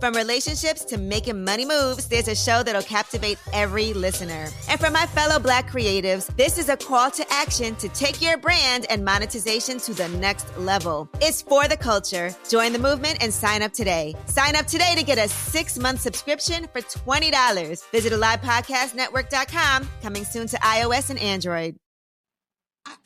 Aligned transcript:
From 0.00 0.14
relationships 0.14 0.84
to 0.86 0.98
making 0.98 1.44
money 1.44 1.66
moves, 1.66 2.06
there's 2.06 2.28
a 2.28 2.34
show 2.34 2.62
that'll 2.62 2.82
captivate 2.82 3.38
every 3.52 3.92
listener. 3.92 4.48
And 4.68 4.80
for 4.80 4.90
my 4.90 5.06
fellow 5.06 5.38
Black 5.38 5.70
creatives, 5.70 6.34
this 6.36 6.56
is 6.56 6.68
a 6.70 6.76
call 6.76 7.10
to 7.10 7.24
action 7.30 7.76
to 7.76 7.88
take 7.90 8.22
your 8.22 8.38
brand 8.38 8.86
and 8.88 9.04
monetization 9.04 9.78
to 9.80 9.92
the 9.92 10.08
next 10.08 10.56
level. 10.56 11.08
It's 11.20 11.42
for 11.42 11.68
the 11.68 11.76
culture. 11.76 12.34
Join 12.48 12.72
the 12.72 12.78
movement 12.78 13.18
and 13.20 13.32
sign 13.32 13.62
up 13.62 13.72
today. 13.72 14.14
Sign 14.26 14.56
up 14.56 14.66
today 14.66 14.94
to 14.96 15.04
get 15.04 15.18
a 15.18 15.28
six 15.28 15.78
month 15.78 16.00
subscription 16.00 16.66
for 16.72 16.80
$20. 16.80 17.90
Visit 17.90 18.12
AlivePodcastNetwork.com, 18.12 19.88
coming 20.02 20.24
soon 20.24 20.46
to 20.46 20.56
iOS 20.56 21.10
and 21.10 21.18
Android. 21.18 21.50
Android? 21.50 21.76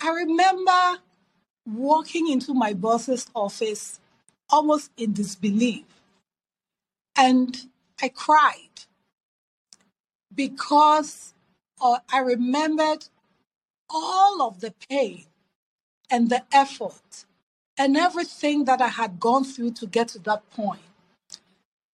I 0.01 0.11
remember 0.11 1.03
walking 1.67 2.29
into 2.31 2.53
my 2.53 2.73
boss's 2.73 3.27
office 3.35 4.01
almost 4.51 4.91
in 4.97 5.13
disbelief. 5.13 5.85
And 7.17 7.69
I 8.03 8.09
cried 8.09 8.87
because 10.35 11.35
uh, 11.83 11.99
I 12.13 12.21
remembered 12.21 13.07
all 13.91 14.43
of 14.43 14.61
the 14.61 14.75
pain 14.91 15.27
and 16.11 16.31
the 16.31 16.45
effort 16.53 17.25
and 17.79 17.97
everything 17.97 18.65
that 18.67 18.81
I 18.83 18.89
had 18.89 19.21
gone 19.21 19.45
through 19.45 19.73
to 19.73 19.87
get 19.87 20.09
to 20.09 20.19
that 20.21 20.49
point. 20.51 20.83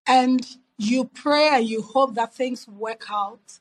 And 0.06 0.46
you 0.78 1.04
pray 1.06 1.48
and 1.52 1.66
you 1.68 1.82
hope 1.82 2.14
that 2.16 2.34
things 2.34 2.68
work 2.68 3.06
out 3.10 3.58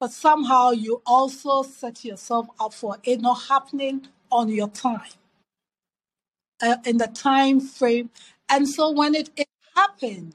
but 0.00 0.12
somehow 0.12 0.70
you 0.70 1.02
also 1.06 1.62
set 1.62 2.04
yourself 2.04 2.48
up 2.60 2.74
for 2.74 2.98
it 3.04 3.20
not 3.20 3.34
happening 3.48 4.08
on 4.30 4.48
your 4.50 4.68
time, 4.68 5.12
uh, 6.62 6.76
in 6.86 6.98
the 6.98 7.08
time 7.08 7.60
frame. 7.60 8.10
And 8.48 8.68
so 8.68 8.90
when 8.90 9.14
it, 9.14 9.30
it 9.36 9.48
happened, 9.76 10.34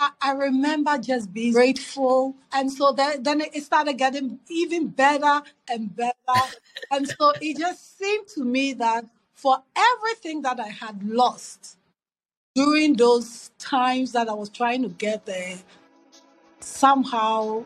I, 0.00 0.10
I, 0.22 0.32
remember 0.32 0.96
just 0.96 1.32
being 1.32 1.52
grateful. 1.52 2.34
And 2.52 2.72
so 2.72 2.92
then, 2.92 3.22
then 3.22 3.42
it 3.42 3.62
started 3.62 3.98
getting 3.98 4.40
even 4.48 4.88
better 4.88 5.42
and 5.70 5.94
better. 5.94 6.14
and 6.90 7.06
so 7.06 7.32
it 7.40 7.58
just 7.58 7.98
seemed 7.98 8.26
to 8.28 8.44
me 8.44 8.72
that 8.74 9.04
for 9.34 9.62
everything 9.76 10.40
that 10.42 10.58
I 10.58 10.68
had 10.68 11.06
lost 11.06 11.76
during 12.54 12.96
those 12.96 13.50
times 13.58 14.12
that 14.12 14.28
I 14.30 14.32
was 14.32 14.48
trying 14.48 14.82
to 14.82 14.88
get 14.88 15.26
there, 15.26 15.58
somehow 16.60 17.64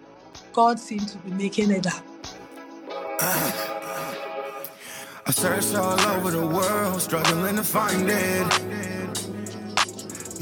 God 0.52 0.80
seemed 0.80 1.08
to 1.08 1.18
be 1.18 1.30
making 1.30 1.70
it 1.70 1.86
up. 1.86 2.04
I 5.26 5.30
searched 5.30 5.74
all 5.76 6.00
over 6.00 6.32
the 6.32 6.46
world, 6.46 7.00
struggling 7.00 7.56
to 7.56 7.62
find 7.62 8.10
it. 8.10 8.93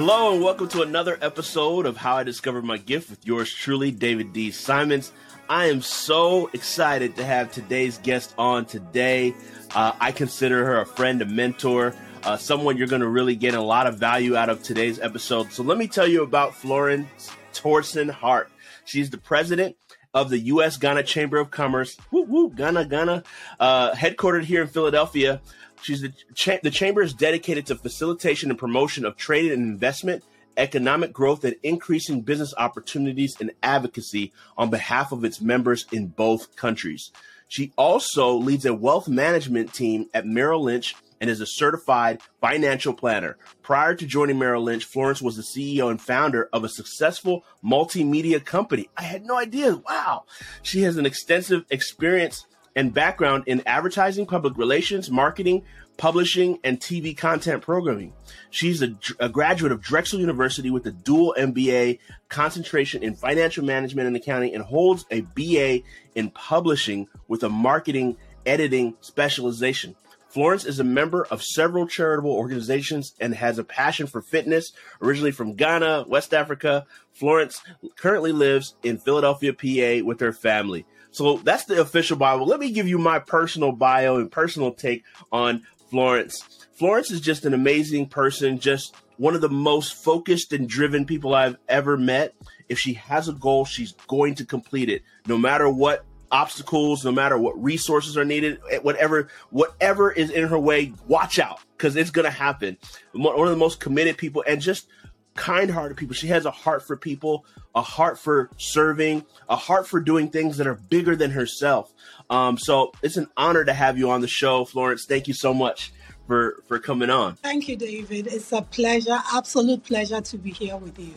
Hello 0.00 0.32
and 0.32 0.42
welcome 0.42 0.66
to 0.68 0.80
another 0.80 1.18
episode 1.20 1.84
of 1.84 1.98
How 1.98 2.16
I 2.16 2.22
Discovered 2.22 2.64
My 2.64 2.78
Gift 2.78 3.10
with 3.10 3.26
yours 3.26 3.52
truly, 3.52 3.90
David 3.90 4.32
D. 4.32 4.50
Simons. 4.50 5.12
I 5.46 5.66
am 5.66 5.82
so 5.82 6.48
excited 6.54 7.16
to 7.16 7.24
have 7.26 7.52
today's 7.52 7.98
guest 7.98 8.34
on 8.38 8.64
today. 8.64 9.34
Uh, 9.74 9.92
I 10.00 10.12
consider 10.12 10.64
her 10.64 10.80
a 10.80 10.86
friend, 10.86 11.20
a 11.20 11.26
mentor 11.26 11.94
uh, 12.22 12.38
someone 12.38 12.78
you're 12.78 12.86
going 12.86 13.02
to 13.02 13.08
really 13.08 13.36
get 13.36 13.52
a 13.52 13.60
lot 13.60 13.86
of 13.86 13.98
value 13.98 14.36
out 14.36 14.48
of 14.48 14.62
today's 14.62 14.98
episode. 14.98 15.52
So 15.52 15.62
let 15.62 15.76
me 15.76 15.86
tell 15.86 16.06
you 16.06 16.22
about 16.22 16.54
Florence 16.54 17.30
Torson 17.52 18.10
Hart. 18.10 18.50
She's 18.86 19.10
the 19.10 19.18
president 19.18 19.76
of 20.14 20.30
the 20.30 20.38
U.S. 20.38 20.78
Ghana 20.78 21.02
Chamber 21.02 21.38
of 21.38 21.50
Commerce. 21.50 21.98
Woo 22.10 22.22
woo, 22.22 22.50
Ghana, 22.50 22.86
Ghana, 22.86 23.22
uh, 23.60 23.92
headquartered 23.92 24.44
here 24.44 24.62
in 24.62 24.68
Philadelphia. 24.68 25.42
She's 25.82 26.02
the, 26.02 26.12
cha- 26.34 26.58
the 26.62 26.70
chamber 26.70 27.02
is 27.02 27.14
dedicated 27.14 27.66
to 27.66 27.74
facilitation 27.74 28.50
and 28.50 28.58
promotion 28.58 29.04
of 29.04 29.16
trade 29.16 29.52
and 29.52 29.62
investment, 29.62 30.24
economic 30.56 31.12
growth, 31.12 31.44
and 31.44 31.56
increasing 31.62 32.20
business 32.20 32.54
opportunities 32.58 33.36
and 33.40 33.52
advocacy 33.62 34.32
on 34.58 34.70
behalf 34.70 35.12
of 35.12 35.24
its 35.24 35.40
members 35.40 35.86
in 35.92 36.08
both 36.08 36.54
countries. 36.56 37.10
She 37.48 37.72
also 37.76 38.34
leads 38.34 38.64
a 38.66 38.74
wealth 38.74 39.08
management 39.08 39.72
team 39.72 40.06
at 40.14 40.26
Merrill 40.26 40.62
Lynch 40.62 40.94
and 41.20 41.28
is 41.28 41.40
a 41.40 41.46
certified 41.46 42.20
financial 42.40 42.94
planner. 42.94 43.36
Prior 43.62 43.94
to 43.94 44.06
joining 44.06 44.38
Merrill 44.38 44.62
Lynch, 44.62 44.84
Florence 44.84 45.20
was 45.20 45.36
the 45.36 45.42
CEO 45.42 45.90
and 45.90 46.00
founder 46.00 46.48
of 46.52 46.64
a 46.64 46.68
successful 46.68 47.44
multimedia 47.62 48.42
company. 48.42 48.88
I 48.96 49.02
had 49.02 49.26
no 49.26 49.36
idea. 49.36 49.76
Wow. 49.76 50.24
She 50.62 50.82
has 50.82 50.96
an 50.96 51.06
extensive 51.06 51.64
experience 51.70 52.46
and 52.76 52.94
background 52.94 53.44
in 53.46 53.62
advertising, 53.66 54.26
public 54.26 54.56
relations, 54.56 55.10
marketing, 55.10 55.64
publishing, 55.96 56.58
and 56.64 56.80
TV 56.80 57.16
content 57.16 57.62
programming. 57.62 58.12
She's 58.50 58.82
a, 58.82 58.96
a, 59.18 59.28
graduate 59.28 59.70
of 59.70 59.82
Drexel 59.82 60.18
University 60.18 60.70
with 60.70 60.86
a 60.86 60.92
dual 60.92 61.34
MBA 61.38 61.98
concentration 62.28 63.02
in 63.02 63.14
financial 63.14 63.64
management 63.64 64.06
and 64.06 64.16
accounting 64.16 64.54
and 64.54 64.64
holds 64.64 65.04
a 65.10 65.20
BA 65.20 65.84
in 66.14 66.30
publishing 66.30 67.06
with 67.28 67.42
a 67.42 67.50
marketing 67.50 68.16
editing 68.46 68.94
specialization. 69.02 69.94
Florence 70.30 70.64
is 70.64 70.78
a 70.78 70.84
member 70.84 71.26
of 71.26 71.42
several 71.42 71.88
charitable 71.88 72.30
organizations 72.30 73.14
and 73.20 73.34
has 73.34 73.58
a 73.58 73.64
passion 73.64 74.06
for 74.06 74.22
fitness. 74.22 74.72
Originally 75.02 75.32
from 75.32 75.54
Ghana, 75.54 76.04
West 76.06 76.32
Africa, 76.32 76.86
Florence 77.12 77.60
currently 77.96 78.30
lives 78.30 78.76
in 78.84 78.96
Philadelphia, 78.96 79.52
PA 79.52 80.06
with 80.06 80.20
her 80.20 80.32
family. 80.32 80.86
So 81.10 81.38
that's 81.38 81.64
the 81.64 81.80
official 81.80 82.16
bio. 82.16 82.42
Let 82.44 82.60
me 82.60 82.70
give 82.70 82.88
you 82.88 82.98
my 82.98 83.18
personal 83.18 83.72
bio 83.72 84.16
and 84.16 84.30
personal 84.30 84.72
take 84.72 85.04
on 85.32 85.62
Florence. 85.90 86.66
Florence 86.74 87.10
is 87.10 87.20
just 87.20 87.44
an 87.44 87.52
amazing 87.52 88.08
person, 88.08 88.58
just 88.58 88.94
one 89.16 89.34
of 89.34 89.40
the 89.40 89.48
most 89.48 90.02
focused 90.02 90.52
and 90.52 90.68
driven 90.68 91.04
people 91.04 91.34
I've 91.34 91.56
ever 91.68 91.96
met. 91.96 92.34
If 92.68 92.78
she 92.78 92.94
has 92.94 93.28
a 93.28 93.32
goal, 93.32 93.64
she's 93.64 93.92
going 94.06 94.36
to 94.36 94.44
complete 94.44 94.88
it, 94.88 95.02
no 95.26 95.36
matter 95.36 95.68
what 95.68 96.06
obstacles, 96.30 97.04
no 97.04 97.12
matter 97.12 97.36
what 97.36 97.60
resources 97.62 98.16
are 98.16 98.24
needed, 98.24 98.60
eh, 98.70 98.78
whatever 98.78 99.28
whatever 99.50 100.12
is 100.12 100.30
in 100.30 100.46
her 100.48 100.58
way, 100.58 100.92
watch 101.08 101.38
out 101.38 101.60
because 101.76 101.96
it's 101.96 102.10
going 102.10 102.24
to 102.24 102.30
happen. 102.30 102.76
One 103.12 103.46
of 103.46 103.50
the 103.50 103.56
most 103.56 103.80
committed 103.80 104.16
people 104.16 104.44
and 104.46 104.60
just 104.60 104.86
kind-hearted 105.34 105.96
people. 105.96 106.14
She 106.14 106.28
has 106.28 106.44
a 106.44 106.50
heart 106.50 106.86
for 106.86 106.96
people, 106.96 107.44
a 107.74 107.82
heart 107.82 108.18
for 108.18 108.50
serving, 108.56 109.24
a 109.48 109.56
heart 109.56 109.86
for 109.86 110.00
doing 110.00 110.28
things 110.28 110.56
that 110.56 110.66
are 110.66 110.74
bigger 110.74 111.16
than 111.16 111.30
herself. 111.30 111.92
Um, 112.28 112.58
so 112.58 112.92
it's 113.02 113.16
an 113.16 113.28
honor 113.36 113.64
to 113.64 113.72
have 113.72 113.98
you 113.98 114.10
on 114.10 114.20
the 114.20 114.28
show, 114.28 114.64
Florence. 114.64 115.06
Thank 115.06 115.28
you 115.28 115.34
so 115.34 115.54
much 115.54 115.92
for 116.26 116.62
for 116.68 116.78
coming 116.78 117.10
on. 117.10 117.34
Thank 117.36 117.68
you, 117.68 117.76
David. 117.76 118.28
It's 118.28 118.52
a 118.52 118.62
pleasure, 118.62 119.18
absolute 119.32 119.84
pleasure 119.84 120.20
to 120.20 120.38
be 120.38 120.50
here 120.50 120.76
with 120.76 120.98
you. 120.98 121.14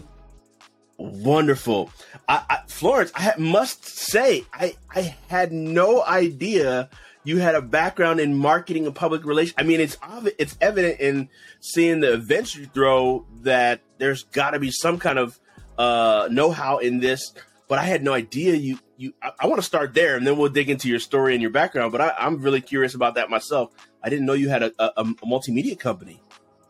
Wonderful. 0.98 1.92
I, 2.30 2.44
I, 2.50 2.58
Florence, 2.68 3.12
I 3.16 3.34
must 3.38 3.86
say, 3.86 4.46
I, 4.54 4.76
I 4.96 5.16
had 5.28 5.52
no 5.52 6.04
idea 6.04 6.90
you 7.24 7.38
had 7.38 7.56
a 7.56 7.62
background 7.62 8.20
in 8.20 8.36
marketing 8.36 8.86
and 8.86 8.96
public 8.96 9.26
relations. 9.26 9.56
I 9.58 9.64
mean, 9.64 9.80
it's 9.80 9.98
it's 10.38 10.58
evident 10.62 11.00
in 11.00 11.30
seeing 11.60 12.00
the 12.00 12.14
events 12.14 12.56
you 12.56 12.66
throw 12.66 13.26
that 13.42 13.82
there's 13.98 14.24
got 14.24 14.52
to 14.52 14.60
be 14.60 14.72
some 14.72 15.00
kind 15.00 15.20
of 15.20 15.40
uh, 15.78 16.28
know-how 16.32 16.78
in 16.80 17.00
this. 17.00 17.34
But 17.68 17.80
I 17.80 17.84
had 17.84 18.04
no 18.04 18.14
idea 18.14 18.56
you 18.56 18.80
you. 18.98 19.14
I, 19.22 19.32
I 19.40 19.48
want 19.48 19.60
to 19.60 19.66
start 19.66 19.94
there, 19.94 20.16
and 20.16 20.28
then 20.28 20.38
we'll 20.38 20.50
dig 20.50 20.70
into 20.70 20.90
your 20.90 21.00
story 21.00 21.34
and 21.34 21.42
your 21.42 21.52
background. 21.52 21.92
But 21.92 22.02
I, 22.02 22.14
am 22.20 22.42
really 22.42 22.62
curious 22.62 22.94
about 22.94 23.16
that 23.16 23.30
myself. 23.30 23.72
I 24.04 24.10
didn't 24.10 24.26
know 24.26 24.34
you 24.34 24.50
had 24.50 24.64
a, 24.64 24.72
a, 24.78 24.92
a 24.98 25.06
multimedia 25.26 25.80
company. 25.80 26.20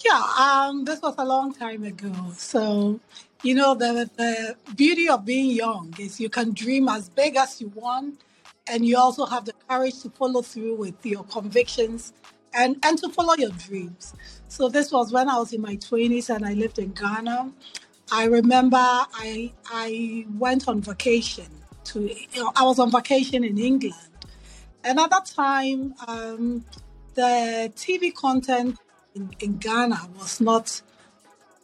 Yeah, 0.06 0.22
um, 0.38 0.86
this 0.86 1.02
was 1.02 1.16
a 1.18 1.26
long 1.26 1.54
time 1.54 1.84
ago. 1.84 2.14
So 2.36 3.00
you 3.44 3.56
know, 3.56 3.76
the, 3.76 4.10
the 4.16 4.56
beauty 4.74 5.10
of 5.10 5.26
being 5.26 5.52
young 5.52 5.94
is 6.00 6.20
you 6.20 6.30
can 6.30 6.54
dream 6.54 6.88
as 6.88 7.10
big 7.10 7.36
as 7.36 7.60
you 7.60 7.68
want, 7.76 8.22
and 8.68 8.86
you 8.86 8.98
also 8.98 9.26
have 9.26 9.46
the 9.46 9.54
courage 9.68 10.02
to 10.02 10.10
follow 10.10 10.42
through 10.42 10.76
with 10.76 11.06
your 11.06 11.24
convictions 11.26 12.14
and, 12.54 12.78
and 12.84 12.98
to 13.00 13.10
follow 13.10 13.36
your 13.36 13.52
dreams. 13.52 14.14
So, 14.48 14.70
this 14.70 14.92
was 14.92 15.12
when 15.12 15.30
I 15.30 15.38
was 15.38 15.54
in 15.54 15.62
my 15.62 15.76
20s 15.76 16.34
and 16.34 16.46
I 16.46 16.54
lived 16.54 16.80
in 16.80 16.94
Ghana. 16.94 17.52
I 18.12 18.26
remember 18.26 18.78
I 18.78 19.52
I 19.66 20.26
went 20.38 20.68
on 20.68 20.82
vacation 20.82 21.48
to 21.86 22.02
you 22.02 22.44
know, 22.44 22.52
I 22.56 22.64
was 22.64 22.78
on 22.80 22.92
vacation 22.92 23.44
in 23.44 23.58
England, 23.58 23.96
and 24.84 25.00
at 25.00 25.10
that 25.10 25.26
time 25.26 25.96
um, 26.08 26.64
the 27.16 27.72
TV 27.76 28.14
content 28.14 28.78
in, 29.16 29.32
in 29.40 29.58
Ghana 29.58 30.10
was 30.20 30.40
not. 30.40 30.82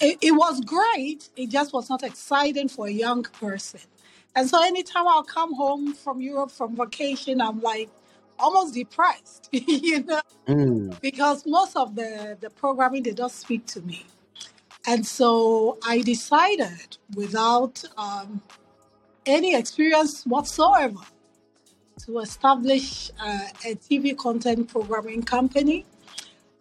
It, 0.01 0.17
it 0.21 0.31
was 0.31 0.61
great. 0.61 1.29
It 1.35 1.49
just 1.49 1.73
was 1.73 1.89
not 1.89 2.03
exciting 2.03 2.69
for 2.69 2.87
a 2.87 2.91
young 2.91 3.23
person. 3.23 3.81
And 4.35 4.49
so 4.49 4.61
anytime 4.63 5.07
I'll 5.07 5.23
come 5.23 5.53
home 5.53 5.93
from 5.93 6.21
Europe 6.21 6.51
from 6.51 6.75
vacation, 6.75 7.41
I'm 7.41 7.61
like 7.61 7.89
almost 8.37 8.73
depressed, 8.73 9.49
you 9.51 10.03
know, 10.03 10.21
Mm. 10.47 10.99
because 10.99 11.45
most 11.45 11.75
of 11.75 11.95
the, 11.95 12.35
the 12.39 12.49
programming 12.49 13.03
did 13.03 13.19
not 13.19 13.31
speak 13.31 13.67
to 13.67 13.81
me. 13.81 14.05
And 14.87 15.05
so 15.05 15.77
I 15.85 16.01
decided 16.01 16.97
without 17.15 17.83
um, 17.97 18.41
any 19.25 19.53
experience 19.55 20.25
whatsoever 20.25 21.01
to 22.05 22.19
establish 22.19 23.11
uh, 23.21 23.39
a 23.65 23.75
TV 23.75 24.17
content 24.17 24.69
programming 24.69 25.21
company. 25.21 25.85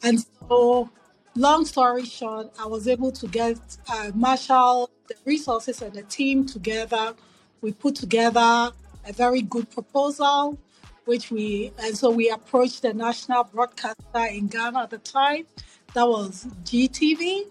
And 0.03 0.25
so, 0.49 0.91
long 1.35 1.65
story 1.65 2.05
short, 2.05 2.51
I 2.61 2.67
was 2.67 2.87
able 2.89 3.13
to 3.13 3.27
get 3.27 3.59
uh, 3.91 4.11
marshal, 4.15 4.91
the 5.07 5.15
resources, 5.25 5.81
and 5.81 5.95
the 5.95 6.03
team 6.03 6.45
together. 6.45 7.15
We 7.61 7.73
put 7.73 7.97
together 7.97 8.73
a 9.07 9.13
very 9.13 9.43
good 9.43 9.71
proposal, 9.71 10.59
which 11.05 11.31
we, 11.31 11.73
and 11.79 11.97
so 11.97 12.11
we 12.11 12.29
approached 12.29 12.83
the 12.83 12.95
national 12.95 13.45
broadcaster 13.45 14.27
in 14.31 14.49
Ghana 14.49 14.83
at 14.83 14.91
the 14.91 14.99
time. 14.99 15.47
That 15.95 16.07
was 16.07 16.47
GTV. 16.65 17.45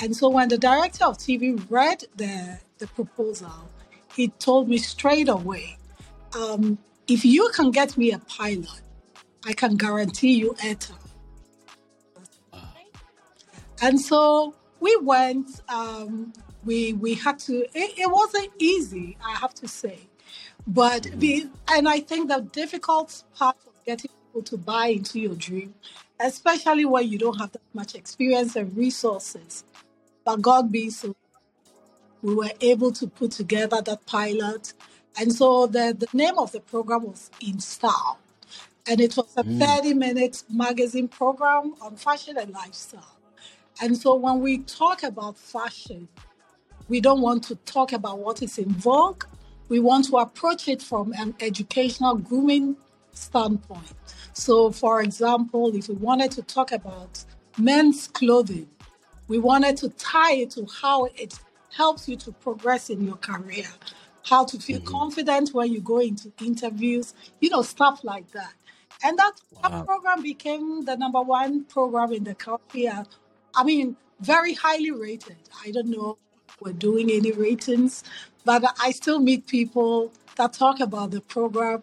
And 0.00 0.16
so 0.16 0.28
when 0.28 0.48
the 0.48 0.58
director 0.58 1.04
of 1.04 1.18
TV 1.18 1.64
read 1.70 2.04
the, 2.16 2.58
the 2.78 2.86
proposal, 2.88 3.70
he 4.14 4.28
told 4.28 4.68
me 4.68 4.78
straight 4.78 5.28
away, 5.28 5.78
um, 6.36 6.78
if 7.06 7.24
you 7.24 7.50
can 7.54 7.70
get 7.70 7.96
me 7.96 8.12
a 8.12 8.18
pilot, 8.18 8.82
I 9.46 9.52
can 9.52 9.76
guarantee 9.76 10.34
you 10.34 10.54
airtime. 10.54 10.96
And 13.80 14.00
so 14.00 14.54
we 14.80 14.96
went. 14.96 15.62
Um, 15.68 16.32
we 16.64 16.94
we 16.94 17.14
had 17.14 17.38
to. 17.40 17.64
It, 17.74 17.98
it 17.98 18.10
wasn't 18.10 18.50
easy, 18.58 19.16
I 19.24 19.32
have 19.36 19.54
to 19.56 19.68
say, 19.68 19.98
but 20.66 21.08
the 21.14 21.48
and 21.70 21.88
I 21.88 22.00
think 22.00 22.28
the 22.30 22.40
difficult 22.42 23.24
part 23.36 23.56
of 23.66 23.72
getting 23.86 24.10
people 24.26 24.42
to 24.44 24.58
buy 24.58 24.88
into 24.88 25.20
your 25.20 25.34
dream, 25.36 25.74
especially 26.20 26.84
when 26.86 27.08
you 27.08 27.18
don't 27.18 27.38
have 27.40 27.52
that 27.52 27.62
much 27.74 27.94
experience 27.94 28.56
and 28.56 28.76
resources. 28.76 29.64
But 30.24 30.42
God 30.42 30.72
being 30.72 30.90
so, 30.92 31.14
we 32.22 32.34
were 32.34 32.52
able 32.60 32.92
to 32.92 33.06
put 33.08 33.32
together 33.32 33.82
that 33.82 34.06
pilot, 34.06 34.74
and 35.18 35.32
so 35.32 35.66
the 35.66 35.96
the 35.98 36.08
name 36.16 36.38
of 36.38 36.52
the 36.52 36.60
program 36.60 37.04
was 37.04 37.30
In 37.40 37.60
Style, 37.60 38.18
and 38.88 39.00
it 39.00 39.16
was 39.16 39.34
a 39.36 39.44
Mm. 39.44 39.58
thirty 39.60 39.94
minute 39.94 40.44
magazine 40.50 41.08
program 41.08 41.74
on 41.82 41.96
fashion 41.96 42.38
and 42.38 42.52
lifestyle. 42.52 43.16
And 43.82 43.96
so 43.96 44.14
when 44.14 44.40
we 44.40 44.58
talk 44.60 45.02
about 45.04 45.38
fashion, 45.38 46.08
we 46.88 47.00
don't 47.00 47.20
want 47.20 47.44
to 47.44 47.54
talk 47.56 47.92
about 47.92 48.18
what 48.18 48.42
is 48.42 48.58
in 48.58 48.70
vogue. 48.72 49.24
We 49.68 49.80
want 49.80 50.06
to 50.06 50.16
approach 50.16 50.68
it 50.68 50.82
from 50.82 51.12
an 51.12 51.34
educational 51.40 52.16
grooming 52.16 52.76
standpoint. 53.12 53.92
So, 54.32 54.70
for 54.70 55.02
example, 55.02 55.74
if 55.76 55.88
we 55.88 55.96
wanted 55.96 56.30
to 56.32 56.42
talk 56.42 56.72
about 56.72 57.24
men's 57.58 58.08
clothing, 58.08 58.68
we 59.26 59.38
wanted 59.38 59.76
to 59.78 59.90
tie 59.90 60.34
it 60.34 60.50
to 60.52 60.66
how 60.80 61.04
it 61.04 61.38
helps 61.76 62.08
you 62.08 62.16
to 62.16 62.32
progress 62.32 62.88
in 62.88 63.04
your 63.04 63.16
career, 63.16 63.66
how 64.24 64.44
to 64.46 64.58
feel 64.58 64.80
Mhm. 64.80 64.86
confident 64.86 65.52
when 65.52 65.70
you 65.70 65.80
go 65.80 65.98
into 65.98 66.32
interviews, 66.42 67.12
you 67.40 67.50
know, 67.50 67.62
stuff 67.62 68.02
like 68.02 68.30
that. 68.32 68.54
And 69.02 69.18
that, 69.18 69.32
that 69.62 69.84
program 69.84 70.22
became 70.22 70.84
the 70.84 70.96
number 70.96 71.20
one 71.20 71.64
program 71.64 72.12
in 72.12 72.24
the 72.24 72.34
country. 72.34 72.88
uh, 72.88 73.04
I 73.54 73.64
mean, 73.64 73.96
very 74.20 74.54
highly 74.54 74.90
rated. 74.90 75.36
I 75.64 75.70
don't 75.70 75.88
know 75.88 76.16
we're 76.60 76.72
doing 76.72 77.10
any 77.10 77.32
ratings, 77.32 78.04
but 78.44 78.64
I 78.80 78.90
still 78.92 79.18
meet 79.18 79.46
people 79.46 80.12
that 80.36 80.52
talk 80.52 80.80
about 80.80 81.10
the 81.10 81.20
program, 81.20 81.82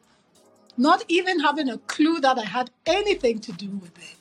not 0.78 1.04
even 1.08 1.40
having 1.40 1.70
a 1.70 1.78
clue 1.80 2.20
that 2.22 2.38
I 2.38 2.46
had 2.46 2.72
anything 2.86 3.40
to 3.40 3.52
do 3.52 3.70
with 3.70 3.98
it. 3.98 4.18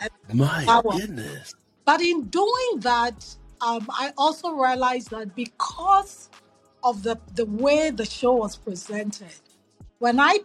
And 0.00 0.38
My 0.38 0.80
was 0.84 1.00
goodness. 1.00 1.54
but 1.84 2.00
in 2.00 2.24
doing 2.24 2.80
that, 2.80 3.24
um, 3.60 3.86
I 3.90 4.12
also 4.16 4.52
realized 4.52 5.10
that 5.10 5.34
because 5.34 6.30
of 6.82 7.02
the, 7.02 7.18
the 7.34 7.44
way 7.44 7.90
the 7.90 8.06
show 8.06 8.32
was 8.32 8.56
presented, 8.56 9.34
when 9.98 10.18
I 10.18 10.38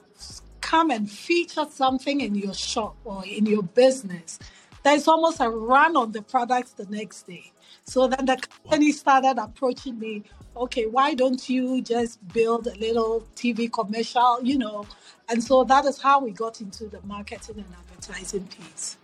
come 0.59 0.91
and 0.91 1.09
feature 1.09 1.65
something 1.69 2.19
in 2.21 2.35
your 2.35 2.53
shop 2.53 2.97
or 3.05 3.23
in 3.25 3.45
your 3.45 3.63
business, 3.63 4.39
there's 4.83 5.07
almost 5.07 5.39
a 5.39 5.49
run 5.49 5.95
on 5.95 6.11
the 6.11 6.21
products 6.21 6.71
the 6.71 6.85
next 6.87 7.23
day. 7.27 7.51
So 7.85 8.07
then 8.07 8.25
the 8.25 8.37
company 8.37 8.91
started 8.91 9.37
approaching 9.41 9.99
me, 9.99 10.23
okay, 10.57 10.85
why 10.85 11.13
don't 11.13 11.47
you 11.49 11.81
just 11.81 12.25
build 12.33 12.67
a 12.67 12.75
little 12.75 13.25
TV 13.35 13.71
commercial, 13.71 14.39
you 14.43 14.57
know? 14.57 14.85
And 15.29 15.43
so 15.43 15.63
that 15.65 15.85
is 15.85 16.01
how 16.01 16.19
we 16.19 16.31
got 16.31 16.61
into 16.61 16.87
the 16.87 16.99
marketing 17.03 17.57
and 17.57 17.65
advertising 17.79 18.47
piece. 18.47 18.97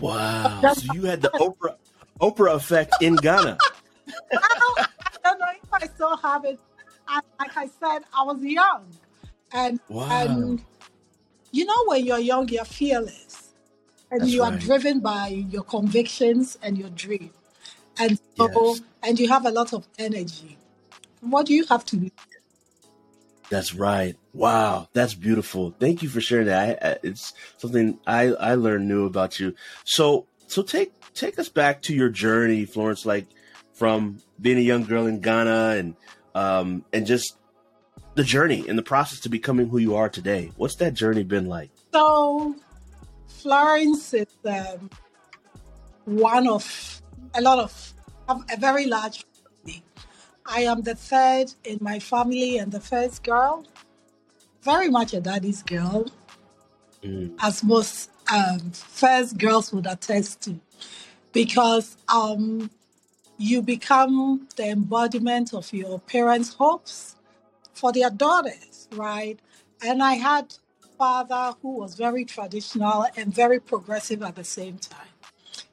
Wow. 0.00 0.72
So 0.74 0.86
you 0.92 1.04
had 1.04 1.22
the 1.22 1.30
Oprah 1.30 1.76
Oprah 2.20 2.54
effect 2.54 2.94
in 3.02 3.16
Ghana. 3.16 3.58
I 4.32 4.88
don't 5.24 5.38
know 5.40 5.46
if 5.62 5.72
I 5.72 5.86
still 5.86 6.16
have 6.16 6.44
it. 6.44 6.58
I, 7.06 7.20
like 7.38 7.56
I 7.56 7.66
said, 7.66 8.04
I 8.16 8.22
was 8.24 8.42
young, 8.42 8.86
and 9.52 9.80
Wow. 9.88 10.26
and 10.26 10.64
you 11.50 11.64
know 11.64 11.84
when 11.86 12.04
you're 12.06 12.18
young, 12.18 12.48
you're 12.48 12.64
fearless, 12.64 13.54
and 14.10 14.20
That's 14.20 14.32
you 14.32 14.42
are 14.42 14.50
right. 14.52 14.60
driven 14.60 15.00
by 15.00 15.28
your 15.28 15.64
convictions 15.64 16.58
and 16.62 16.78
your 16.78 16.90
dream, 16.90 17.30
and 17.98 18.18
so 18.36 18.48
Yes. 18.74 18.82
and 19.02 19.20
you 19.20 19.28
have 19.28 19.46
a 19.46 19.50
lot 19.50 19.72
of 19.72 19.86
energy. 19.98 20.56
What 21.20 21.46
do 21.46 21.54
you 21.54 21.64
have 21.66 21.84
to 21.86 21.96
do? 21.96 22.10
That's 23.50 23.74
right. 23.74 24.16
Wow, 24.32 24.88
that's 24.92 25.14
beautiful. 25.14 25.74
Thank 25.78 26.02
you 26.02 26.08
for 26.08 26.20
sharing 26.20 26.46
that. 26.46 26.82
I, 26.82 26.88
I, 26.88 26.96
it's 27.02 27.34
something 27.58 27.98
I 28.06 28.28
I 28.28 28.54
learned 28.54 28.88
new 28.88 29.04
about 29.06 29.38
you. 29.38 29.54
So 29.84 30.26
so 30.46 30.62
take 30.62 30.92
take 31.14 31.38
us 31.38 31.48
back 31.48 31.82
to 31.82 31.94
your 31.94 32.08
journey, 32.08 32.64
Florence. 32.64 33.04
Like 33.04 33.26
from 33.74 34.18
being 34.40 34.58
a 34.58 34.62
young 34.62 34.84
girl 34.84 35.06
in 35.06 35.20
Ghana 35.20 35.74
and 35.78 35.96
um 36.34 36.84
and 36.92 37.06
just 37.06 37.36
the 38.14 38.24
journey 38.24 38.68
and 38.68 38.78
the 38.78 38.82
process 38.82 39.20
to 39.20 39.28
becoming 39.28 39.68
who 39.68 39.78
you 39.78 39.96
are 39.96 40.08
today. 40.08 40.50
What's 40.56 40.76
that 40.76 40.94
journey 40.94 41.22
been 41.22 41.46
like? 41.46 41.70
So 41.92 42.54
Florence 43.28 44.14
is 44.14 44.26
um, 44.44 44.90
one 46.04 46.46
of 46.48 47.02
a 47.34 47.40
lot 47.40 47.58
of 47.58 47.91
of 48.28 48.44
a 48.52 48.56
very 48.56 48.86
large 48.86 49.24
family. 49.24 49.82
I 50.46 50.60
am 50.62 50.82
the 50.82 50.94
third 50.94 51.54
in 51.64 51.78
my 51.80 51.98
family 51.98 52.58
and 52.58 52.72
the 52.72 52.80
first 52.80 53.22
girl. 53.22 53.64
Very 54.62 54.88
much 54.88 55.12
a 55.14 55.20
daddy's 55.20 55.62
girl, 55.62 56.06
Mm, 57.02 57.34
as 57.40 57.64
most 57.64 58.10
um, 58.32 58.70
first 58.70 59.36
girls 59.36 59.72
would 59.72 59.86
attest 59.86 60.42
to, 60.42 60.60
because 61.32 61.96
um, 62.08 62.70
you 63.38 63.60
become 63.60 64.46
the 64.54 64.68
embodiment 64.68 65.52
of 65.52 65.72
your 65.72 65.98
parents' 65.98 66.54
hopes 66.54 67.16
for 67.74 67.92
their 67.92 68.10
daughters, 68.10 68.88
right? 68.92 69.40
And 69.84 70.00
I 70.00 70.14
had 70.14 70.54
father 70.96 71.56
who 71.60 71.78
was 71.78 71.96
very 71.96 72.24
traditional 72.24 73.06
and 73.16 73.34
very 73.34 73.58
progressive 73.58 74.22
at 74.22 74.36
the 74.36 74.44
same 74.44 74.78
time. 74.78 75.08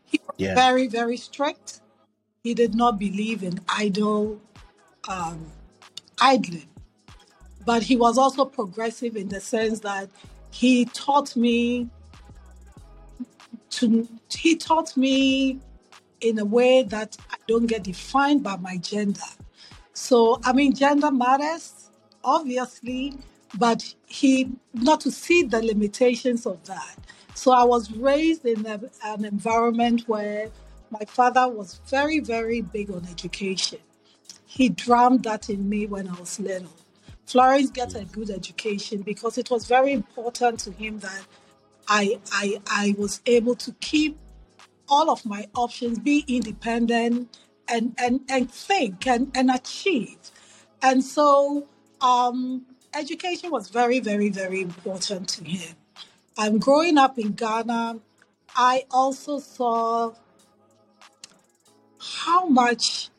He 0.05 0.19
was 0.25 0.35
yeah. 0.37 0.55
very, 0.55 0.87
very 0.87 1.17
strict. 1.17 1.81
He 2.43 2.53
did 2.53 2.73
not 2.73 2.97
believe 2.97 3.43
in 3.43 3.59
idle 3.67 4.39
um, 5.09 5.45
idling, 6.21 6.69
but 7.65 7.83
he 7.83 7.97
was 7.97 8.17
also 8.17 8.45
progressive 8.45 9.17
in 9.17 9.27
the 9.27 9.41
sense 9.41 9.81
that 9.81 10.09
he 10.49 10.85
taught 10.85 11.35
me 11.35 11.89
to. 13.71 14.07
He 14.29 14.55
taught 14.55 14.95
me 14.95 15.59
in 16.21 16.39
a 16.39 16.45
way 16.45 16.83
that 16.83 17.17
I 17.29 17.35
don't 17.45 17.65
get 17.65 17.83
defined 17.83 18.41
by 18.41 18.55
my 18.55 18.77
gender. 18.77 19.19
So, 19.91 20.39
I 20.45 20.53
mean, 20.53 20.73
gender 20.73 21.11
matters, 21.11 21.89
obviously, 22.23 23.15
but 23.57 23.93
he, 24.05 24.49
not 24.73 25.01
to 25.01 25.11
see 25.11 25.43
the 25.43 25.61
limitations 25.61 26.45
of 26.45 26.63
that. 26.65 26.95
So, 27.33 27.51
I 27.51 27.63
was 27.65 27.91
raised 27.91 28.45
in 28.45 28.65
a, 28.65 28.79
an 29.03 29.25
environment 29.25 30.03
where 30.07 30.49
my 30.91 31.05
father 31.07 31.47
was 31.47 31.79
very, 31.89 32.19
very 32.19 32.61
big 32.61 32.91
on 32.91 33.07
education. 33.09 33.79
He 34.45 34.69
drummed 34.69 35.23
that 35.23 35.49
in 35.49 35.69
me 35.69 35.85
when 35.87 36.07
I 36.07 36.19
was 36.19 36.39
little. 36.39 36.73
Florence 37.25 37.69
get 37.69 37.95
a 37.95 38.05
good 38.05 38.29
education 38.31 39.01
because 39.03 39.37
it 39.37 39.51
was 39.51 39.67
very 39.67 39.93
important 39.93 40.59
to 40.61 40.71
him 40.71 40.99
that 40.99 41.25
I, 41.87 42.19
I, 42.31 42.61
I 42.69 42.95
was 42.97 43.21
able 43.25 43.55
to 43.55 43.71
keep 43.73 44.17
all 44.89 45.09
of 45.09 45.25
my 45.25 45.47
options, 45.55 45.99
be 45.99 46.25
independent, 46.27 47.37
and 47.67 47.93
and 47.99 48.21
and 48.29 48.51
think 48.51 49.05
and, 49.07 49.31
and 49.35 49.51
achieve. 49.51 50.17
And 50.81 51.03
so 51.03 51.67
um, 52.01 52.65
education 52.93 53.51
was 53.51 53.69
very, 53.69 53.99
very, 53.99 54.29
very 54.29 54.61
important 54.61 55.29
to 55.29 55.43
him. 55.43 55.75
And 56.37 56.61
growing 56.61 56.97
up 56.97 57.19
in 57.19 57.33
Ghana, 57.33 57.99
I 58.55 58.85
also 58.89 59.39
saw 59.39 60.13
how 61.99 62.47
much 62.47 63.09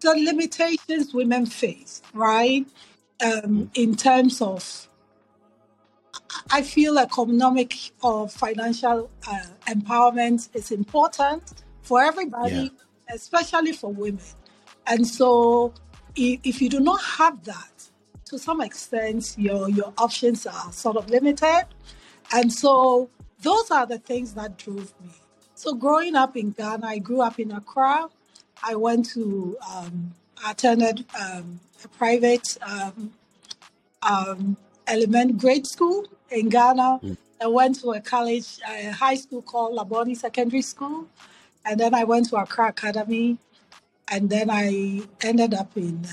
the 0.00 0.14
limitations 0.14 1.12
women 1.12 1.46
face, 1.46 2.02
right? 2.14 2.66
Um, 3.22 3.70
in 3.74 3.96
terms 3.96 4.40
of, 4.40 4.88
I 6.50 6.62
feel 6.62 6.98
economic 6.98 7.74
or 8.02 8.28
financial 8.28 9.10
uh, 9.28 9.42
empowerment 9.66 10.48
is 10.54 10.70
important 10.70 11.62
for 11.82 12.02
everybody, 12.02 12.54
yeah. 12.54 13.14
especially 13.14 13.72
for 13.72 13.92
women. 13.92 14.20
And 14.86 15.06
so, 15.06 15.74
if, 16.16 16.40
if 16.44 16.62
you 16.62 16.68
do 16.68 16.80
not 16.80 17.00
have 17.02 17.44
that, 17.44 17.90
to 18.26 18.38
some 18.38 18.60
extent, 18.60 19.34
your 19.36 19.68
your 19.68 19.92
options 19.98 20.46
are 20.46 20.72
sort 20.72 20.96
of 20.96 21.10
limited. 21.10 21.66
And 22.32 22.52
so, 22.52 23.10
those 23.42 23.70
are 23.70 23.86
the 23.86 23.98
things 23.98 24.34
that 24.34 24.56
drove 24.56 24.94
me. 25.04 25.19
So, 25.62 25.74
growing 25.74 26.16
up 26.16 26.38
in 26.38 26.52
Ghana, 26.52 26.86
I 26.86 26.96
grew 27.00 27.20
up 27.20 27.38
in 27.38 27.52
Accra. 27.52 28.08
I 28.62 28.76
went 28.76 29.10
to 29.10 29.58
um, 29.70 30.14
attended 30.48 31.04
um, 31.20 31.60
a 31.84 31.88
private 31.88 32.56
um, 32.62 33.12
um, 34.02 34.56
element 34.86 35.36
grade 35.36 35.66
school 35.66 36.06
in 36.30 36.48
Ghana. 36.48 37.00
Mm. 37.02 37.16
I 37.42 37.46
went 37.48 37.78
to 37.82 37.90
a 37.90 38.00
college, 38.00 38.58
a 38.66 38.90
high 38.90 39.16
school 39.16 39.42
called 39.42 39.76
Labone 39.76 40.16
Secondary 40.16 40.62
School, 40.62 41.08
and 41.66 41.78
then 41.78 41.92
I 41.92 42.04
went 42.04 42.30
to 42.30 42.36
Accra 42.36 42.70
Academy, 42.70 43.36
and 44.08 44.30
then 44.30 44.48
I 44.48 45.02
ended 45.20 45.52
up 45.52 45.76
in 45.76 46.06
uh, 46.06 46.10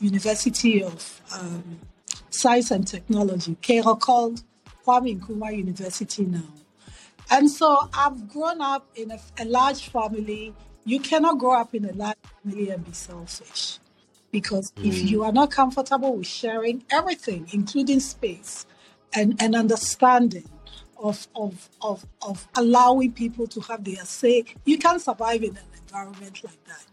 University 0.00 0.82
of 0.82 1.20
um, 1.38 1.80
Science 2.30 2.70
and 2.70 2.88
Technology, 2.88 3.58
called 4.00 4.42
Kwame 4.86 5.20
Nkrumah 5.20 5.54
University 5.54 6.24
now. 6.24 6.55
And 7.30 7.50
so 7.50 7.88
I've 7.92 8.28
grown 8.28 8.60
up 8.60 8.86
in 8.94 9.10
a, 9.10 9.18
a 9.38 9.44
large 9.44 9.88
family 9.88 10.54
you 10.86 11.00
cannot 11.00 11.38
grow 11.38 11.60
up 11.60 11.74
in 11.74 11.84
a 11.84 11.92
large 11.92 12.16
family 12.42 12.70
and 12.70 12.84
be 12.84 12.92
selfish. 12.92 13.80
Because 14.30 14.70
mm. 14.72 14.86
if 14.86 15.10
you 15.10 15.24
are 15.24 15.32
not 15.32 15.50
comfortable 15.50 16.16
with 16.16 16.28
sharing 16.28 16.84
everything, 16.90 17.48
including 17.52 18.00
space 18.00 18.66
and, 19.12 19.36
and 19.42 19.54
understanding 19.56 20.48
of, 20.96 21.26
of, 21.34 21.68
of, 21.82 22.06
of 22.22 22.46
allowing 22.54 23.12
people 23.12 23.46
to 23.48 23.60
have 23.62 23.84
their 23.84 24.04
say, 24.04 24.44
you 24.64 24.78
can't 24.78 25.02
survive 25.02 25.42
in 25.42 25.56
an 25.56 25.64
environment 25.82 26.42
like 26.44 26.64
that. 26.64 26.86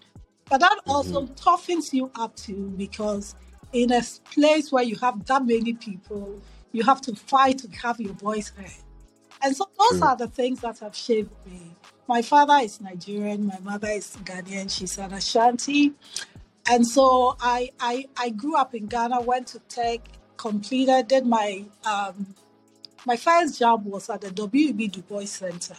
But 0.50 0.60
that 0.62 0.72
mm-hmm. 0.72 0.92
also 0.92 1.28
toughens 1.28 1.94
you 1.94 2.12
up 2.16 2.36
too, 2.36 2.74
because 2.76 3.36
in 3.72 3.92
a 3.92 4.02
place 4.32 4.72
where 4.72 4.84
you 4.84 4.96
have 4.98 5.24
that 5.28 5.46
many 5.46 5.74
people, 5.74 6.42
you 6.72 6.84
have 6.84 7.02
to 7.02 7.16
fight 7.16 7.60
to 7.60 7.70
have 7.84 8.02
your 8.02 8.14
voice 8.14 8.50
heard. 8.50 8.72
And 9.44 9.56
so 9.56 9.68
those 9.78 10.00
True. 10.00 10.08
are 10.08 10.16
the 10.16 10.28
things 10.28 10.62
that 10.62 10.80
have 10.80 10.96
shaped 10.96 11.46
me. 11.46 11.76
My 12.08 12.22
father 12.22 12.58
is 12.62 12.80
Nigerian, 12.80 13.46
my 13.46 13.60
mother 13.60 13.90
is 13.90 14.16
Ghanaian, 14.24 14.72
she's 14.72 14.98
an 14.98 15.14
Ashanti. 15.14 15.94
And 16.70 16.88
so 16.88 17.36
I, 17.42 17.72
I, 17.80 18.08
I 18.18 18.30
grew 18.30 18.56
up 18.56 18.74
in 18.74 18.88
Ghana, 18.88 19.22
went 19.22 19.48
to 19.48 19.60
tech, 19.60 20.00
completed, 20.38 21.10
did 21.10 21.26
my, 21.26 21.66
um, 21.86 22.36
my 23.06 23.18
first 23.18 23.60
job 23.60 23.86
was 23.86 24.10
at 24.10 24.22
the 24.22 24.32
W.E.B. 24.32 24.88
Du 24.88 25.02
Bois 25.02 25.26
Center 25.26 25.76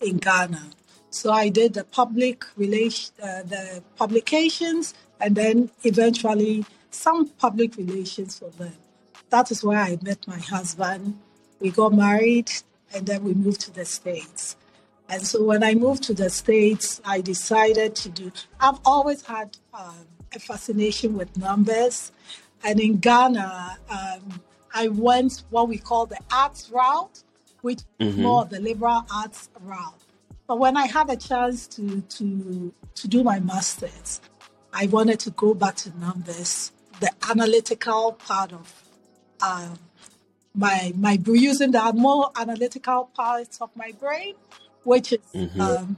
in 0.00 0.16
Ghana. 0.16 0.70
So 1.10 1.32
I 1.32 1.50
did 1.50 1.74
the 1.74 1.84
public 1.84 2.44
relation, 2.56 3.14
uh, 3.22 3.42
the 3.42 3.82
publications, 3.96 4.94
and 5.20 5.34
then 5.34 5.70
eventually 5.84 6.64
some 6.90 7.28
public 7.28 7.76
relations 7.76 8.38
for 8.38 8.50
them. 8.50 8.72
That 9.30 9.50
is 9.50 9.62
where 9.62 9.78
I 9.78 9.98
met 10.02 10.26
my 10.26 10.38
husband. 10.38 11.18
We 11.60 11.70
got 11.70 11.92
married, 11.92 12.50
and 12.94 13.06
then 13.06 13.24
we 13.24 13.34
moved 13.34 13.60
to 13.62 13.72
the 13.72 13.84
States. 13.84 14.56
And 15.08 15.22
so 15.22 15.42
when 15.44 15.62
I 15.62 15.74
moved 15.74 16.02
to 16.04 16.14
the 16.14 16.30
States, 16.30 17.00
I 17.04 17.20
decided 17.20 17.94
to 17.96 18.08
do, 18.08 18.32
I've 18.58 18.80
always 18.84 19.24
had 19.24 19.56
um, 19.72 20.06
a 20.34 20.38
fascination 20.38 21.16
with 21.16 21.36
numbers. 21.36 22.12
And 22.64 22.80
in 22.80 22.98
Ghana, 22.98 23.78
um, 23.88 24.40
I 24.74 24.88
went 24.88 25.44
what 25.50 25.68
we 25.68 25.78
call 25.78 26.06
the 26.06 26.18
arts 26.32 26.70
route, 26.70 27.22
which 27.62 27.78
mm-hmm. 28.00 28.08
is 28.08 28.16
more 28.16 28.44
the 28.44 28.60
liberal 28.60 29.06
arts 29.14 29.48
route. 29.60 29.94
But 30.46 30.58
when 30.58 30.76
I 30.76 30.86
had 30.86 31.10
a 31.10 31.16
chance 31.16 31.66
to, 31.68 32.00
to, 32.00 32.72
to 32.94 33.08
do 33.08 33.22
my 33.22 33.40
master's, 33.40 34.20
I 34.72 34.86
wanted 34.86 35.20
to 35.20 35.30
go 35.30 35.54
back 35.54 35.76
to 35.76 35.98
numbers, 35.98 36.72
the 37.00 37.10
analytical 37.30 38.12
part 38.12 38.52
of 38.52 38.82
um, 39.40 39.78
my, 40.56 40.92
my 40.96 41.18
using 41.26 41.70
the 41.70 41.92
more 41.92 42.30
analytical 42.36 43.10
parts 43.14 43.60
of 43.60 43.70
my 43.76 43.92
brain 44.00 44.34
which 44.86 45.12
is 45.12 45.18
mm-hmm. 45.34 45.60
um, 45.60 45.96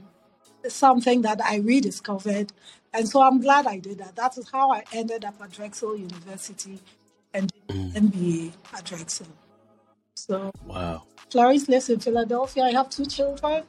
something 0.67 1.21
that 1.21 1.39
I 1.45 1.57
rediscovered. 1.57 2.51
And 2.91 3.07
so 3.07 3.21
I'm 3.21 3.39
glad 3.39 3.67
I 3.67 3.77
did 3.77 3.99
that. 3.99 4.15
That 4.15 4.37
is 4.37 4.49
how 4.51 4.71
I 4.71 4.83
ended 4.91 5.23
up 5.23 5.35
at 5.41 5.51
Drexel 5.51 5.95
University 5.95 6.79
and 7.33 7.53
mm. 7.67 7.93
MBA 7.93 8.51
at 8.73 8.83
Drexel. 8.83 9.27
So, 10.15 10.51
wow. 10.65 11.03
Florence 11.29 11.69
lives 11.69 11.89
in 11.89 11.99
Philadelphia. 11.99 12.63
I 12.63 12.71
have 12.71 12.89
two 12.89 13.05
children. 13.05 13.63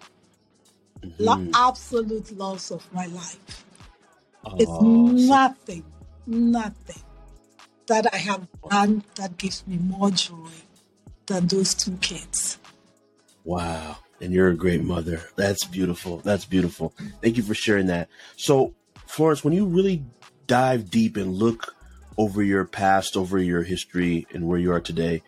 Mm-hmm. 1.03 1.23
Lo- 1.23 1.47
absolute 1.55 2.37
loss 2.37 2.71
of 2.71 2.91
my 2.93 3.07
life. 3.07 3.65
Oh, 4.47 4.57
it's 4.59 5.29
nothing, 5.29 5.85
nothing 6.27 7.03
that 7.87 8.13
I 8.15 8.17
have 8.17 8.49
done 8.71 9.05
that 9.17 9.37
gives 9.37 9.67
me 9.67 9.77
more 9.77 10.11
joy 10.11 10.49
than 11.31 11.47
those 11.47 11.75
two 11.75 11.97
kids. 12.01 12.59
Wow 13.45 13.99
and 14.21 14.33
you're 14.33 14.49
a 14.49 14.57
great 14.57 14.83
mother. 14.83 15.23
That's 15.37 15.65
beautiful. 15.65 16.19
That's 16.19 16.45
beautiful. 16.45 16.95
Thank 17.23 17.37
you 17.37 17.43
for 17.43 17.55
sharing 17.55 17.87
that. 17.87 18.09
So, 18.37 18.75
Florence, 19.07 19.43
when 19.43 19.55
you 19.55 19.67
really 19.67 20.05
dive 20.47 20.91
deep 20.91 21.17
and 21.17 21.33
look 21.35 21.75
over 22.19 22.43
your 22.43 22.65
past, 22.65 23.17
over 23.17 23.39
your 23.39 23.63
history, 23.63 24.27
and 24.33 24.47
where 24.47 24.59
you 24.59 24.73
are 24.73 24.81
today, 24.81 25.23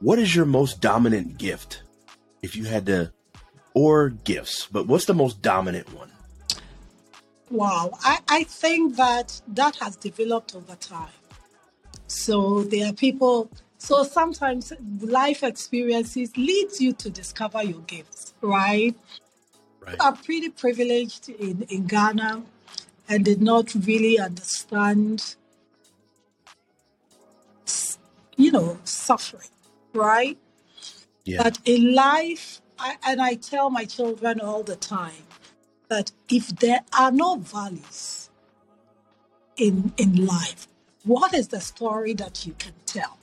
what 0.00 0.18
is 0.18 0.34
your 0.34 0.46
most 0.46 0.80
dominant 0.80 1.36
gift? 1.36 1.82
If 2.42 2.56
you 2.56 2.64
had 2.64 2.86
to, 2.86 3.12
or 3.74 4.10
gifts, 4.10 4.66
but 4.66 4.86
what's 4.86 5.04
the 5.04 5.14
most 5.14 5.42
dominant 5.42 5.92
one? 5.92 6.10
Wow, 7.50 7.92
I, 8.02 8.18
I 8.28 8.44
think 8.44 8.96
that 8.96 9.40
that 9.48 9.76
has 9.76 9.96
developed 9.96 10.54
over 10.54 10.74
time. 10.76 11.08
So 12.06 12.62
there 12.62 12.88
are 12.88 12.92
people 12.92 13.50
so 13.78 14.02
sometimes 14.02 14.72
life 15.00 15.42
experiences 15.44 16.36
leads 16.36 16.80
you 16.80 16.92
to 16.94 17.08
discover 17.08 17.62
your 17.62 17.80
gifts, 17.82 18.34
right? 18.42 18.94
Right. 19.80 19.96
I'm 20.00 20.16
pretty 20.16 20.50
privileged 20.50 21.28
in, 21.28 21.62
in 21.70 21.86
Ghana 21.86 22.42
and 23.08 23.24
did 23.24 23.40
not 23.40 23.72
really 23.86 24.18
understand, 24.18 25.36
you 28.36 28.50
know, 28.50 28.78
suffering, 28.84 29.48
right? 29.94 30.36
Yeah. 31.24 31.44
But 31.44 31.58
in 31.64 31.94
life, 31.94 32.60
I, 32.78 32.96
and 33.06 33.22
I 33.22 33.34
tell 33.34 33.70
my 33.70 33.84
children 33.84 34.40
all 34.40 34.64
the 34.64 34.76
time 34.76 35.24
that 35.88 36.10
if 36.28 36.48
there 36.48 36.80
are 36.98 37.12
no 37.12 37.36
values 37.36 38.28
in 39.56 39.92
in 39.96 40.26
life, 40.26 40.68
what 41.04 41.32
is 41.32 41.48
the 41.48 41.60
story 41.60 42.14
that 42.14 42.46
you 42.46 42.54
can 42.58 42.72
tell? 42.86 43.17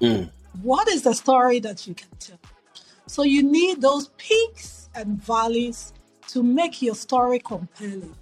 Mm. 0.00 0.30
What 0.62 0.88
is 0.88 1.02
the 1.02 1.14
story 1.14 1.60
that 1.60 1.86
you 1.86 1.94
can 1.94 2.08
tell? 2.18 2.38
So 3.06 3.22
you 3.22 3.42
need 3.42 3.80
those 3.80 4.08
peaks 4.16 4.88
and 4.94 5.22
valleys 5.22 5.92
to 6.28 6.42
make 6.42 6.80
your 6.80 6.94
story 6.94 7.38
compelling. 7.38 8.14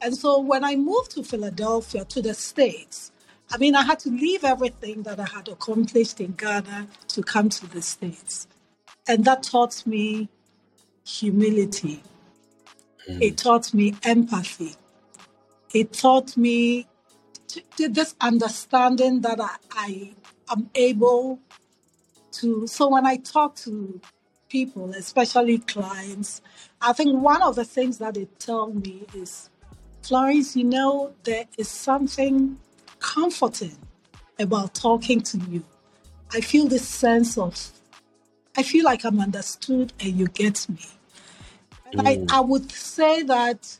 And 0.00 0.16
so 0.16 0.40
when 0.40 0.64
I 0.64 0.74
moved 0.76 1.12
to 1.12 1.22
Philadelphia, 1.22 2.04
to 2.06 2.22
the 2.22 2.34
States, 2.34 3.12
I 3.50 3.58
mean, 3.58 3.74
I 3.74 3.82
had 3.82 3.98
to 4.00 4.10
leave 4.10 4.44
everything 4.44 5.02
that 5.02 5.20
I 5.20 5.26
had 5.26 5.48
accomplished 5.48 6.20
in 6.20 6.32
Ghana 6.32 6.88
to 7.08 7.22
come 7.22 7.48
to 7.50 7.66
the 7.66 7.82
States. 7.82 8.48
And 9.06 9.24
that 9.26 9.42
taught 9.42 9.86
me 9.86 10.28
humility. 11.04 12.02
Mm. 13.08 13.22
It 13.22 13.36
taught 13.36 13.74
me 13.74 13.94
empathy. 14.04 14.74
It 15.74 15.92
taught 15.92 16.36
me 16.36 16.86
this 17.76 18.14
understanding 18.20 19.20
that 19.20 19.40
I, 19.40 19.56
I 19.72 20.14
I'm 20.52 20.68
able 20.74 21.38
to. 22.32 22.66
So 22.66 22.88
when 22.88 23.06
I 23.06 23.16
talk 23.16 23.56
to 23.56 24.00
people, 24.50 24.90
especially 24.90 25.58
clients, 25.58 26.42
I 26.80 26.92
think 26.92 27.22
one 27.22 27.40
of 27.40 27.56
the 27.56 27.64
things 27.64 27.98
that 27.98 28.14
they 28.14 28.26
tell 28.38 28.72
me 28.72 29.06
is, 29.14 29.48
Florence, 30.02 30.54
you 30.54 30.64
know, 30.64 31.14
there 31.24 31.46
is 31.56 31.68
something 31.68 32.58
comforting 32.98 33.78
about 34.38 34.74
talking 34.74 35.22
to 35.22 35.38
you. 35.50 35.64
I 36.34 36.42
feel 36.42 36.66
this 36.68 36.86
sense 36.86 37.38
of, 37.38 37.70
I 38.56 38.62
feel 38.62 38.84
like 38.84 39.04
I'm 39.04 39.20
understood 39.20 39.94
and 40.00 40.12
you 40.18 40.28
get 40.28 40.68
me. 40.68 40.84
And 41.92 42.06
I, 42.06 42.16
mm. 42.16 42.30
I 42.30 42.40
would 42.40 42.70
say 42.70 43.22
that 43.22 43.78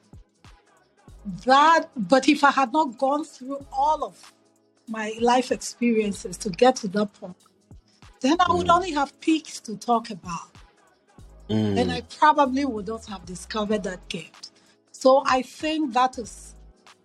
that, 1.44 1.88
but 1.96 2.28
if 2.28 2.42
I 2.44 2.50
had 2.50 2.72
not 2.72 2.98
gone 2.98 3.24
through 3.24 3.64
all 3.72 4.04
of 4.04 4.32
my 4.88 5.14
life 5.20 5.52
experiences 5.52 6.36
to 6.38 6.50
get 6.50 6.76
to 6.76 6.88
that 6.88 7.12
point, 7.14 7.36
then 8.20 8.36
I 8.40 8.54
would 8.54 8.68
Mm, 8.68 8.70
only 8.70 8.92
have 8.92 9.18
peaks 9.20 9.60
to 9.60 9.76
talk 9.76 10.10
about. 10.10 10.50
And 11.76 11.90
mm, 11.90 11.92
I 11.92 12.02
probably 12.02 12.64
would 12.64 12.88
not 12.88 13.06
have 13.06 13.24
discovered 13.26 13.82
that 13.84 14.08
gift. 14.08 14.50
So 14.92 15.22
I 15.26 15.42
think 15.42 15.94
that 15.94 16.18
is 16.18 16.54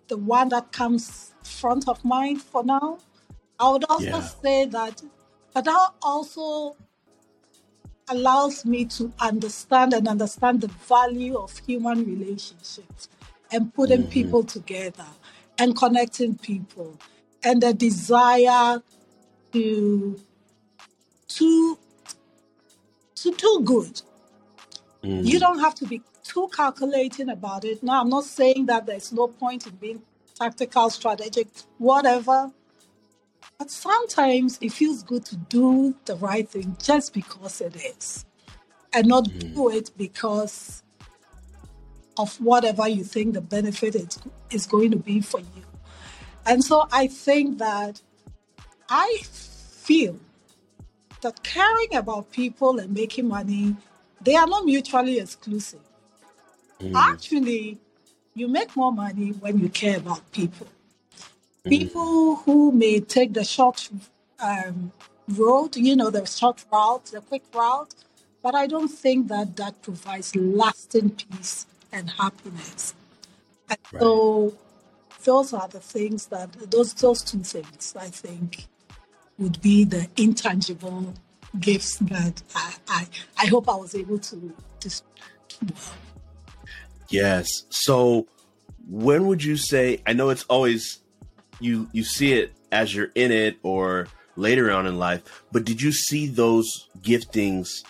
the 0.08 0.16
one 0.18 0.50
that 0.50 0.72
comes 0.72 1.32
front 1.42 1.88
of 1.88 2.04
mind 2.04 2.42
for 2.42 2.64
now. 2.64 2.98
I 3.58 3.70
would 3.70 3.84
also 3.88 4.20
yeah. 4.20 4.28
say 4.42 4.66
that, 4.66 5.02
but 5.54 5.64
that 5.64 5.90
also 6.02 6.76
allows 8.08 8.64
me 8.64 8.84
to 8.86 9.12
understand 9.20 9.92
and 9.94 10.08
understand 10.08 10.60
the 10.62 10.68
value 10.68 11.36
of 11.38 11.56
human 11.58 12.04
relationships 12.04 13.08
and 13.52 13.72
putting 13.74 14.04
hmm 14.04 14.08
people 14.08 14.44
together 14.44 15.06
and 15.58 15.76
connecting 15.76 16.36
people 16.36 16.98
and 17.44 17.62
the 17.62 17.74
desire 17.74 18.82
to 19.52 20.20
to 21.28 21.78
to 23.16 23.32
do 23.32 23.60
good. 23.64 24.02
You 25.22 25.38
mm, 25.38 25.40
don't 25.40 25.60
have 25.60 25.74
to 25.76 25.86
be 25.86 26.02
too 26.24 26.48
calculating 26.54 27.28
about 27.30 27.64
it. 27.64 27.82
Now, 27.82 28.00
I'm 28.02 28.08
not 28.08 28.24
saying 28.24 28.66
that 28.66 28.86
there's 28.86 29.12
no 29.12 29.28
point 29.28 29.66
in 29.66 29.74
being 29.76 30.02
tactical, 30.38 30.90
strategic, 30.90 31.48
whatever. 31.78 32.52
But 33.58 33.70
sometimes 33.70 34.58
it 34.60 34.72
feels 34.72 35.02
good 35.02 35.24
to 35.26 35.36
do 35.36 35.94
the 36.06 36.16
right 36.16 36.48
thing 36.48 36.76
just 36.82 37.14
because 37.14 37.60
it 37.60 37.76
is, 37.76 38.24
and 38.92 39.08
not 39.08 39.28
mm, 39.28 39.54
do 39.54 39.70
it 39.70 39.90
because 39.96 40.82
of 42.18 42.36
whatever 42.40 42.88
you 42.88 43.04
think 43.04 43.34
the 43.34 43.40
benefit 43.40 43.96
is, 43.96 44.18
is 44.50 44.66
going 44.66 44.90
to 44.92 44.98
be 44.98 45.20
for 45.20 45.40
you. 45.40 45.67
And 46.48 46.64
so 46.64 46.88
I 46.92 47.08
think 47.08 47.58
that 47.60 48.02
I 48.90 49.20
feel 49.24 50.18
that 51.22 51.42
caring 51.42 51.94
about 51.96 52.32
people 52.32 52.78
and 52.80 52.94
making 52.94 53.28
money, 53.28 53.76
they 54.22 54.36
are 54.36 54.46
not 54.46 54.64
mutually 54.64 55.18
exclusive. 55.20 55.80
mm, 56.80 56.94
Actually, 56.94 57.78
you 58.34 58.48
make 58.48 58.76
more 58.76 58.92
money 58.92 59.30
when 59.30 59.58
you 59.58 59.68
care 59.70 59.98
about 59.98 60.30
people. 60.32 60.68
mm, 61.66 61.90
People 61.90 62.36
who 62.36 62.72
may 62.72 63.00
take 63.00 63.34
the 63.34 63.44
short 63.44 63.88
um, 64.40 64.92
road, 65.28 65.76
you 65.76 65.96
know, 65.96 66.10
the 66.10 66.26
short 66.26 66.64
route, 66.72 67.06
the 67.06 67.20
quick 67.22 67.44
route, 67.54 67.94
but 68.42 68.54
I 68.54 68.66
don't 68.68 68.88
think 68.88 69.28
that 69.28 69.56
that 69.56 69.82
provides 69.82 70.36
lasting 70.36 71.10
peace 71.10 71.66
and 71.92 72.10
happiness. 72.10 72.94
And 73.70 73.78
right. 73.92 74.10
so 74.10 74.54
those 75.24 75.52
are 75.52 75.68
the 75.68 75.80
things 75.80 76.26
that 76.26 76.52
those 76.70 76.94
those 76.94 77.22
two 77.22 77.40
things 77.40 77.94
I 77.98 78.06
think 78.06 78.66
would 79.38 79.60
be 79.60 79.84
the 79.84 80.08
intangible 80.16 81.14
gifts 81.58 81.96
that 81.98 82.42
I 82.54 82.74
I, 82.88 83.06
I 83.38 83.46
hope 83.46 83.68
I 83.68 83.76
was 83.76 83.94
able 83.94 84.18
to. 84.18 84.54
Yes. 87.08 87.64
So 87.70 88.26
when 88.88 89.26
would 89.26 89.42
you 89.42 89.56
say 89.56 90.02
I 90.06 90.12
know 90.12 90.30
it's 90.30 90.44
always 90.44 91.00
you 91.60 91.88
you 91.92 92.04
see 92.04 92.32
it 92.34 92.52
as 92.70 92.94
you're 92.94 93.10
in 93.14 93.32
it 93.32 93.58
or 93.62 94.08
later 94.36 94.70
on 94.70 94.86
in 94.86 94.98
life, 94.98 95.44
but 95.50 95.64
did 95.64 95.82
you 95.82 95.92
see 95.92 96.26
those 96.26 96.88
giftings 97.00 97.82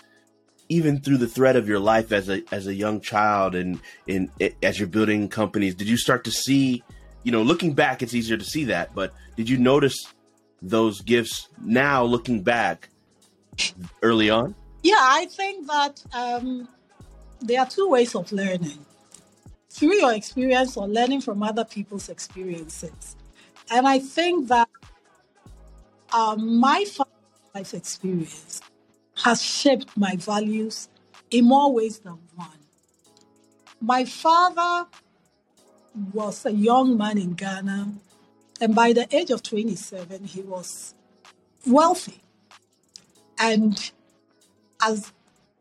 even 0.68 1.00
through 1.00 1.16
the 1.16 1.26
thread 1.26 1.56
of 1.56 1.68
your 1.68 1.78
life 1.78 2.12
as 2.12 2.28
a 2.28 2.42
as 2.52 2.66
a 2.66 2.74
young 2.74 3.00
child 3.00 3.54
and 3.54 3.80
in 4.06 4.30
as 4.62 4.78
you're 4.78 4.88
building 4.88 5.28
companies, 5.28 5.74
did 5.74 5.88
you 5.88 5.96
start 5.96 6.24
to 6.24 6.30
see, 6.30 6.82
you 7.28 7.32
know, 7.32 7.42
looking 7.42 7.74
back 7.74 8.02
it's 8.02 8.14
easier 8.14 8.38
to 8.38 8.44
see 8.44 8.64
that, 8.64 8.94
but 8.94 9.12
did 9.36 9.50
you 9.50 9.58
notice 9.58 10.14
those 10.62 11.02
gifts 11.02 11.50
now 11.62 12.02
looking 12.02 12.40
back 12.40 12.88
early 14.00 14.30
on? 14.30 14.54
Yeah, 14.82 14.96
I 14.98 15.26
think 15.26 15.66
that 15.66 16.02
um, 16.14 16.66
there 17.42 17.60
are 17.60 17.66
two 17.66 17.86
ways 17.86 18.14
of 18.14 18.32
learning 18.32 18.78
through 19.68 19.96
your 19.96 20.14
experience 20.14 20.78
or 20.78 20.88
learning 20.88 21.20
from 21.20 21.42
other 21.42 21.66
people's 21.66 22.08
experiences. 22.08 23.14
And 23.70 23.86
I 23.86 23.98
think 23.98 24.48
that 24.48 24.70
um, 26.14 26.58
my 26.58 26.86
life 27.54 27.74
experience 27.74 28.62
has 29.22 29.42
shaped 29.42 29.94
my 29.98 30.16
values 30.16 30.88
in 31.30 31.44
more 31.44 31.74
ways 31.74 31.98
than 31.98 32.16
one. 32.36 32.62
My 33.82 34.06
father 34.06 34.88
was 36.12 36.44
a 36.46 36.52
young 36.52 36.96
man 36.96 37.18
in 37.18 37.34
Ghana, 37.34 37.92
and 38.60 38.74
by 38.74 38.92
the 38.92 39.06
age 39.14 39.30
of 39.30 39.42
27, 39.42 40.24
he 40.24 40.40
was 40.42 40.94
wealthy. 41.66 42.20
And 43.38 43.90
as 44.82 45.12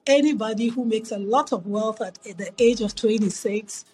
anybody 0.06 0.70
who 0.70 0.86
makes 0.86 1.12
a 1.12 1.18
lot 1.20 1.52
of 1.52 1.68
wealth 1.68 2.02
at 2.02 2.16
the 2.24 2.52
age 2.58 2.82
of 2.82 2.96
26, 2.96 3.86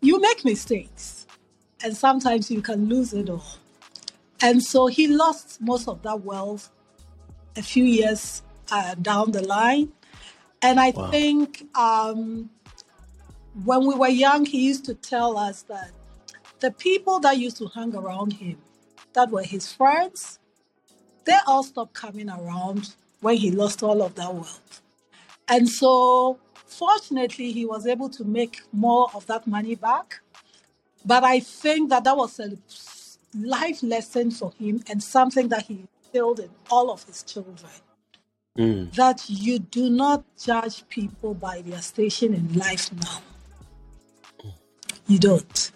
you 0.00 0.20
make 0.20 0.44
mistakes. 0.44 1.26
And 1.82 1.96
sometimes 1.96 2.50
you 2.50 2.62
can 2.62 2.88
lose 2.88 3.12
it 3.12 3.28
all. 3.30 3.44
And 4.40 4.62
so 4.62 4.86
he 4.88 5.06
lost 5.06 5.60
most 5.60 5.88
of 5.88 6.02
that 6.02 6.20
wealth 6.22 6.70
a 7.56 7.62
few 7.62 7.84
years 7.84 8.42
uh, 8.70 8.94
down 8.96 9.30
the 9.32 9.42
line. 9.46 9.92
And 10.60 10.78
I 10.78 10.90
Wow. 10.90 11.10
think 11.10 11.66
um, 11.76 12.50
when 13.64 13.86
we 13.86 13.94
were 13.94 14.08
young, 14.08 14.44
he 14.44 14.66
used 14.66 14.84
to 14.86 14.94
tell 14.94 15.36
us 15.36 15.62
that 15.62 15.90
the 16.60 16.70
people 16.70 17.20
that 17.20 17.38
used 17.38 17.58
to 17.58 17.66
hang 17.68 17.94
around 17.94 18.34
him, 18.34 18.58
that 19.12 19.30
were 19.30 19.42
his 19.42 19.72
friends, 19.72 20.38
they 21.24 21.36
all 21.46 21.62
stopped 21.62 21.94
coming 21.94 22.30
around 22.30 22.94
when 23.20 23.36
he 23.36 23.50
lost 23.50 23.82
all 23.82 24.02
of 24.02 24.14
that 24.14 24.32
wealth. 24.32 24.82
And 25.48 25.68
so, 25.68 26.38
fortunately, 26.66 27.52
he 27.52 27.66
was 27.66 27.86
able 27.86 28.08
to 28.10 28.24
make 28.24 28.62
more 28.72 29.08
of 29.14 29.26
that 29.26 29.46
money 29.46 29.74
back. 29.74 30.20
But 31.04 31.24
I 31.24 31.40
think 31.40 31.90
that 31.90 32.04
that 32.04 32.16
was 32.16 32.38
a 32.40 32.56
life 33.36 33.82
lesson 33.82 34.30
for 34.30 34.52
him 34.58 34.82
and 34.88 35.02
something 35.02 35.48
that 35.48 35.66
he 35.66 35.86
instilled 36.04 36.40
in 36.40 36.50
all 36.70 36.90
of 36.90 37.04
his 37.04 37.22
children 37.22 37.70
Mm, 38.58 38.94
that 38.96 39.30
you 39.30 39.58
do 39.58 39.88
not 39.88 40.24
judge 40.38 40.86
people 40.90 41.32
by 41.32 41.62
their 41.62 41.80
station 41.80 42.34
in 42.34 42.52
life 42.52 42.92
now. 42.92 43.22
You 45.12 45.18
don't. 45.18 45.72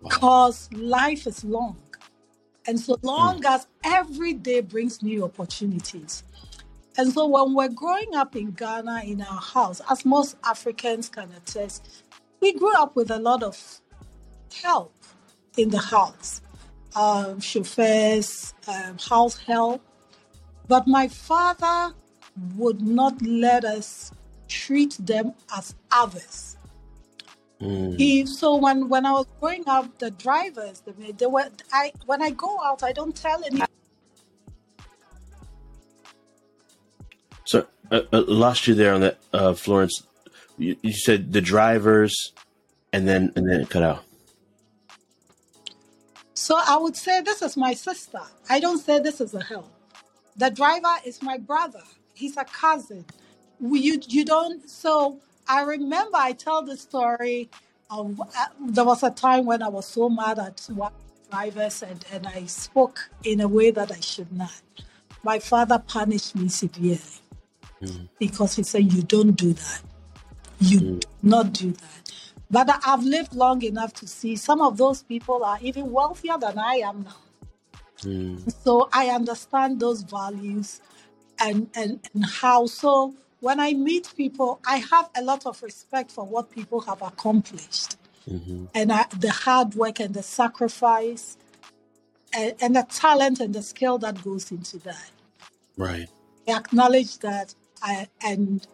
wow. 0.00 0.10
Because 0.10 0.70
life 0.72 1.26
is 1.26 1.44
long. 1.44 1.76
And 2.66 2.80
so 2.80 2.96
Mm, 3.18 3.38
long 3.38 3.44
as 3.44 3.66
every 3.84 4.32
day 4.32 4.62
brings 4.62 5.02
new 5.02 5.24
opportunities. 5.24 6.22
And 6.96 7.12
so 7.12 7.26
when 7.26 7.54
we're 7.54 7.68
growing 7.68 8.14
up 8.14 8.36
in 8.36 8.52
Ghana 8.52 9.02
in 9.04 9.20
our 9.20 9.40
house, 9.40 9.82
as 9.90 10.04
most 10.06 10.36
Africans 10.44 11.10
can 11.10 11.30
attest, 11.36 12.04
we 12.40 12.52
grew 12.54 12.74
up 12.74 12.96
with 12.96 13.10
a 13.10 13.18
lot 13.18 13.42
of 13.42 13.80
help 14.62 14.94
in 15.58 15.70
the 15.70 15.78
house 15.80 16.40
um, 16.96 17.40
chauffeurs, 17.40 18.54
um, 18.68 18.98
house 18.98 19.36
help. 19.38 19.82
But 20.68 20.86
my 20.86 21.08
father 21.08 21.94
would 22.56 22.80
not 22.80 23.20
let 23.22 23.64
us 23.64 24.12
treat 24.48 24.96
them 24.98 25.34
as 25.54 25.74
others. 25.92 26.56
Mm, 27.64 27.98
He 27.98 28.26
so 28.26 28.56
when 28.56 28.88
when 28.88 29.06
I 29.06 29.12
was 29.12 29.26
growing 29.40 29.64
up, 29.66 29.98
the 29.98 30.10
drivers, 30.10 30.80
the 30.80 30.92
they 31.12 31.26
were 31.26 31.48
I 31.72 31.92
when 32.06 32.22
I 32.22 32.30
go 32.30 32.58
out, 32.62 32.82
I 32.82 32.92
don't 32.92 33.16
tell 33.16 33.44
any. 33.44 33.62
So 37.44 37.66
uh, 37.90 38.02
uh, 38.12 38.24
lost 38.26 38.66
you 38.66 38.74
there 38.74 38.94
on 38.94 39.00
that, 39.02 39.18
uh, 39.32 39.54
Florence. 39.54 40.02
You, 40.58 40.76
you 40.82 40.92
said 40.92 41.32
the 41.32 41.40
drivers, 41.40 42.32
and 42.92 43.08
then 43.08 43.32
and 43.36 43.48
then 43.48 43.60
it 43.60 43.70
cut 43.70 43.82
out. 43.82 44.04
So 46.34 46.58
I 46.66 46.76
would 46.76 46.96
say 46.96 47.22
this 47.22 47.42
is 47.42 47.56
my 47.56 47.74
sister. 47.74 48.20
I 48.50 48.60
don't 48.60 48.78
say 48.78 48.98
this 48.98 49.20
is 49.20 49.34
a 49.34 49.42
help. 49.42 49.70
The 50.36 50.50
driver 50.50 50.96
is 51.06 51.22
my 51.22 51.38
brother. 51.38 51.82
He's 52.14 52.36
a 52.36 52.44
cousin. 52.44 53.04
We, 53.60 53.80
you 53.80 54.00
you 54.08 54.24
don't. 54.24 54.68
So 54.68 55.20
I 55.48 55.62
remember 55.62 56.16
I 56.18 56.32
tell 56.32 56.62
the 56.62 56.76
story 56.76 57.50
of 57.90 58.20
uh, 58.20 58.46
there 58.60 58.84
was 58.84 59.02
a 59.02 59.10
time 59.10 59.46
when 59.46 59.62
I 59.62 59.68
was 59.68 59.86
so 59.86 60.08
mad 60.08 60.38
at 60.38 60.60
one 60.74 60.92
drivers 61.30 61.82
and, 61.82 62.04
and 62.12 62.26
I 62.26 62.46
spoke 62.46 63.10
in 63.24 63.40
a 63.40 63.48
way 63.48 63.70
that 63.72 63.92
I 63.92 64.00
should 64.00 64.32
not. 64.32 64.62
My 65.24 65.38
father 65.40 65.78
punished 65.78 66.36
me 66.36 66.48
severely 66.48 67.00
Mm, 67.82 68.08
because 68.18 68.56
he 68.56 68.62
said, 68.64 68.92
You 68.92 69.02
don't 69.02 69.32
do 69.32 69.54
that. 69.54 69.82
You 70.60 70.80
mm, 70.80 71.00
do 71.00 71.08
not 71.22 71.52
do 71.54 71.72
that. 71.72 72.12
But 72.50 72.70
I've 72.86 73.04
lived 73.04 73.34
long 73.34 73.62
enough 73.62 73.94
to 73.94 74.08
see 74.08 74.36
some 74.36 74.60
of 74.62 74.76
those 74.78 75.02
people 75.02 75.44
are 75.44 75.58
even 75.62 75.92
wealthier 75.92 76.38
than 76.38 76.58
I 76.58 76.76
am 76.76 77.04
now. 77.04 77.16
mm, 78.04 78.48
So 78.64 78.88
I 78.92 79.08
understand 79.08 79.80
those 79.80 80.02
values 80.02 80.80
and, 81.40 81.70
and, 81.74 82.00
and 82.14 82.26
how. 82.26 82.66
So 82.66 83.14
when 83.44 83.60
I 83.60 83.74
meet 83.74 84.10
people, 84.16 84.58
I 84.66 84.78
have 84.78 85.10
a 85.14 85.22
lot 85.22 85.44
of 85.44 85.62
respect 85.62 86.10
for 86.10 86.24
what 86.24 86.50
people 86.50 86.80
have 86.80 87.02
accomplished. 87.02 87.96
mm-hmm. 88.26 88.64
and 88.74 88.90
I, 88.90 89.04
the 89.18 89.30
hard 89.30 89.74
work 89.74 90.00
and 90.00 90.14
the 90.14 90.22
sacrifice 90.22 91.36
and, 92.32 92.54
and, 92.62 92.74
the 92.74 92.86
talent 92.88 93.40
and 93.40 93.54
the 93.54 93.62
skill 93.62 93.98
that 93.98 94.24
goes 94.24 94.50
into 94.50 94.78
that. 94.78 95.10
Right. 95.76 96.08
I 96.48 96.52
acknowledge 96.56 97.18
that. 97.18 97.54
I, 97.82 98.08
and 98.24 98.66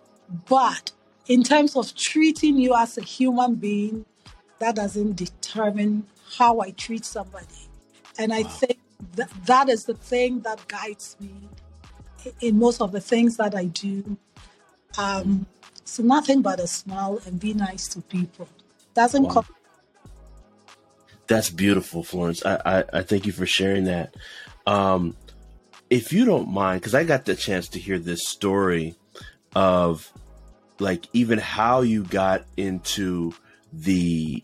but 0.48 0.92
in 1.26 1.42
terms 1.42 1.74
of 1.74 1.92
treating 1.96 2.56
you 2.56 2.76
as 2.76 2.96
a 2.96 3.02
human 3.02 3.56
being, 3.56 4.06
that 4.60 4.76
doesn't 4.76 5.16
determine 5.16 6.06
how 6.38 6.60
I 6.60 6.70
treat 6.70 7.04
somebody. 7.04 7.66
And 8.20 8.32
I 8.32 8.42
wow. 8.42 8.48
think 8.50 8.78
that, 9.16 9.30
that 9.46 9.68
is 9.68 9.86
the 9.86 9.94
thing 9.94 10.42
that 10.42 10.68
guides 10.68 11.16
me 11.18 11.34
in 12.40 12.56
most 12.56 12.80
of 12.80 12.92
the 12.92 13.00
things 13.00 13.36
that 13.38 13.56
I 13.56 13.64
do. 13.64 14.16
Um, 14.98 15.46
so 15.84 16.02
nothing 16.02 16.42
but 16.42 16.60
a 16.60 16.66
smile 16.66 17.20
and 17.26 17.38
be 17.40 17.54
nice 17.54 17.88
to 17.88 18.00
people. 18.00 18.48
Doesn't 18.94 19.24
wow. 19.24 19.30
come. 19.30 19.46
That's 21.26 21.50
beautiful, 21.50 22.02
Florence. 22.02 22.44
I, 22.44 22.60
I, 22.64 22.84
I, 22.92 23.02
thank 23.02 23.24
you 23.24 23.32
for 23.32 23.46
sharing 23.46 23.84
that. 23.84 24.16
Um, 24.66 25.16
if 25.88 26.12
you 26.12 26.24
don't 26.24 26.48
mind, 26.48 26.80
because 26.80 26.94
I 26.94 27.04
got 27.04 27.24
the 27.24 27.36
chance 27.36 27.68
to 27.68 27.78
hear 27.78 27.98
this 27.98 28.26
story 28.26 28.96
of 29.54 30.12
like 30.78 31.06
even 31.12 31.38
how 31.38 31.82
you 31.82 32.04
got 32.04 32.44
into 32.56 33.32
the 33.72 34.42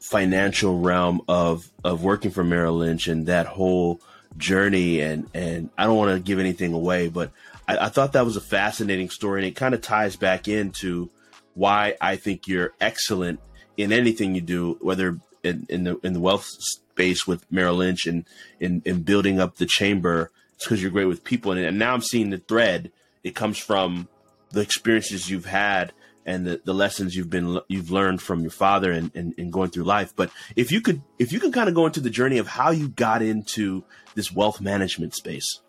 financial 0.00 0.80
realm 0.80 1.20
of 1.28 1.70
of 1.84 2.02
working 2.02 2.30
for 2.30 2.44
Merrill 2.44 2.78
Lynch 2.78 3.06
and 3.08 3.26
that 3.26 3.46
whole 3.46 4.00
journey 4.36 5.00
and 5.00 5.28
and 5.34 5.70
I 5.76 5.84
don't 5.84 5.96
want 5.96 6.16
to 6.16 6.20
give 6.20 6.38
anything 6.38 6.72
away, 6.72 7.08
but 7.08 7.32
I, 7.70 7.86
I 7.86 7.88
thought 7.88 8.12
that 8.12 8.24
was 8.24 8.36
a 8.36 8.40
fascinating 8.40 9.10
story 9.10 9.40
and 9.40 9.48
it 9.48 9.56
kind 9.56 9.74
of 9.74 9.80
ties 9.80 10.16
back 10.16 10.48
into 10.48 11.10
why 11.54 11.94
I 12.00 12.16
think 12.16 12.48
you're 12.48 12.72
excellent 12.80 13.40
in 13.76 13.92
anything 13.92 14.34
you 14.34 14.40
do, 14.40 14.78
whether 14.80 15.18
in, 15.42 15.66
in 15.68 15.84
the 15.84 15.98
in 16.02 16.12
the 16.12 16.20
wealth 16.20 16.44
space 16.44 17.26
with 17.26 17.50
Merrill 17.50 17.76
Lynch 17.76 18.06
and 18.06 18.24
in, 18.58 18.82
in 18.84 19.02
building 19.02 19.40
up 19.40 19.56
the 19.56 19.66
chamber. 19.66 20.30
It's 20.54 20.64
because 20.66 20.82
you're 20.82 20.90
great 20.90 21.06
with 21.06 21.24
people, 21.24 21.52
and, 21.52 21.60
and 21.64 21.78
now 21.78 21.94
I'm 21.94 22.02
seeing 22.02 22.30
the 22.30 22.38
thread. 22.38 22.92
It 23.24 23.34
comes 23.34 23.58
from 23.58 24.08
the 24.50 24.60
experiences 24.60 25.30
you've 25.30 25.46
had 25.46 25.92
and 26.26 26.46
the, 26.46 26.60
the 26.64 26.74
lessons 26.74 27.16
you've 27.16 27.30
been 27.30 27.60
you've 27.68 27.90
learned 27.90 28.20
from 28.20 28.42
your 28.42 28.50
father 28.50 28.92
and, 28.92 29.10
and, 29.14 29.34
and 29.38 29.52
going 29.52 29.70
through 29.70 29.84
life. 29.84 30.14
But 30.14 30.30
if 30.56 30.70
you 30.70 30.80
could 30.80 31.02
if 31.18 31.32
you 31.32 31.40
could 31.40 31.52
kind 31.52 31.68
of 31.68 31.74
go 31.74 31.86
into 31.86 32.00
the 32.00 32.10
journey 32.10 32.38
of 32.38 32.46
how 32.46 32.70
you 32.70 32.88
got 32.88 33.22
into 33.22 33.84
this 34.14 34.32
wealth 34.32 34.60
management 34.60 35.14
space. 35.14 35.60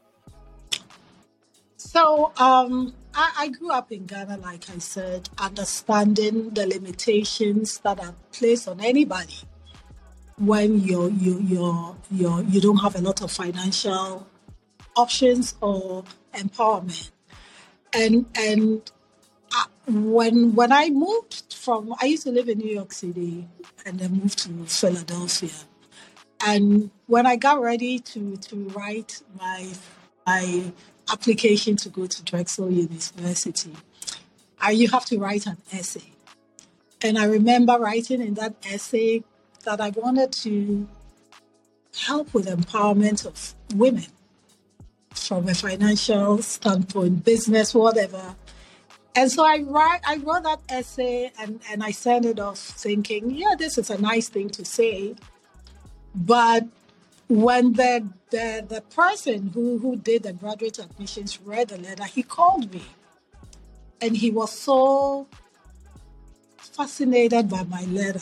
So 1.83 2.31
um, 2.37 2.93
I, 3.15 3.31
I, 3.39 3.47
grew 3.49 3.71
up 3.71 3.91
in 3.91 4.05
Ghana, 4.05 4.37
like 4.37 4.69
I 4.69 4.77
said, 4.77 5.29
understanding 5.39 6.51
the 6.51 6.67
limitations 6.67 7.79
that 7.79 7.99
are 7.99 8.13
placed 8.31 8.67
on 8.67 8.79
anybody 8.79 9.33
when 10.37 10.79
you 10.79 11.09
you 11.19 11.39
you 11.41 11.97
you 12.11 12.45
you 12.47 12.61
don't 12.61 12.77
have 12.77 12.95
a 12.95 13.01
lot 13.01 13.21
of 13.23 13.31
financial 13.31 14.27
options 14.95 15.55
or 15.59 16.03
empowerment, 16.35 17.09
and 17.93 18.27
and 18.35 18.91
when 19.87 20.53
when 20.53 20.71
I 20.71 20.89
moved 20.89 21.51
from, 21.51 21.95
I 21.99 22.05
used 22.05 22.23
to 22.23 22.31
live 22.31 22.47
in 22.47 22.59
New 22.59 22.73
York 22.73 22.93
City, 22.93 23.47
and 23.85 23.99
then 23.99 24.11
moved 24.13 24.37
to 24.43 24.49
Philadelphia. 24.65 25.49
And 26.45 26.91
when 27.07 27.25
I 27.25 27.37
got 27.37 27.59
ready 27.59 27.97
to 27.99 28.37
to 28.37 28.55
write 28.69 29.23
my 29.39 29.67
my 30.27 30.71
application 31.09 31.75
to 31.77 31.89
go 31.89 32.05
to 32.05 32.23
Drexel 32.23 32.71
University, 32.71 33.73
I, 34.59 34.71
you 34.71 34.89
have 34.89 35.05
to 35.05 35.17
write 35.17 35.47
an 35.47 35.57
essay. 35.71 36.13
And 37.01 37.17
I 37.17 37.25
remember 37.25 37.77
writing 37.79 38.21
in 38.21 38.35
that 38.35 38.55
essay 38.69 39.23
that 39.63 39.81
I 39.81 39.89
wanted 39.89 40.31
to 40.33 40.87
help 41.97 42.33
with 42.33 42.47
empowerment 42.47 43.25
of 43.25 43.55
women 43.75 44.05
from 45.13 45.47
a 45.49 45.53
financial 45.53 46.41
standpoint, 46.41 47.23
business, 47.25 47.73
whatever. 47.73 48.35
And 49.15 49.29
so 49.29 49.43
I 49.43 49.59
write, 49.59 49.99
I 50.05 50.17
wrote 50.17 50.43
that 50.43 50.61
essay 50.69 51.31
and, 51.39 51.59
and 51.69 51.83
I 51.83 51.91
sent 51.91 52.25
it 52.25 52.39
off 52.39 52.57
thinking, 52.57 53.31
yeah, 53.31 53.55
this 53.57 53.77
is 53.77 53.89
a 53.89 53.99
nice 53.99 54.29
thing 54.29 54.49
to 54.51 54.63
say. 54.63 55.15
But 56.15 56.65
when 57.31 57.73
the 57.73 58.09
the, 58.29 58.65
the 58.67 58.81
person 58.93 59.51
who, 59.53 59.77
who 59.77 59.95
did 59.95 60.23
the 60.23 60.33
graduate 60.33 60.79
admissions 60.79 61.39
read 61.41 61.69
the 61.69 61.77
letter, 61.77 62.05
he 62.05 62.23
called 62.23 62.73
me. 62.73 62.83
And 64.01 64.17
he 64.17 64.31
was 64.31 64.51
so 64.51 65.27
fascinated 66.57 67.49
by 67.49 67.63
my 67.63 67.83
letter. 67.83 68.21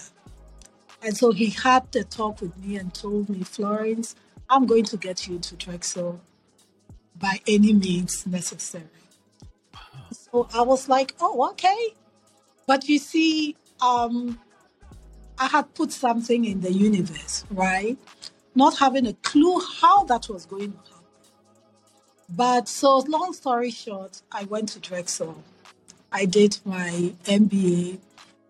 And 1.02 1.16
so 1.16 1.32
he 1.32 1.52
had 1.52 1.92
the 1.92 2.04
talk 2.04 2.42
with 2.42 2.58
me 2.58 2.76
and 2.76 2.94
told 2.94 3.30
me, 3.30 3.44
Florence, 3.44 4.16
I'm 4.50 4.66
going 4.66 4.86
to 4.86 4.98
get 4.98 5.28
you 5.28 5.36
into 5.36 5.56
Drexel 5.56 6.20
by 7.18 7.40
any 7.48 7.74
means 7.74 8.26
necessary. 8.26 8.84
So 10.12 10.48
I 10.54 10.62
was 10.62 10.90
like, 10.90 11.16
oh, 11.22 11.50
okay. 11.52 11.94
But 12.68 12.90
you 12.90 13.00
see, 13.00 13.56
um, 13.80 14.40
I 15.38 15.48
had 15.48 15.74
put 15.74 15.92
something 15.92 16.46
in 16.46 16.62
the 16.62 16.74
universe, 16.74 17.46
right? 17.52 17.98
Not 18.60 18.78
having 18.78 19.08
a 19.08 19.14
clue 19.14 19.62
how 19.80 20.04
that 20.04 20.28
was 20.28 20.46
going 20.46 20.74
to 20.74 20.78
happen. 20.78 21.06
But 22.28 22.68
so, 22.68 22.98
long 23.16 23.32
story 23.32 23.72
short, 23.72 24.22
I 24.34 24.44
went 24.44 24.68
to 24.74 24.80
Drexel. 24.80 25.42
I 26.12 26.26
did 26.26 26.60
my 26.66 27.14
MBA. 27.24 28.00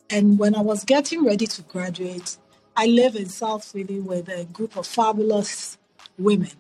And 0.10 0.40
when 0.40 0.56
I 0.56 0.62
was 0.62 0.84
getting 0.84 1.24
ready 1.24 1.46
to 1.46 1.62
graduate, 1.62 2.38
I 2.76 2.88
live 2.88 3.16
in 3.16 3.30
South 3.30 3.64
Philly 3.64 4.00
with 4.00 4.28
a 4.30 4.46
group 4.46 4.76
of 4.78 4.88
fabulous 4.88 5.78
women. 6.18 6.58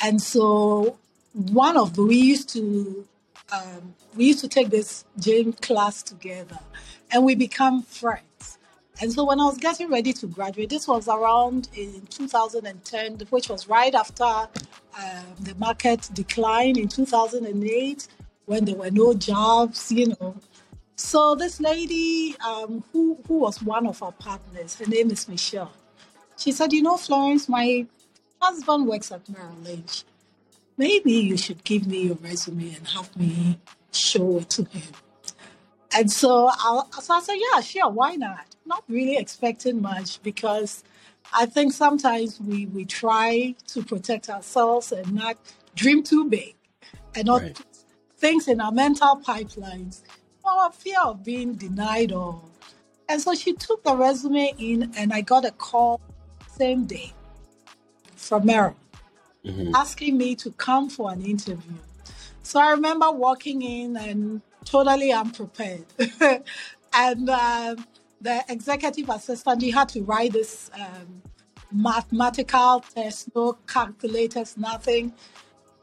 And 0.00 0.22
so, 0.22 0.98
one 1.34 1.76
of 1.76 1.94
the, 1.94 2.04
we 2.04 2.16
used 2.16 2.48
to 2.54 3.06
um, 3.52 3.94
we 4.16 4.24
used 4.24 4.40
to 4.40 4.48
take 4.48 4.70
this 4.70 5.04
gym 5.18 5.52
class 5.52 6.02
together 6.02 6.60
and 7.12 7.22
we 7.22 7.34
become 7.34 7.82
friends. 7.82 8.29
And 9.00 9.12
so 9.12 9.24
when 9.24 9.40
I 9.40 9.44
was 9.44 9.56
getting 9.56 9.88
ready 9.88 10.12
to 10.14 10.26
graduate, 10.26 10.68
this 10.68 10.86
was 10.86 11.08
around 11.08 11.68
in 11.74 12.06
2010, 12.10 13.26
which 13.30 13.48
was 13.48 13.68
right 13.68 13.94
after 13.94 14.24
um, 14.24 15.26
the 15.40 15.54
market 15.56 16.08
decline 16.12 16.78
in 16.78 16.88
2008 16.88 18.08
when 18.46 18.64
there 18.64 18.74
were 18.74 18.90
no 18.90 19.14
jobs, 19.14 19.90
you 19.90 20.08
know. 20.08 20.36
So 20.96 21.34
this 21.34 21.60
lady, 21.60 22.36
um, 22.46 22.84
who 22.92 23.16
who 23.26 23.38
was 23.38 23.62
one 23.62 23.86
of 23.86 24.02
our 24.02 24.12
partners, 24.12 24.74
her 24.74 24.86
name 24.86 25.10
is 25.10 25.28
Michelle. 25.28 25.72
She 26.36 26.52
said, 26.52 26.72
"You 26.72 26.82
know, 26.82 26.98
Florence, 26.98 27.48
my 27.48 27.86
husband 28.40 28.86
works 28.86 29.12
at 29.12 29.28
Merrill 29.28 29.56
Lynch, 29.62 30.04
maybe 30.76 31.12
you 31.12 31.36
should 31.36 31.62
give 31.64 31.86
me 31.86 32.06
your 32.06 32.16
resume 32.16 32.74
and 32.74 32.88
have 32.88 33.14
me 33.16 33.58
show 33.92 34.38
it 34.38 34.50
to 34.50 34.64
him. 34.64 34.92
And 35.94 36.10
so, 36.10 36.48
i 36.50 36.82
so 37.00 37.14
I 37.14 37.20
said, 37.20 37.36
yeah, 37.36 37.60
sure, 37.60 37.90
why 37.90 38.14
not? 38.14 38.46
Not 38.64 38.84
really 38.88 39.16
expecting 39.16 39.80
much 39.80 40.22
because 40.22 40.84
I 41.32 41.46
think 41.46 41.72
sometimes 41.72 42.40
we, 42.40 42.66
we 42.66 42.84
try 42.84 43.54
to 43.68 43.82
protect 43.82 44.28
ourselves 44.28 44.92
and 44.92 45.12
not 45.12 45.36
dream 45.74 46.02
too 46.02 46.28
big 46.28 46.54
and 47.14 47.26
not 47.26 47.42
right. 47.42 47.60
things 48.16 48.48
in 48.48 48.60
our 48.60 48.72
mental 48.72 49.20
pipelines 49.26 50.02
or 50.44 50.70
fear 50.72 51.00
of 51.04 51.24
being 51.24 51.54
denied 51.54 52.12
or. 52.12 52.42
And 53.08 53.20
so 53.20 53.34
she 53.34 53.54
took 53.54 53.82
the 53.82 53.96
resume 53.96 54.54
in 54.58 54.92
and 54.96 55.12
I 55.12 55.20
got 55.20 55.44
a 55.44 55.50
call 55.50 56.00
same 56.56 56.84
day 56.84 57.12
from 58.14 58.46
Merrill 58.46 58.76
mm-hmm. 59.44 59.74
asking 59.74 60.16
me 60.16 60.34
to 60.36 60.50
come 60.52 60.88
for 60.88 61.12
an 61.12 61.22
interview. 61.22 61.76
So 62.42 62.60
I 62.60 62.70
remember 62.72 63.10
walking 63.10 63.62
in 63.62 63.96
and 63.96 64.42
totally 64.64 65.12
unprepared. 65.12 65.84
and 66.94 67.30
um, 67.30 67.86
the 68.20 68.44
executive 68.48 69.08
assistant, 69.08 69.62
he 69.62 69.70
had 69.70 69.88
to 69.90 70.02
write 70.02 70.32
this 70.32 70.70
um, 70.74 71.22
mathematical 71.72 72.80
test, 72.94 73.34
no 73.34 73.58
calculators, 73.66 74.56
nothing. 74.56 75.12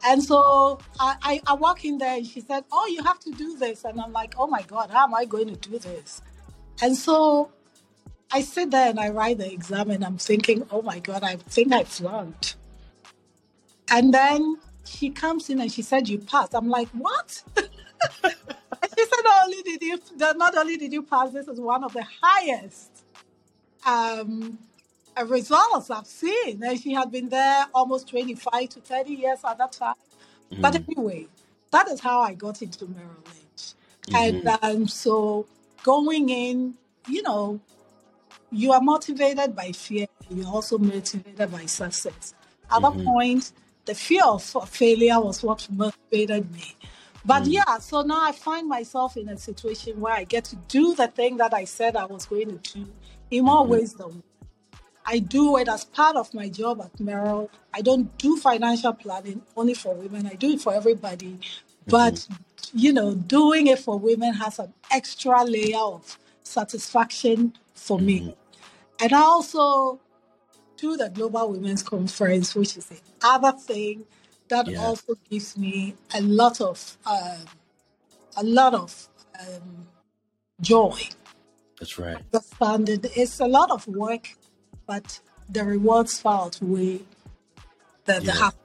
And 0.04 0.22
so 0.22 0.78
I, 1.00 1.16
I, 1.22 1.42
I 1.46 1.54
walk 1.54 1.84
in 1.84 1.98
there 1.98 2.16
and 2.16 2.26
she 2.26 2.40
said, 2.40 2.64
Oh, 2.70 2.86
you 2.86 3.02
have 3.02 3.18
to 3.20 3.30
do 3.32 3.56
this. 3.56 3.84
And 3.84 4.00
I'm 4.00 4.12
like, 4.12 4.34
Oh 4.38 4.46
my 4.46 4.62
God, 4.62 4.90
how 4.90 5.04
am 5.04 5.14
I 5.14 5.24
going 5.24 5.48
to 5.48 5.56
do 5.56 5.78
this? 5.78 6.22
And 6.80 6.96
so 6.96 7.50
I 8.30 8.42
sit 8.42 8.70
there 8.70 8.90
and 8.90 9.00
I 9.00 9.08
write 9.08 9.38
the 9.38 9.52
exam 9.52 9.90
and 9.90 10.04
I'm 10.04 10.18
thinking, 10.18 10.66
Oh 10.70 10.82
my 10.82 11.00
God, 11.00 11.24
I 11.24 11.36
think 11.36 11.72
I 11.72 11.84
flunked. 11.84 12.56
And 13.90 14.14
then 14.14 14.58
she 14.84 15.10
comes 15.10 15.50
in 15.50 15.60
and 15.60 15.72
she 15.72 15.82
said, 15.82 16.08
You 16.08 16.18
passed. 16.18 16.54
I'm 16.54 16.68
like, 16.68 16.88
What? 16.90 17.42
she 18.24 19.04
said, 19.04 19.22
not 19.24 19.44
only 19.44 19.62
did 19.62 19.82
you 19.82 20.00
not 20.16 20.56
only 20.56 20.76
did 20.76 20.92
you 20.92 21.02
pass, 21.02 21.30
this 21.30 21.48
as 21.48 21.60
one 21.60 21.84
of 21.84 21.92
the 21.92 22.04
highest 22.22 23.04
um, 23.86 24.58
uh, 25.18 25.24
results 25.24 25.90
I've 25.90 26.06
seen. 26.06 26.62
And 26.62 26.80
she 26.80 26.92
had 26.92 27.10
been 27.10 27.28
there 27.28 27.66
almost 27.74 28.08
25 28.08 28.68
to 28.70 28.80
30 28.80 29.12
years 29.12 29.38
at 29.48 29.58
that 29.58 29.72
time. 29.72 29.94
Mm. 30.52 30.62
But 30.62 30.76
anyway, 30.76 31.26
that 31.70 31.88
is 31.88 32.00
how 32.00 32.20
I 32.20 32.34
got 32.34 32.62
into 32.62 32.86
Merrill 32.86 33.10
Lynch. 33.26 33.74
Mm-hmm. 34.08 34.48
And 34.48 34.48
um, 34.62 34.88
so 34.88 35.46
going 35.82 36.28
in, 36.28 36.74
you 37.08 37.22
know, 37.22 37.60
you 38.50 38.72
are 38.72 38.80
motivated 38.80 39.54
by 39.54 39.72
fear, 39.72 40.06
you're 40.30 40.46
also 40.46 40.78
motivated 40.78 41.50
by 41.50 41.66
success. 41.66 42.34
At 42.70 42.82
that 42.82 42.92
Mhm. 42.92 43.04
point, 43.04 43.52
the 43.84 43.94
fear 43.94 44.24
of 44.24 44.42
failure 44.68 45.20
was 45.20 45.42
what 45.42 45.66
motivated 45.70 46.50
me. 46.52 46.74
But 47.28 47.44
Mm. 47.44 47.54
yeah, 47.54 47.78
so 47.80 48.02
now 48.02 48.22
I 48.24 48.32
find 48.32 48.68
myself 48.68 49.18
in 49.18 49.28
a 49.30 49.38
situation 49.38 50.00
where 50.00 50.14
I 50.14 50.24
get 50.24 50.46
to 50.46 50.56
do 50.68 50.96
the 50.96 51.08
thing 51.08 51.38
that 51.38 51.54
I 51.54 51.66
said 51.66 51.96
I 51.96 52.06
was 52.06 52.26
going 52.26 52.58
to 52.60 52.74
do 52.74 52.88
in 53.30 53.46
more 53.46 53.66
Mhm. 53.66 53.70
ways 53.70 53.94
than. 53.94 54.24
I 55.06 55.20
do 55.20 55.58
it 55.58 55.68
as 55.68 55.84
part 55.84 56.16
of 56.16 56.34
my 56.34 56.48
job 56.48 56.80
at 56.82 57.00
Merrill. 57.00 57.50
I 57.74 57.82
don't 57.82 58.16
do 58.18 58.36
financial 58.38 58.94
planning 58.94 59.42
only 59.56 59.74
for 59.74 59.94
women. 59.94 60.26
I 60.26 60.34
do 60.34 60.52
it 60.52 60.62
for 60.62 60.74
everybody. 60.74 61.40
But 61.88 62.28
you 62.74 62.92
know, 62.92 63.14
doing 63.14 63.68
it 63.68 63.80
for 63.80 63.98
women 63.98 64.34
has 64.34 64.58
an 64.60 64.74
extra 64.90 65.44
layer 65.44 65.78
of 65.78 66.18
satisfaction 66.44 67.54
for 67.74 67.98
me. 68.00 68.36
And 69.00 69.12
I 69.12 69.22
also 69.22 70.00
do 70.76 70.96
the 70.96 71.10
Global 71.10 71.50
Women's 71.52 71.82
Conference, 71.82 72.54
which 72.54 72.76
is 72.78 72.88
another 73.22 73.52
thing 73.58 74.06
that 74.48 74.68
Yeah. 74.68 74.84
also 74.84 75.14
gives 75.30 75.56
me 75.56 75.94
a 76.14 76.20
lot 76.20 76.60
of 76.60 76.96
um, 77.06 77.44
a 78.36 78.44
lot 78.44 78.74
of 78.74 79.08
um, 79.40 79.86
joy. 80.60 80.98
That's 81.78 81.98
right. 81.98 82.18
Understanding 82.32 83.00
it's 83.14 83.40
a 83.40 83.46
lot 83.46 83.70
of 83.70 83.86
work, 83.86 84.36
but 84.86 85.20
the 85.48 85.64
rewards 85.64 86.18
far 86.20 86.46
outweigh 86.46 87.00
the, 88.04 88.20
the 88.20 88.32
happiness. 88.32 88.64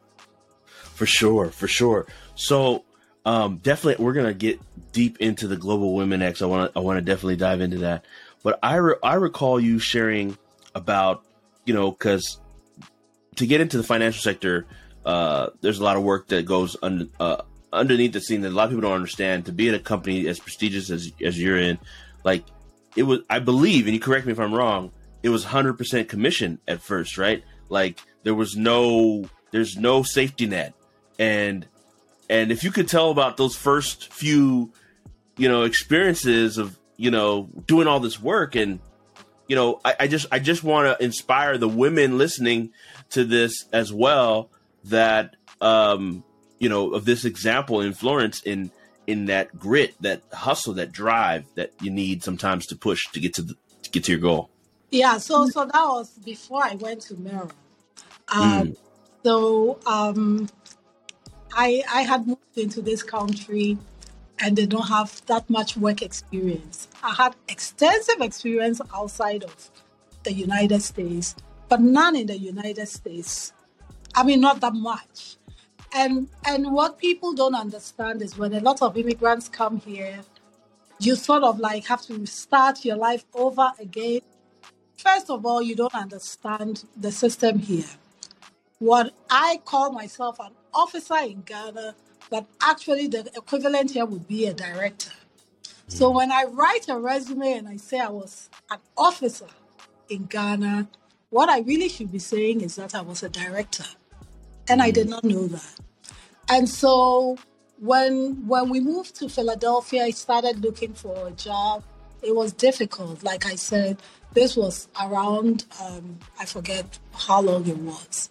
For 0.94 1.06
sure, 1.06 1.50
for 1.50 1.68
sure. 1.68 2.06
So, 2.36 2.84
um, 3.26 3.58
definitely, 3.58 4.04
we're 4.04 4.14
gonna 4.14 4.34
get 4.34 4.60
deep 4.92 5.18
into 5.20 5.48
the 5.48 5.58
Global 5.58 5.94
Women 5.96 6.22
X. 6.22 6.42
I 6.42 6.46
want 6.46 6.72
to, 6.72 6.80
I 6.80 6.82
want 6.82 6.98
to 6.98 7.02
definitely 7.02 7.36
dive 7.38 7.62
into 7.62 7.80
that. 7.80 8.06
But 8.44 8.60
I, 8.62 8.76
re- 8.76 8.96
I 9.02 9.16
recall 9.16 9.60
you 9.60 9.80
sharing 9.80 10.38
about, 10.76 11.24
you 11.66 11.74
know, 11.74 11.92
because 11.92 12.38
to 13.38 13.48
get 13.48 13.62
into 13.62 13.78
the 13.78 13.84
financial 13.84 14.22
sector, 14.22 14.66
uh, 15.06 15.50
there's 15.62 15.80
a 15.80 15.84
lot 15.84 15.98
of 15.98 16.04
work 16.04 16.28
that 16.30 16.46
goes 16.46 16.76
under, 16.82 17.06
uh, 17.20 17.42
underneath 17.72 18.14
the 18.14 18.22
scene 18.22 18.42
that 18.42 18.50
a 18.50 18.56
lot 18.56 18.66
of 18.66 18.70
people 18.72 18.82
don't 18.82 18.96
understand. 18.96 19.46
To 19.46 19.52
be 19.52 19.68
in 19.68 19.76
a 19.76 19.80
company 19.80 20.28
as 20.28 20.40
prestigious 20.40 20.90
as 20.90 21.12
as 21.24 21.40
you're 21.40 21.60
in, 21.60 21.80
like 22.24 22.46
it 22.96 23.04
was, 23.04 23.20
I 23.30 23.40
believe, 23.40 23.86
and 23.86 23.94
you 23.94 24.00
correct 24.00 24.26
me 24.26 24.32
if 24.32 24.40
I'm 24.40 24.54
wrong, 24.54 24.92
it 25.24 25.30
was 25.30 25.46
100% 25.46 26.08
commission 26.08 26.60
at 26.68 26.82
first, 26.82 27.18
right? 27.18 27.44
Like 27.70 28.00
there 28.24 28.36
was 28.36 28.56
no, 28.56 29.26
there's 29.52 29.78
no 29.78 30.04
safety 30.04 30.46
net, 30.46 30.74
and 31.18 31.66
and 32.30 32.52
if 32.52 32.64
you 32.64 32.72
could 32.72 32.88
tell 32.88 33.12
about 33.12 33.38
those 33.38 33.56
first 33.56 34.14
few, 34.14 34.72
you 35.38 35.50
know, 35.50 35.64
experiences 35.64 36.58
of 36.58 36.78
you 36.98 37.12
know 37.12 37.50
doing 37.66 37.88
all 37.88 38.00
this 38.00 38.22
work 38.22 38.56
and 38.56 38.80
you 39.48 39.56
know 39.56 39.80
i, 39.84 39.96
I 40.02 40.08
just 40.08 40.28
i 40.32 40.40
just 40.40 40.64
want 40.64 40.98
to 40.98 41.04
inspire 41.04 41.58
the 41.58 41.68
women 41.68 42.18
listening 42.18 42.72
to 43.12 43.24
this 43.24 43.66
as 43.74 43.92
well 43.92 44.50
that 44.86 45.36
um 45.62 46.24
you 46.60 46.70
know 46.70 46.94
of 46.94 47.06
this 47.06 47.26
example 47.26 47.82
in 47.82 47.94
florence 47.94 48.42
in 48.42 48.72
in 49.08 49.26
that 49.26 49.58
grit 49.58 49.96
that 50.02 50.22
hustle 50.32 50.74
that 50.74 50.92
drive 50.92 51.46
that 51.56 51.72
you 51.82 51.92
need 51.92 52.24
sometimes 52.24 52.66
to 52.66 52.76
push 52.76 53.08
to 53.12 53.20
get 53.20 53.34
to 53.34 53.42
the, 53.42 53.54
to 53.82 53.90
get 53.92 54.04
to 54.06 54.12
your 54.12 54.22
goal 54.22 54.50
Yeah, 54.92 55.18
so 55.18 55.50
so 55.50 55.66
that 55.66 55.74
was 55.74 56.12
before 56.24 56.64
I 56.64 56.76
went 56.76 57.02
to 57.10 57.16
Merrill. 57.18 57.52
Um, 58.30 58.78
So 59.26 59.80
um, 59.88 60.48
I 61.54 61.84
I 61.90 62.02
had 62.04 62.28
moved 62.28 62.58
into 62.58 62.82
this 62.82 63.02
country 63.02 63.78
and 64.40 64.56
they 64.56 64.66
don't 64.66 64.88
have 64.88 65.26
that 65.26 65.50
much 65.50 65.78
work 65.78 66.02
experience. 66.02 66.88
I 67.02 67.14
had 67.14 67.34
extensive 67.48 68.22
experience 68.22 68.82
outside 68.94 69.44
of 69.44 69.72
the 70.24 70.34
United 70.34 70.82
States, 70.82 71.36
but 71.70 71.80
none 71.82 72.16
in 72.16 72.28
the 72.28 72.38
United 72.38 72.88
States. 72.88 73.54
I 74.16 74.24
mean, 74.24 74.42
not 74.42 74.62
that 74.62 74.74
much. 74.74 75.38
And 75.94 76.28
and 76.46 76.72
what 76.74 76.98
people 76.98 77.34
don't 77.34 77.56
understand 77.56 78.22
is 78.22 78.38
when 78.38 78.54
a 78.54 78.60
lot 78.60 78.82
of 78.82 78.98
immigrants 78.98 79.50
come 79.50 79.80
here, 79.80 80.22
you 81.00 81.16
sort 81.16 81.44
of 81.44 81.60
like 81.60 81.86
have 81.88 82.02
to 82.04 82.26
start 82.26 82.86
your 82.86 82.98
life 82.98 83.26
over 83.34 83.72
again. 83.80 84.22
First 84.98 85.30
of 85.30 85.46
all, 85.46 85.62
you 85.62 85.76
don't 85.76 85.96
understand 85.96 86.86
the 86.98 87.12
system 87.12 87.60
here. 87.60 87.86
What 88.80 89.14
I 89.30 89.62
call 89.66 89.92
myself 89.92 90.40
an 90.40 90.54
officer 90.74 91.18
in 91.18 91.42
Ghana, 91.42 91.96
but 92.30 92.46
actually 92.62 93.08
the 93.08 93.30
equivalent 93.36 93.92
here 93.92 94.06
would 94.06 94.28
be 94.28 94.48
a 94.48 94.54
director. 94.54 95.12
So 95.88 96.12
when 96.12 96.32
I 96.32 96.46
write 96.46 96.90
a 96.90 96.98
resume 97.00 97.54
and 97.54 97.68
I 97.68 97.78
say 97.78 98.00
I 98.00 98.10
was 98.10 98.50
an 98.72 98.80
officer 98.98 99.48
in 100.10 100.26
Ghana, 100.26 100.88
what 101.30 101.50
I 101.50 101.60
really 101.62 101.90
should 101.90 102.12
be 102.12 102.20
saying 102.20 102.62
is 102.62 102.76
that 102.78 102.96
I 102.96 103.02
was 103.02 103.24
a 103.24 103.30
director. 103.30 103.86
And 104.70 104.82
I 104.82 104.92
did 104.92 105.10
not 105.10 105.24
know 105.24 105.48
that. 105.48 105.76
And 106.50 106.68
so 106.70 107.38
when 107.80 108.48
when 108.48 108.70
we 108.70 108.80
moved 108.80 109.16
to 109.16 109.30
Philadelphia, 109.30 110.04
I 110.06 110.12
started 110.12 110.64
looking 110.64 110.94
for 110.94 111.28
a 111.28 111.32
job. 111.32 111.84
It 112.22 112.36
was 112.36 112.54
difficult. 112.54 113.24
Like 113.24 113.46
I 113.46 113.56
said, 113.56 114.02
this 114.34 114.56
was 114.56 114.88
around 115.02 115.66
um, 115.82 116.20
I 116.40 116.46
forget 116.46 116.86
how 117.14 117.42
long 117.42 117.68
it 117.68 117.78
was. 117.78 118.30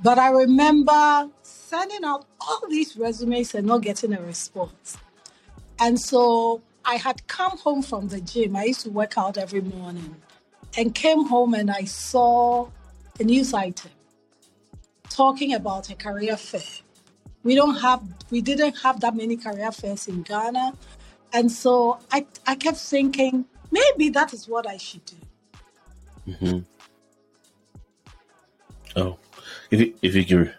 But 0.00 0.18
I 0.18 0.30
remember 0.30 1.28
sending 1.42 2.04
out 2.04 2.26
all 2.40 2.62
these 2.68 2.96
resumes 2.96 3.54
and 3.54 3.66
not 3.66 3.82
getting 3.82 4.14
a 4.14 4.22
response. 4.22 4.96
And 5.80 6.00
so 6.00 6.62
I 6.84 6.96
had 6.96 7.26
come 7.26 7.58
home 7.58 7.82
from 7.82 8.08
the 8.08 8.20
gym. 8.20 8.56
I 8.56 8.64
used 8.64 8.82
to 8.82 8.90
work 8.90 9.18
out 9.18 9.36
every 9.38 9.60
morning 9.60 10.16
and 10.76 10.94
came 10.94 11.26
home 11.26 11.54
and 11.54 11.70
I 11.70 11.84
saw 11.84 12.68
a 13.20 13.24
news 13.24 13.52
item 13.54 13.90
talking 15.18 15.52
about 15.54 15.90
a 15.90 15.96
career 15.96 16.36
fair. 16.36 16.62
We 17.42 17.56
don't 17.56 17.78
have 17.86 18.02
we 18.30 18.40
didn't 18.40 18.76
have 18.84 19.00
that 19.00 19.14
many 19.16 19.36
career 19.36 19.72
fairs 19.72 20.06
in 20.08 20.22
Ghana. 20.22 20.66
And 21.32 21.50
so 21.52 21.98
I, 22.12 22.26
I 22.46 22.54
kept 22.54 22.78
thinking, 22.78 23.44
maybe 23.70 24.08
that 24.10 24.32
is 24.32 24.48
what 24.48 24.66
I 24.66 24.76
should 24.76 25.04
do. 25.04 25.16
hmm 26.34 26.58
oh 28.96 29.18
if 29.70 29.80
you, 29.80 29.94
if 30.02 30.14
you 30.14 30.24
can 30.24 30.52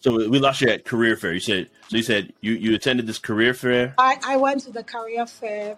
so 0.00 0.14
we 0.30 0.38
lost 0.38 0.60
you 0.62 0.68
at 0.68 0.84
career 0.84 1.16
fair 1.16 1.32
you 1.32 1.40
said 1.40 1.68
so 1.88 1.96
you 1.96 2.02
said 2.02 2.32
you 2.40 2.52
you 2.54 2.74
attended 2.74 3.06
this 3.06 3.18
career 3.18 3.54
fair 3.54 3.94
I, 3.98 4.18
I 4.24 4.36
went 4.36 4.62
to 4.62 4.72
the 4.72 4.84
career 4.84 5.26
fair 5.26 5.76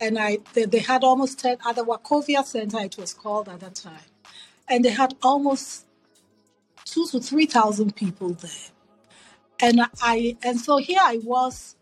and 0.00 0.18
I 0.18 0.38
they, 0.54 0.64
they 0.64 0.78
had 0.78 1.04
almost 1.04 1.38
10 1.40 1.58
at 1.66 1.76
the 1.76 1.84
Wachovia 1.84 2.44
Center, 2.44 2.80
it 2.80 2.96
was 2.96 3.14
called 3.14 3.48
at 3.48 3.60
that 3.60 3.74
time. 3.74 4.08
And 4.68 4.84
they 4.84 4.90
had 4.90 5.14
almost 5.22 5.86
two 6.84 7.06
to 7.08 7.20
three 7.20 7.46
thousand 7.46 7.96
people 7.96 8.30
there. 8.30 8.50
And 9.60 9.80
I 10.00 10.36
and 10.42 10.60
so 10.60 10.78
here 10.78 11.00
I 11.02 11.20
was 11.22 11.76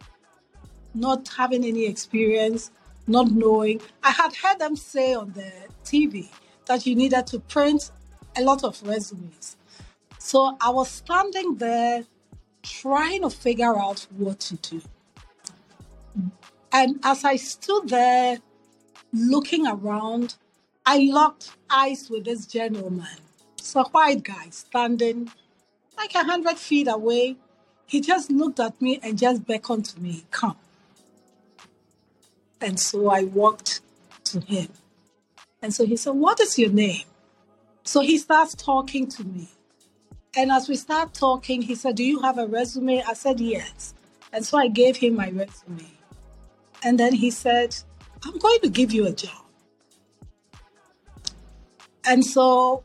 not 0.95 1.29
having 1.37 1.65
any 1.65 1.87
experience, 1.87 2.71
not 3.07 3.31
knowing. 3.31 3.81
I 4.03 4.11
had 4.11 4.35
heard 4.35 4.59
them 4.59 4.77
say 4.77 5.15
on 5.15 5.33
the 5.33 5.53
TV 5.85 6.29
that 6.67 6.87
you 6.87 6.95
needed 6.95 7.27
to 7.29 7.41
print 7.41 7.91
a 8.37 8.43
lot 8.43 8.65
of 8.65 8.83
resumes. 8.83 9.57
So 10.19 10.57
I 10.61 10.71
was 10.71 10.91
standing 10.91 11.57
there 11.57 12.05
trying 12.63 13.23
to 13.23 13.31
figure 13.31 13.79
out 13.79 14.07
what 14.17 14.41
to 14.41 14.57
do. 14.57 14.83
And 16.73 17.01
as 17.03 17.25
I 17.25 17.37
stood 17.37 17.89
there 17.89 18.39
looking 19.13 19.67
around, 19.67 20.37
I 20.85 21.09
locked 21.11 21.53
eyes 21.71 22.09
with 22.11 22.25
this 22.25 22.47
gentleman. 22.47 23.19
It's 23.59 23.75
a 23.75 23.85
white 23.85 24.23
guy 24.23 24.51
standing 24.51 25.31
like 25.97 26.15
a 26.15 26.25
hundred 26.25 26.59
feet 26.59 26.89
away. 26.89 27.37
He 27.87 28.01
just 28.01 28.31
looked 28.31 28.61
at 28.61 28.81
me 28.81 29.01
and 29.03 29.19
just 29.19 29.47
beckoned 29.47 29.87
to 29.87 30.01
me, 30.01 30.25
come. 30.31 30.57
And 32.61 32.79
so 32.79 33.11
I 33.11 33.25
walked 33.25 33.81
to 34.25 34.41
him. 34.41 34.69
And 35.63 35.75
so 35.75 35.87
he 35.87 35.97
said, 35.97 36.15
What 36.15 36.41
is 36.41 36.59
your 36.59 36.71
name? 36.71 37.05
So 37.85 38.01
he 38.01 38.19
starts 38.19 38.55
talking 38.55 39.09
to 39.09 39.25
me. 39.25 39.49
And 40.37 40.51
as 40.51 40.69
we 40.69 40.77
start 40.77 41.15
talking, 41.15 41.63
he 41.63 41.75
said, 41.75 41.97
Do 41.97 42.05
you 42.05 42.21
have 42.21 42.39
a 42.39 42.47
resume? 42.47 43.03
I 43.03 43.15
said, 43.15 43.41
Yes. 43.41 43.95
And 44.33 44.45
so 44.45 44.59
I 44.59 44.69
gave 44.69 44.97
him 44.97 45.17
my 45.17 45.31
resume. 45.31 45.96
And 46.87 47.01
then 47.01 47.15
he 47.15 47.33
said, 47.33 47.75
I'm 48.25 48.39
going 48.39 48.61
to 48.61 48.69
give 48.69 48.93
you 48.93 49.09
a 49.09 49.13
job. 49.13 49.43
And 52.05 52.25
so 52.25 52.85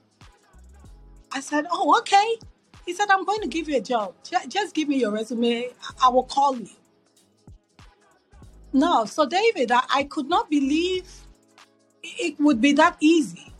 I 1.31 1.39
said, 1.39 1.67
Oh, 1.69 1.99
okay. 1.99 2.37
He 2.83 2.95
said, 2.95 3.11
I'm 3.11 3.23
going 3.25 3.41
to 3.41 3.47
give 3.47 3.69
you 3.69 3.77
a 3.77 3.81
job. 3.81 4.15
Just 4.47 4.73
give 4.73 4.87
me 4.87 4.97
your 4.97 5.11
resume. 5.11 5.69
I 6.03 6.09
will 6.09 6.23
call 6.23 6.57
you. 6.57 6.75
No, 8.73 9.05
so 9.05 9.27
David, 9.27 9.71
I, 9.71 9.83
I 9.93 10.03
could 10.05 10.27
not 10.27 10.49
believe 10.49 11.07
it 12.01 12.39
would 12.39 12.59
be 12.59 12.73
that 12.73 12.97
easy. 12.99 13.53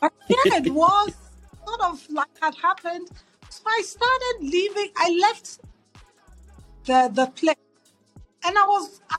But 0.00 0.12
here 0.26 0.36
it 0.64 0.72
was, 0.82 1.12
sort 1.64 1.80
of 1.80 2.04
like 2.10 2.26
had 2.42 2.56
happened. 2.60 3.08
So 3.50 3.62
I 3.68 3.82
started 3.84 4.36
leaving. 4.40 4.88
I 4.96 5.16
left 5.20 5.60
the 6.86 7.08
the 7.12 7.26
place, 7.26 7.54
and 8.44 8.58
I 8.58 8.66
was 8.66 9.00
I, 9.08 9.16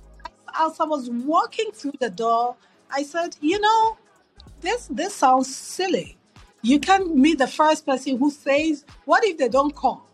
as 0.59 0.79
I 0.79 0.85
was 0.85 1.09
walking 1.09 1.71
through 1.71 1.93
the 1.99 2.09
door, 2.09 2.55
I 2.91 3.03
said, 3.03 3.35
you 3.41 3.59
know, 3.59 3.97
this 4.61 4.87
this 4.87 5.15
sounds 5.15 5.55
silly. 5.55 6.17
You 6.61 6.79
can't 6.79 7.15
meet 7.15 7.37
the 7.37 7.47
first 7.47 7.85
person 7.85 8.17
who 8.17 8.31
says, 8.31 8.85
what 9.05 9.23
if 9.23 9.37
they 9.37 9.49
don't 9.49 9.75
call? 9.75 10.07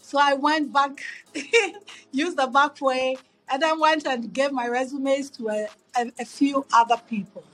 So 0.00 0.18
I 0.20 0.34
went 0.34 0.72
back, 0.72 1.00
used 2.12 2.36
the 2.36 2.46
back 2.46 2.80
way, 2.80 3.16
and 3.48 3.62
then 3.62 3.78
went 3.78 4.06
and 4.06 4.32
gave 4.32 4.52
my 4.52 4.66
resumes 4.68 5.30
to 5.30 5.48
a, 5.48 5.68
a, 5.96 6.12
a 6.20 6.24
few 6.24 6.66
other 6.72 6.96
people. 7.08 7.44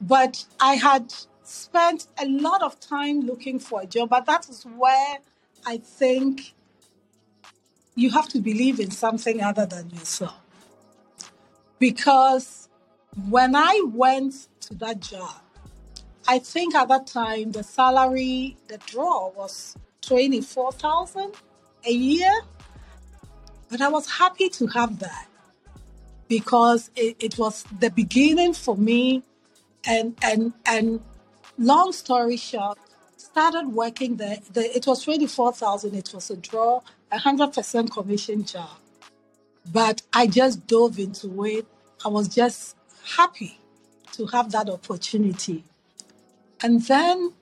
But 0.00 0.44
I 0.60 0.74
had 0.74 1.14
spent 1.44 2.06
a 2.18 2.26
lot 2.26 2.62
of 2.62 2.80
time 2.80 3.20
looking 3.20 3.58
for 3.58 3.82
a 3.82 3.86
job, 3.86 4.10
but 4.10 4.26
that 4.26 4.48
is 4.48 4.64
where 4.64 5.18
I 5.66 5.76
think 5.78 6.54
you 7.94 8.10
have 8.10 8.28
to 8.30 8.40
believe 8.40 8.80
in 8.80 8.90
something 8.90 9.42
other 9.42 9.66
than 9.66 9.90
yourself. 9.90 10.41
Because 11.82 12.68
when 13.28 13.56
I 13.56 13.82
went 13.92 14.46
to 14.60 14.74
that 14.74 15.00
job, 15.00 15.40
I 16.28 16.38
think 16.38 16.76
at 16.76 16.86
that 16.86 17.08
time 17.08 17.50
the 17.50 17.64
salary, 17.64 18.56
the 18.68 18.78
draw 18.78 19.30
was 19.30 19.74
24,000 20.02 21.32
a 21.84 21.90
year. 21.90 22.30
But 23.68 23.80
I 23.80 23.88
was 23.88 24.08
happy 24.08 24.48
to 24.50 24.68
have 24.68 25.00
that 25.00 25.26
because 26.28 26.92
it, 26.94 27.16
it 27.18 27.36
was 27.36 27.64
the 27.80 27.90
beginning 27.90 28.52
for 28.52 28.76
me 28.76 29.24
and 29.84 30.16
and 30.22 30.52
and 30.64 31.00
long 31.58 31.90
story 31.90 32.36
short, 32.36 32.78
started 33.16 33.66
working 33.66 34.18
there. 34.18 34.38
The, 34.52 34.76
it 34.76 34.86
was 34.86 35.02
24,000. 35.02 35.96
It 35.96 36.14
was 36.14 36.30
a 36.30 36.36
draw, 36.36 36.82
a 37.10 37.18
100% 37.18 37.90
commission 37.90 38.44
job. 38.44 38.70
But 39.70 40.02
I 40.12 40.26
just 40.26 40.66
dove 40.66 40.98
into 40.98 41.44
it. 41.44 41.66
I 42.04 42.08
was 42.08 42.28
just 42.28 42.76
happy 43.16 43.58
to 44.12 44.26
have 44.26 44.50
that 44.52 44.68
opportunity. 44.68 45.64
And 46.62 46.82
then 46.82 47.32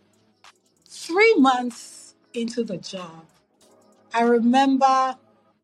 three 0.87 1.35
months 1.35 2.15
into 2.35 2.65
the 2.65 2.77
job, 2.77 3.25
I 4.13 4.23
remember 4.23 5.17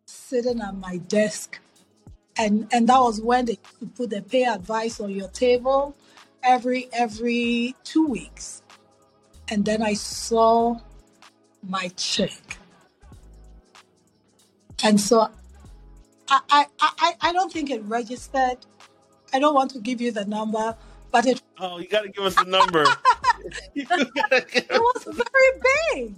sitting 0.06 0.60
at 0.60 0.76
my 0.76 0.98
desk 0.98 1.58
and 2.38 2.68
and 2.72 2.88
that 2.88 2.98
was 2.98 3.20
when 3.20 3.46
they 3.46 3.58
put 3.96 4.10
the 4.10 4.22
pay 4.22 4.44
advice 4.44 5.00
on 5.00 5.10
your 5.10 5.28
table 5.28 5.96
every 6.42 6.88
every 6.92 7.74
two 7.82 8.06
weeks 8.06 8.62
and 9.48 9.64
then 9.64 9.82
i 9.82 9.94
saw 9.94 10.78
my 11.68 11.88
check 11.96 12.58
and 14.84 15.00
so 15.00 15.28
I, 16.28 16.40
I 16.50 16.66
i 16.80 17.12
i 17.22 17.32
don't 17.32 17.52
think 17.52 17.70
it 17.70 17.82
registered 17.84 18.58
i 19.32 19.38
don't 19.38 19.54
want 19.54 19.70
to 19.72 19.80
give 19.80 20.00
you 20.00 20.12
the 20.12 20.24
number 20.24 20.76
but 21.12 21.26
it 21.26 21.42
Oh, 21.58 21.78
you 21.78 21.88
got 21.88 22.02
to 22.02 22.10
give 22.10 22.22
us 22.24 22.34
the 22.34 22.44
number. 22.44 22.84
You 23.74 23.86
gotta 23.86 24.40
give 24.40 24.64
it 24.70 24.70
was 24.72 25.04
very 25.04 25.62
big 25.94 26.14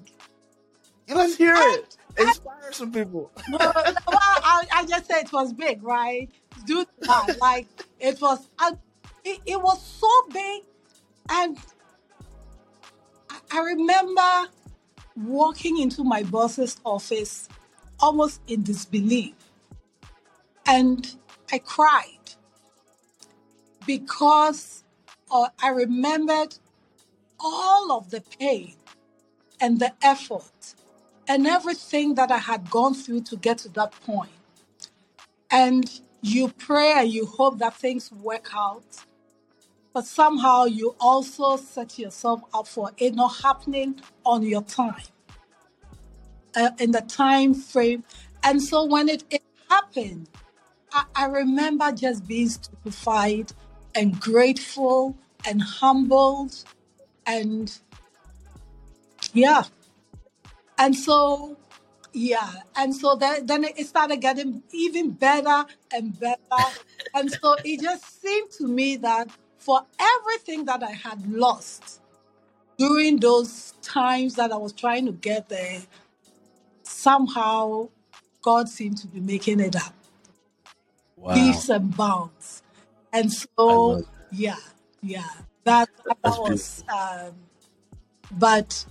Let's 1.09 1.37
hear 1.37 1.55
it. 1.57 1.97
I- 2.19 2.23
Inspire 2.23 2.73
some 2.73 2.91
people. 2.93 3.31
well, 3.51 3.61
well, 3.75 3.97
I, 4.09 4.67
I 4.73 4.87
just 4.87 5.07
said 5.07 5.25
it 5.25 5.33
was 5.33 5.53
big, 5.53 5.83
right? 5.85 6.29
Do 6.67 6.85
that. 7.07 7.37
Like 7.41 7.69
it 8.01 8.21
was, 8.21 8.49
uh, 8.59 8.73
it, 9.25 9.41
it 9.47 9.63
was 9.63 9.81
so 9.81 10.09
big, 10.33 10.63
and 11.31 11.57
I, 13.31 13.39
I 13.53 13.61
remember 13.61 14.51
walking 15.17 15.79
into 15.79 16.03
my 16.03 16.25
boss's 16.25 16.81
office 16.85 17.49
almost 18.01 18.41
in 18.49 18.65
disbelief, 18.65 19.35
and 20.69 21.17
I 21.51 21.59
cried 21.59 22.05
because 23.87 24.85
uh, 25.31 25.49
I 25.63 25.71
remembered 25.71 26.55
all 27.41 27.91
of 27.93 28.11
the 28.11 28.21
pain 28.39 28.75
and 29.61 29.81
the 29.81 29.95
effort 30.03 30.75
and 31.27 31.47
everything 31.47 32.15
that 32.17 32.31
I 32.31 32.39
had 32.39 32.71
gone 32.71 32.95
through 32.95 33.23
to 33.23 33.37
get 33.37 33.59
to 33.59 33.71
that 33.71 33.93
point. 33.93 34.31
And 35.51 35.91
you 36.21 36.49
pray 36.49 36.93
and 36.93 37.11
you 37.11 37.25
hope 37.25 37.59
that 37.59 37.75
things 37.75 38.13
work 38.13 38.51
out, 38.55 39.05
but 39.95 40.05
somehow 40.05 40.67
you 40.67 40.95
also 41.01 41.57
set 41.57 41.99
yourself 41.99 42.43
up 42.53 42.69
for 42.69 42.91
it 42.99 43.15
not 43.15 43.37
happening 43.43 44.03
on 44.27 44.43
your 44.43 44.63
time, 44.63 45.01
uh, 46.55 46.71
in 46.79 46.91
the 46.91 47.01
time 47.01 47.55
frame. 47.55 48.05
And 48.43 48.63
so 48.63 48.85
when 48.85 49.09
it, 49.09 49.25
it 49.31 49.43
happened, 49.71 50.29
I, 51.15 51.27
remember 51.27 51.93
just 51.93 52.27
being 52.27 52.49
stupefied 52.49 53.53
and 53.95 54.19
grateful 54.21 55.17
and 55.47 55.63
humbled 55.63 56.65
and 57.27 57.77
yeah. 59.33 59.65
And 60.79 60.95
so 60.95 61.57
yeah. 62.13 62.51
And 62.77 62.95
so 62.95 63.15
then, 63.15 63.47
then 63.47 63.65
it 63.65 63.87
started 63.87 64.17
getting 64.21 64.63
even 64.73 65.11
better 65.11 65.65
and 65.93 66.19
better. 66.19 66.39
And 67.15 67.31
so 67.31 67.57
it 67.65 67.81
just 67.81 68.21
seemed 68.23 68.51
to 68.53 68.67
me 68.67 68.97
that 68.97 69.29
for 69.59 69.85
everything 70.01 70.65
that 70.65 70.83
i 70.83 70.93
had 70.93 71.31
lost 71.31 72.01
during 72.79 73.19
those 73.19 73.75
times 73.83 74.35
that 74.37 74.53
i 74.53 74.57
was 74.57 74.73
trying 74.73 75.05
to 75.05 75.13
get 75.13 75.49
there 75.49 75.81
somehow 76.83 77.89
god 78.41 78.69
seemed 78.69 78.97
to 78.97 79.07
be 79.09 79.21
making 79.21 79.61
it 79.61 79.77
up 79.77 79.95
Wow. 81.21 81.35
leaps 81.35 81.69
and 81.69 81.97
bounds 81.97 82.63
and 83.13 83.33
so 83.33 84.03
yeah 84.31 84.57
yeah 85.03 85.23
that, 85.65 85.89
that 86.07 86.19
was 86.25 86.85
um 86.89 87.35
but 88.31 88.85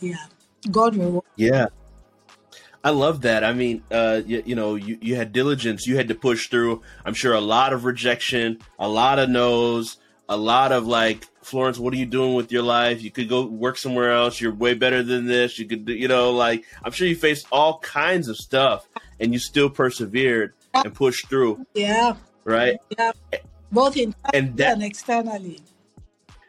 yeah 0.00 0.26
god 0.70 0.96
reward 0.96 1.24
Yeah. 1.36 1.66
I 2.82 2.90
love 2.90 3.22
that. 3.22 3.44
I 3.44 3.54
mean, 3.54 3.82
uh, 3.90 4.20
you, 4.26 4.42
you 4.44 4.54
know, 4.54 4.74
you, 4.74 4.98
you 5.00 5.16
had 5.16 5.32
diligence. 5.32 5.86
You 5.86 5.96
had 5.96 6.08
to 6.08 6.14
push 6.14 6.48
through. 6.48 6.82
I'm 7.02 7.14
sure 7.14 7.32
a 7.32 7.40
lot 7.40 7.72
of 7.72 7.86
rejection, 7.86 8.58
a 8.78 8.86
lot 8.86 9.18
of 9.18 9.30
no's, 9.30 9.96
a 10.28 10.36
lot 10.36 10.70
of 10.70 10.86
like, 10.86 11.26
Florence, 11.40 11.78
what 11.78 11.94
are 11.94 11.96
you 11.96 12.04
doing 12.04 12.34
with 12.34 12.52
your 12.52 12.62
life? 12.62 13.02
You 13.02 13.10
could 13.10 13.30
go 13.30 13.46
work 13.46 13.78
somewhere 13.78 14.12
else. 14.12 14.38
You're 14.38 14.52
way 14.52 14.74
better 14.74 15.02
than 15.02 15.24
this. 15.24 15.58
You 15.58 15.66
could, 15.66 15.86
do, 15.86 15.94
you 15.94 16.08
know, 16.08 16.32
like, 16.32 16.66
I'm 16.82 16.92
sure 16.92 17.08
you 17.08 17.16
faced 17.16 17.46
all 17.50 17.78
kinds 17.78 18.28
of 18.28 18.36
stuff 18.36 18.86
and 19.18 19.32
you 19.32 19.38
still 19.38 19.70
persevered 19.70 20.52
and 20.74 20.94
push 20.94 21.24
through, 21.26 21.64
yeah 21.74 22.16
right? 22.44 22.78
yeah 22.98 23.12
both 23.70 23.96
internally 23.96 24.30
And 24.32 24.56
that, 24.56 24.74
and 24.74 24.82
externally 24.82 25.60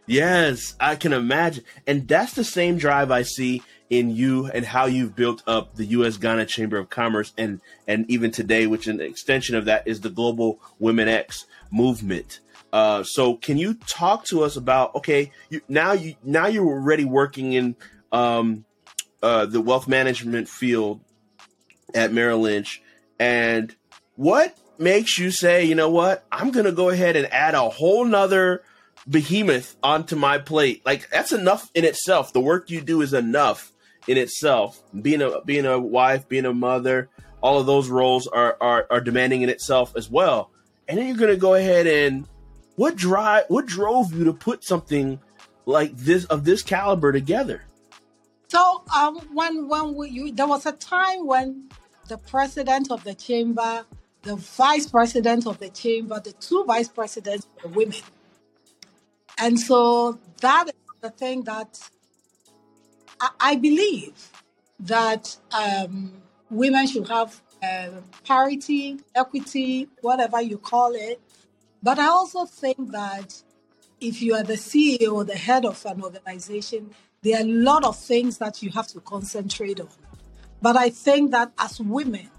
Yes, 0.08 0.76
I 0.80 0.96
can 0.96 1.14
imagine. 1.14 1.64
And 1.88 2.08
that's 2.08 2.34
the 2.34 2.44
same 2.44 2.78
drive 2.78 3.12
I 3.12 3.24
see 3.24 3.64
in 3.90 4.10
you 4.10 4.48
and 4.48 4.66
how 4.66 4.86
you've 4.86 5.16
built 5.16 5.44
up 5.48 5.76
the 5.76 5.86
US 5.86 6.18
Ghana 6.18 6.46
Chamber 6.46 6.78
of 6.78 6.90
Commerce 6.90 7.34
and 7.38 7.62
and 7.88 8.10
even 8.10 8.32
today, 8.32 8.68
which 8.68 8.88
an 8.88 9.02
extension 9.02 9.56
of 9.56 9.66
that 9.66 9.88
is 9.88 10.02
the 10.02 10.10
Global 10.10 10.60
Women 10.80 11.08
X 11.08 11.46
movement. 11.72 12.40
Uh, 12.74 13.04
so 13.04 13.36
can 13.36 13.58
you 13.58 13.74
talk 13.74 14.26
to 14.26 14.44
us 14.44 14.56
about 14.56 14.94
okay, 14.96 15.32
you 15.50 15.62
now 15.68 15.94
you 15.94 16.16
now 16.24 16.48
you're 16.48 16.66
already 16.66 17.06
working 17.06 17.54
in 17.54 17.76
um, 18.12 18.66
uh, 19.24 19.46
the 19.46 19.62
wealth 19.62 19.88
management 19.88 20.48
field 20.50 21.00
at 21.94 22.12
Merrill 22.12 22.40
Lynch, 22.40 22.82
and 23.20 23.76
what 24.16 24.58
makes 24.78 25.18
you 25.18 25.32
say, 25.32 25.66
you 25.66 25.76
know 25.76 25.90
what, 25.90 26.26
I'm 26.32 26.52
gonna 26.52 26.72
go 26.72 26.90
ahead 26.90 27.16
and 27.16 27.32
add 27.32 27.54
a 27.56 27.70
whole 27.70 28.06
nother 28.06 28.64
behemoth 29.08 29.76
onto 29.84 30.16
my 30.16 30.38
plate. 30.38 30.86
Like 30.86 31.10
that's 31.10 31.32
enough 31.32 31.70
in 31.74 31.86
itself. 31.86 32.34
The 32.34 32.40
work 32.40 32.70
you 32.70 32.82
do 32.82 33.02
is 33.02 33.14
enough 33.14 33.72
in 34.08 34.18
itself. 34.18 34.82
Being 35.02 35.22
a 35.22 35.42
being 35.42 35.66
a 35.66 35.80
wife, 35.80 36.28
being 36.28 36.46
a 36.46 36.54
mother, 36.54 37.10
all 37.42 37.60
of 37.60 37.66
those 37.66 37.90
roles 37.90 38.28
are 38.28 38.58
are, 38.62 38.88
are 38.90 39.02
demanding 39.02 39.42
in 39.42 39.50
itself 39.50 39.96
as 39.96 40.10
well. 40.10 40.52
And 40.88 40.98
then 40.98 41.08
you're 41.08 41.18
gonna 41.18 41.36
go 41.36 41.56
ahead 41.56 41.88
and 41.88 42.28
what 42.76 42.96
drive 42.96 43.46
what 43.48 43.66
drove 43.66 44.14
you 44.14 44.26
to 44.26 44.34
put 44.34 44.64
something 44.64 45.20
like 45.66 45.96
this 45.96 46.26
of 46.26 46.44
this 46.44 46.62
caliber 46.62 47.12
together? 47.12 47.64
so 48.48 48.84
um 48.96 49.18
when 49.34 49.68
when 49.68 49.96
we, 49.96 50.10
you, 50.10 50.32
there 50.32 50.48
was 50.48 50.66
a 50.66 50.72
time 50.74 51.26
when 51.26 51.68
the 52.08 52.18
president 52.18 52.92
of 52.92 53.04
the 53.04 53.14
chamber 53.14 53.84
the 54.26 54.36
vice 54.36 54.88
president 54.90 55.48
of 55.48 55.60
the 55.60 55.70
chamber 55.70 56.20
the 56.20 56.34
two 56.34 56.64
vice 56.66 56.90
presidents 56.90 57.48
were 57.64 57.70
women 57.70 58.02
and 59.38 59.60
so 59.60 60.20
that 60.42 60.68
is 60.68 60.74
the 61.02 61.10
thing 61.10 61.44
that 61.44 61.80
I, 63.20 63.30
I 63.40 63.56
believe 63.56 64.14
that 64.80 65.38
um, 65.52 66.22
women 66.50 66.88
should 66.88 67.08
have 67.08 67.42
uh, 67.64 67.90
parity, 68.26 69.00
equity, 69.16 69.88
whatever 70.02 70.42
you 70.42 70.58
call 70.58 70.94
it. 70.94 71.20
But 71.82 72.00
I 72.00 72.08
also 72.08 72.46
think 72.46 72.92
that 72.92 73.42
if 74.00 74.22
you 74.22 74.36
are 74.36 74.44
the 74.44 74.54
CEO 74.54 75.14
or 75.14 75.24
the 75.24 75.38
head 75.38 75.66
of 75.66 75.84
an 75.86 76.02
organization, 76.02 76.92
there 77.22 77.38
are 77.38 77.44
a 77.44 77.48
lot 77.48 77.84
of 77.84 77.98
things 77.98 78.38
that 78.40 78.62
you 78.62 78.70
have 78.72 78.88
to 78.88 79.00
concentrate 79.00 79.80
on. 79.80 79.90
But 80.62 80.76
I 80.78 80.90
think 80.90 81.32
that 81.32 81.52
as 81.58 81.80
women, 81.80 82.30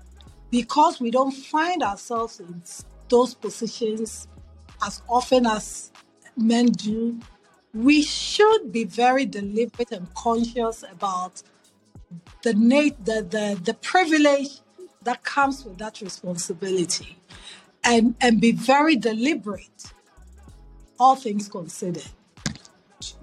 because 0.50 1.00
we 1.00 1.10
don't 1.10 1.32
find 1.32 1.82
ourselves 1.82 2.40
in 2.40 2.62
those 3.08 3.34
positions 3.34 4.28
as 4.84 5.02
often 5.08 5.46
as 5.46 5.90
men 6.36 6.66
do, 6.66 7.18
we 7.72 8.02
should 8.02 8.72
be 8.72 8.84
very 8.84 9.26
deliberate 9.26 9.92
and 9.92 10.12
conscious 10.14 10.82
about 10.90 11.42
the, 12.42 12.52
the, 12.52 13.22
the, 13.22 13.60
the 13.62 13.74
privilege 13.74 14.60
that 15.02 15.22
comes 15.22 15.64
with 15.64 15.78
that 15.78 16.00
responsibility 16.00 17.18
and, 17.84 18.14
and 18.20 18.40
be 18.40 18.52
very 18.52 18.96
deliberate, 18.96 19.92
all 20.98 21.16
things 21.16 21.48
considered, 21.48 22.10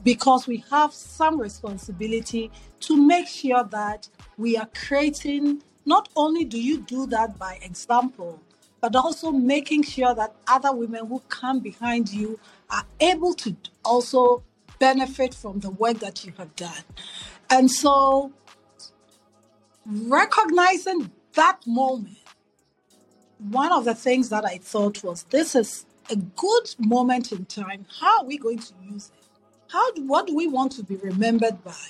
because 0.04 0.48
we 0.48 0.64
have 0.70 0.94
some 0.94 1.40
responsibility 1.40 2.52
to 2.80 2.96
make 2.96 3.28
sure 3.28 3.64
that 3.66 4.08
we 4.38 4.56
are 4.58 4.70
creating, 4.74 5.62
not 5.86 6.10
only 6.16 6.44
do 6.46 6.60
you 6.60 6.82
do 6.82 7.06
that 7.08 7.38
by 7.38 7.60
example, 7.62 8.42
but 8.82 8.96
also 8.96 9.32
making 9.32 9.84
sure 9.84 10.14
that 10.14 10.36
other 10.48 10.74
women 10.74 11.08
who 11.08 11.20
come 11.30 11.60
behind 11.60 12.12
you 12.12 12.40
are 12.70 12.84
able 13.00 13.34
to 13.34 13.56
also 13.86 14.44
benefit 14.80 15.34
from 15.34 15.60
the 15.60 15.70
work 15.70 16.00
that 16.00 16.26
you 16.26 16.34
have 16.38 16.56
done. 16.56 16.84
And 17.50 17.72
so, 17.72 18.34
recognizing 19.86 21.12
that 21.36 21.60
moment, 21.66 22.18
one 23.40 23.72
of 23.72 23.86
the 23.86 23.96
things 23.96 24.30
that 24.30 24.46
I 24.46 24.58
thought 24.58 25.04
was 25.04 25.24
this 25.24 25.56
is 25.56 25.86
a 26.10 26.16
good 26.16 26.76
moment 26.80 27.32
in 27.32 27.46
time. 27.46 27.86
How 28.00 28.20
are 28.20 28.26
we 28.26 28.38
going 28.38 28.60
to 28.60 28.74
use 28.90 29.12
it? 29.18 29.26
How 29.72 29.92
do, 29.94 30.06
what 30.06 30.28
do 30.28 30.36
we 30.36 30.48
want 30.48 30.72
to 30.74 30.84
be 30.84 30.96
remembered 30.98 31.64
by? 31.64 31.86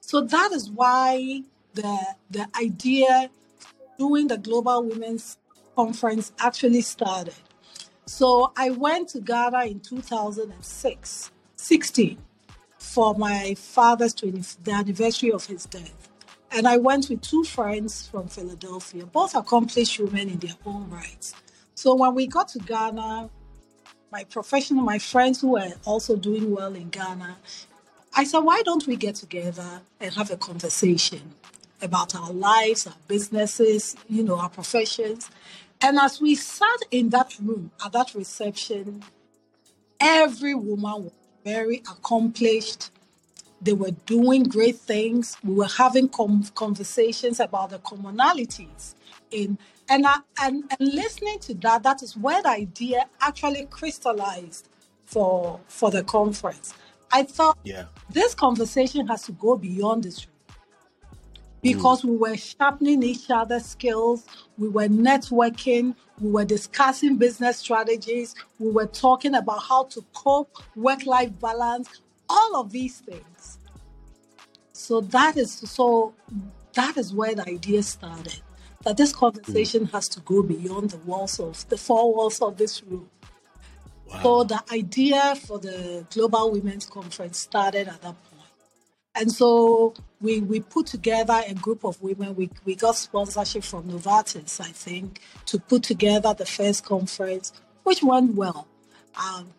So 0.00 0.20
that 0.20 0.52
is 0.52 0.70
why 0.70 1.42
the 1.74 1.98
the 2.30 2.46
idea 2.60 3.30
doing 3.98 4.28
the 4.28 4.38
Global 4.38 4.84
Women's 4.84 5.38
Conference 5.76 6.32
actually 6.38 6.80
started. 6.80 7.34
So 8.06 8.52
I 8.56 8.70
went 8.70 9.08
to 9.10 9.20
Ghana 9.20 9.64
in 9.66 9.80
2006, 9.80 11.30
16, 11.56 12.18
for 12.78 13.14
my 13.14 13.54
father's 13.54 14.14
20th, 14.14 14.56
the 14.64 14.72
anniversary 14.72 15.32
of 15.32 15.46
his 15.46 15.66
death. 15.66 16.08
And 16.50 16.66
I 16.66 16.76
went 16.76 17.08
with 17.08 17.22
two 17.22 17.44
friends 17.44 18.08
from 18.08 18.28
Philadelphia, 18.28 19.06
both 19.06 19.34
accomplished 19.34 19.98
women 19.98 20.28
in 20.28 20.38
their 20.38 20.56
own 20.66 20.90
rights. 20.90 21.34
So 21.74 21.94
when 21.94 22.14
we 22.14 22.26
got 22.26 22.48
to 22.48 22.58
Ghana, 22.58 23.30
my 24.10 24.24
professional, 24.24 24.82
my 24.82 24.98
friends 24.98 25.40
who 25.40 25.52
were 25.52 25.72
also 25.86 26.16
doing 26.16 26.50
well 26.54 26.74
in 26.74 26.90
Ghana, 26.90 27.38
I 28.14 28.24
said, 28.24 28.40
why 28.40 28.60
don't 28.62 28.86
we 28.86 28.96
get 28.96 29.14
together 29.14 29.80
and 29.98 30.14
have 30.14 30.30
a 30.30 30.36
conversation 30.36 31.34
about 31.82 32.14
our 32.14 32.32
lives, 32.32 32.86
our 32.86 32.94
businesses, 33.08 33.96
you 34.08 34.22
know, 34.22 34.38
our 34.38 34.48
professions. 34.48 35.30
And 35.80 35.98
as 35.98 36.20
we 36.20 36.34
sat 36.34 36.78
in 36.90 37.10
that 37.10 37.36
room 37.42 37.72
at 37.84 37.92
that 37.92 38.14
reception, 38.14 39.02
every 40.00 40.54
woman 40.54 41.04
was 41.04 41.12
very 41.44 41.78
accomplished, 41.78 42.90
they 43.62 43.72
were 43.72 43.92
doing 44.06 44.42
great 44.42 44.76
things. 44.76 45.36
We 45.44 45.54
were 45.54 45.66
having 45.66 46.08
com- 46.08 46.44
conversations 46.54 47.38
about 47.38 47.70
the 47.70 47.78
commonalities 47.78 48.94
in 49.30 49.56
and, 49.88 50.06
I, 50.06 50.18
and 50.40 50.64
and 50.70 50.94
listening 50.94 51.38
to 51.40 51.54
that. 51.54 51.82
That 51.82 52.02
is 52.02 52.16
where 52.16 52.42
the 52.42 52.48
idea 52.48 53.06
actually 53.20 53.66
crystallized 53.66 54.68
for 55.04 55.60
for 55.68 55.90
the 55.90 56.02
conference. 56.02 56.74
I 57.12 57.24
thought, 57.24 57.58
yeah, 57.62 57.84
this 58.10 58.34
conversation 58.34 59.06
has 59.08 59.22
to 59.24 59.32
go 59.32 59.56
beyond 59.56 60.04
this 60.04 60.26
because 61.62 62.02
mm. 62.02 62.10
we 62.10 62.16
were 62.16 62.36
sharpening 62.36 63.02
each 63.02 63.30
other's 63.30 63.64
skills, 63.64 64.26
we 64.58 64.68
were 64.68 64.88
networking, 64.88 65.94
we 66.20 66.30
were 66.30 66.44
discussing 66.44 67.16
business 67.16 67.58
strategies, 67.58 68.34
we 68.58 68.70
were 68.70 68.86
talking 68.86 69.34
about 69.34 69.62
how 69.62 69.84
to 69.84 70.04
cope, 70.12 70.56
work 70.76 71.06
life 71.06 71.30
balance, 71.40 72.02
all 72.28 72.56
of 72.56 72.72
these 72.72 72.98
things. 73.00 73.58
So 74.72 75.00
that 75.00 75.36
is 75.36 75.52
so 75.52 76.12
that 76.74 76.96
is 76.96 77.14
where 77.14 77.34
the 77.34 77.48
idea 77.48 77.82
started. 77.82 78.40
That 78.82 78.96
this 78.96 79.12
conversation 79.12 79.86
has 79.86 80.08
to 80.08 80.20
go 80.20 80.42
beyond 80.42 80.90
the 80.90 80.96
walls 80.98 81.38
of 81.38 81.68
the 81.68 81.76
four 81.76 82.12
walls 82.12 82.42
of 82.42 82.56
this 82.56 82.82
room. 82.82 83.08
Wow. 84.10 84.22
So 84.22 84.44
the 84.44 84.62
idea 84.72 85.36
for 85.36 85.60
the 85.60 86.04
Global 86.12 86.50
Women's 86.50 86.86
Conference 86.86 87.38
started 87.38 87.86
at 87.86 88.02
that 88.02 88.16
point. 88.30 88.48
And 89.14 89.30
so 89.30 89.94
we, 90.22 90.40
we 90.40 90.60
put 90.60 90.86
together 90.86 91.42
a 91.46 91.54
group 91.54 91.84
of 91.84 92.00
women. 92.00 92.36
We, 92.36 92.48
we 92.64 92.76
got 92.76 92.96
sponsorship 92.96 93.64
from 93.64 93.90
Novartis, 93.90 94.60
I 94.60 94.70
think, 94.70 95.20
to 95.46 95.58
put 95.58 95.82
together 95.82 96.32
the 96.32 96.46
first 96.46 96.84
conference, 96.84 97.52
which 97.82 98.02
went 98.02 98.36
well. 98.36 98.68
Um, 99.20 99.52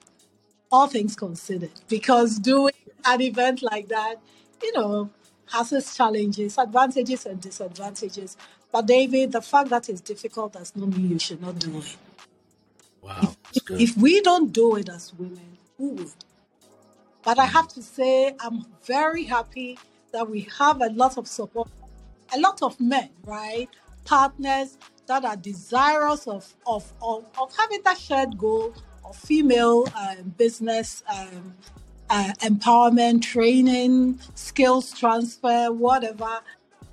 all 0.71 0.87
things 0.87 1.15
considered, 1.15 1.81
because 1.87 2.39
doing 2.39 2.73
an 3.05 3.21
event 3.21 3.61
like 3.61 3.89
that, 3.89 4.15
you 4.63 4.71
know, 4.73 5.11
has 5.51 5.71
its 5.71 5.95
challenges, 5.95 6.57
advantages 6.57 7.25
and 7.27 7.39
disadvantages. 7.39 8.37
But 8.71 8.87
David, 8.87 9.33
the 9.33 9.41
fact 9.41 9.69
that 9.69 9.89
it's 9.89 10.01
difficult 10.01 10.53
does 10.53 10.75
not 10.75 10.89
mean 10.89 11.11
you 11.11 11.19
should 11.19 11.41
not 11.41 11.59
do 11.59 11.77
it. 11.77 11.97
Wow. 13.01 13.35
If, 13.53 13.69
if, 13.69 13.97
we 13.97 14.21
don't 14.21 14.51
do 14.51 14.77
it 14.77 14.89
as 14.89 15.13
women, 15.13 15.57
who 15.77 15.89
would? 15.89 16.11
But 17.23 17.37
I 17.37 17.45
have 17.45 17.67
to 17.69 17.83
say, 17.83 18.33
I'm 18.39 18.65
very 18.85 19.25
happy 19.25 19.77
that 20.13 20.29
we 20.29 20.47
have 20.57 20.81
a 20.81 20.89
lot 20.89 21.17
of 21.17 21.27
support, 21.27 21.67
a 22.33 22.39
lot 22.39 22.61
of 22.61 22.79
men, 22.79 23.09
right? 23.25 23.67
Partners 24.05 24.77
that 25.07 25.25
are 25.25 25.35
desirous 25.35 26.27
of, 26.27 26.53
of, 26.65 26.89
of, 27.01 27.25
of 27.39 27.55
having 27.57 27.81
that 27.83 27.97
shared 27.97 28.37
goal 28.37 28.73
of 29.03 29.15
female 29.15 29.85
um, 29.95 30.33
business 30.37 31.03
um, 31.13 31.55
uh, 32.09 32.31
empowerment, 32.41 33.21
training, 33.23 34.19
skills 34.35 34.97
transfer, 34.97 35.71
whatever. 35.71 36.39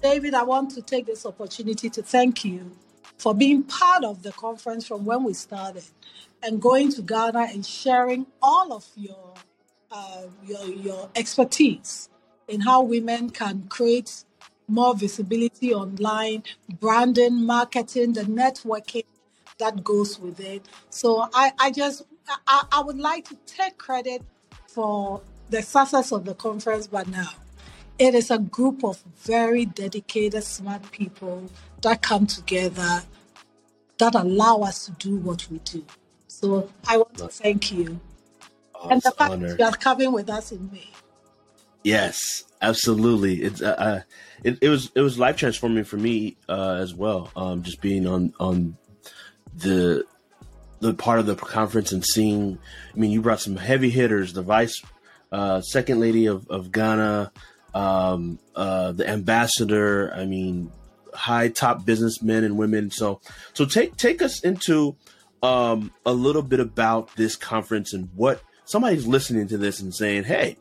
David, 0.03 0.35
I 0.35 0.43
want 0.43 0.71
to 0.73 0.83
take 0.83 1.07
this 1.07 1.27
opportunity 1.27 1.91
to 1.91 2.03
thank 2.03 2.45
you 2.45 2.73
for 3.19 3.35
being 3.35 3.63
part 3.63 4.03
of 4.03 4.23
the 4.23 4.33
conference 4.33 4.87
from 4.87 5.05
when 5.05 5.25
we 5.25 5.35
started 5.35 5.85
and 6.43 6.61
going 6.61 6.91
to 6.93 7.03
Ghana 7.03 7.49
and 7.53 7.65
sharing 7.67 8.27
all 8.43 8.73
of 8.73 8.89
your 8.97 9.35
uh, 9.93 10.23
your, 10.47 10.65
your 10.67 11.11
expertise 11.17 12.09
in 12.51 12.61
how 12.61 12.83
women 12.83 13.31
can 13.31 13.67
create 13.69 14.25
more 14.69 14.95
visibility 14.95 15.73
online, 15.73 16.43
branding, 16.81 17.47
marketing, 17.47 18.13
the 18.13 18.23
networking 18.23 19.05
that 19.59 19.83
goes 19.85 20.19
with 20.19 20.41
it. 20.41 20.67
So 20.91 21.29
I, 21.33 21.53
I 21.59 21.71
just 21.71 22.03
I, 22.47 22.65
I 22.73 22.81
would 22.83 22.99
like 22.99 23.29
to 23.29 23.37
take 23.47 23.79
credit 23.79 24.23
for 24.67 25.23
the 25.49 25.63
success 25.63 26.13
of 26.13 26.25
the 26.25 26.35
conference, 26.35 26.87
but 26.87 27.09
now 27.09 27.31
it 27.99 28.15
is 28.15 28.31
a 28.31 28.39
group 28.39 28.85
of 28.85 29.03
very 29.17 29.65
dedicated, 29.65 30.43
smart 30.43 30.91
people 30.91 31.51
that 31.83 32.03
come 32.03 32.27
together 32.27 33.03
that 33.99 34.15
allow 34.15 34.61
us 34.61 34.87
to 34.87 34.93
do 34.93 35.17
what 35.17 35.47
we 35.51 35.59
do. 35.59 35.85
So 36.29 36.71
I 36.89 36.97
want 36.97 37.19
to 37.19 37.29
thank 37.29 37.73
you. 37.73 38.01
And 38.89 39.03
the 39.03 39.11
fact 39.11 39.41
that 39.41 39.59
you 39.59 39.65
are 39.65 39.73
coming 39.73 40.13
with 40.13 40.31
us 40.31 40.53
in 40.53 40.71
May. 40.73 40.89
Yes, 41.83 42.45
absolutely. 42.61 43.43
It's 43.43 43.63
uh, 43.63 43.75
uh, 43.79 44.01
it, 44.45 44.59
it 44.61 44.69
was 44.69 44.91
it 44.95 45.01
was 45.01 45.19
life 45.19 45.37
transforming 45.37 45.85
for 45.85 45.97
me 45.97 46.37
uh, 46.49 46.79
as 46.81 46.95
well. 46.95 47.31
Um, 47.35 47.63
just 47.63 47.81
being 47.81 48.07
on 48.07 48.35
on 48.39 48.77
the 49.55 50.05
the 50.81 50.95
part 50.95 51.21
of 51.21 51.27
the 51.27 51.37
conference 51.37 51.93
and 51.93 52.05
seeing. 52.05 52.59
I 52.95 52.99
mean, 52.99 53.11
you 53.11 53.23
brought 53.23 53.41
some 53.41 53.57
heavy 53.57 53.91
hitters. 53.91 54.33
The 54.33 54.43
vice 54.43 54.83
uh, 55.33 55.63
second 55.63 56.01
lady 56.01 56.27
of 56.27 56.49
of 56.49 56.71
Ghana, 56.71 57.33
um, 57.75 58.39
uh, 58.55 58.93
the 58.93 59.09
ambassador. 59.09 60.13
I 60.15 60.27
mean, 60.27 60.71
high 61.15 61.49
top 61.49 61.87
businessmen 61.87 62.45
and 62.45 62.59
women. 62.59 62.91
So 62.91 63.21
so 63.55 63.65
take 63.65 63.97
take 63.97 64.21
us 64.21 64.41
into 64.41 64.97
um, 65.43 65.93
a 66.05 66.13
little 66.13 66.43
bit 66.43 66.61
about 66.61 67.17
this 67.17 67.37
conference 67.37 67.95
and 67.95 68.11
what 68.15 68.43
somebody's 68.67 69.07
listening 69.07 69.49
to 69.49 69.57
this 69.57 69.81
and 69.81 69.95
saying, 69.95 70.25
"Hey, 70.25 70.57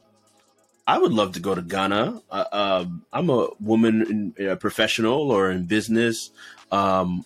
I 0.89 0.97
would 0.97 1.13
love 1.13 1.33
to 1.33 1.39
go 1.39 1.53
to 1.53 1.61
Ghana. 1.61 2.19
Uh, 2.31 2.45
uh, 2.51 2.85
I'm 3.13 3.29
a 3.29 3.49
woman, 3.59 4.33
in, 4.39 4.47
a 4.47 4.55
professional 4.55 5.29
or 5.29 5.51
in 5.51 5.65
business. 5.65 6.31
Um, 6.71 7.25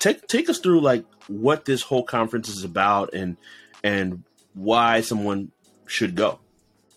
take 0.00 0.28
take 0.28 0.50
us 0.50 0.58
through 0.58 0.82
like 0.82 1.06
what 1.26 1.64
this 1.64 1.80
whole 1.80 2.02
conference 2.02 2.50
is 2.50 2.62
about 2.62 3.14
and 3.14 3.38
and 3.82 4.22
why 4.52 5.00
someone 5.00 5.50
should 5.86 6.14
go. 6.14 6.40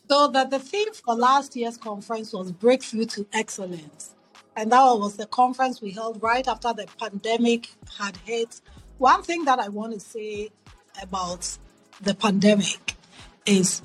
So 0.09 0.27
that 0.27 0.49
the 0.49 0.59
theme 0.59 0.91
for 0.91 1.15
last 1.15 1.55
year's 1.55 1.77
conference 1.77 2.33
was 2.33 2.51
breakthrough 2.51 3.05
to 3.05 3.25
excellence. 3.31 4.13
And 4.57 4.73
that 4.73 4.83
was 4.83 5.15
the 5.15 5.25
conference 5.25 5.81
we 5.81 5.91
held 5.91 6.21
right 6.21 6.45
after 6.45 6.73
the 6.73 6.85
pandemic 6.99 7.69
had 7.97 8.17
hit. 8.25 8.59
One 8.97 9.23
thing 9.23 9.45
that 9.45 9.57
I 9.57 9.69
want 9.69 9.93
to 9.93 10.01
say 10.01 10.51
about 11.01 11.57
the 12.01 12.13
pandemic 12.13 12.95
is 13.45 13.81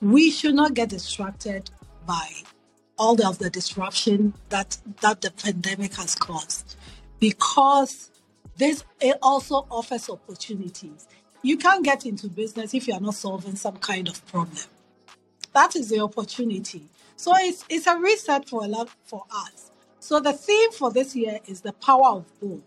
we 0.00 0.30
should 0.30 0.54
not 0.54 0.74
get 0.74 0.88
distracted 0.88 1.70
by 2.06 2.28
all 2.98 3.24
of 3.26 3.38
the 3.38 3.50
disruption 3.50 4.34
that, 4.48 4.78
that 5.00 5.20
the 5.20 5.30
pandemic 5.30 5.94
has 5.94 6.14
caused 6.14 6.76
because 7.18 8.10
this 8.56 8.84
it 9.00 9.16
also 9.22 9.66
offers 9.70 10.10
opportunities. 10.10 11.08
You 11.42 11.56
can't 11.56 11.82
get 11.84 12.04
into 12.04 12.28
business 12.28 12.74
if 12.74 12.86
you 12.86 12.94
are 12.94 13.00
not 13.00 13.14
solving 13.14 13.56
some 13.56 13.76
kind 13.78 14.08
of 14.08 14.26
problem. 14.26 14.64
That 15.54 15.74
is 15.76 15.88
the 15.88 16.00
opportunity. 16.00 16.84
So 17.16 17.32
it's 17.36 17.64
it's 17.68 17.86
a 17.86 17.98
reset 17.98 18.48
for 18.48 18.64
a 18.64 18.68
lot 18.68 18.90
for 19.04 19.24
us. 19.30 19.70
So 19.98 20.20
the 20.20 20.32
theme 20.32 20.72
for 20.72 20.90
this 20.90 21.16
year 21.16 21.38
is 21.46 21.62
the 21.62 21.72
power 21.72 22.16
of 22.16 22.40
bold. 22.40 22.62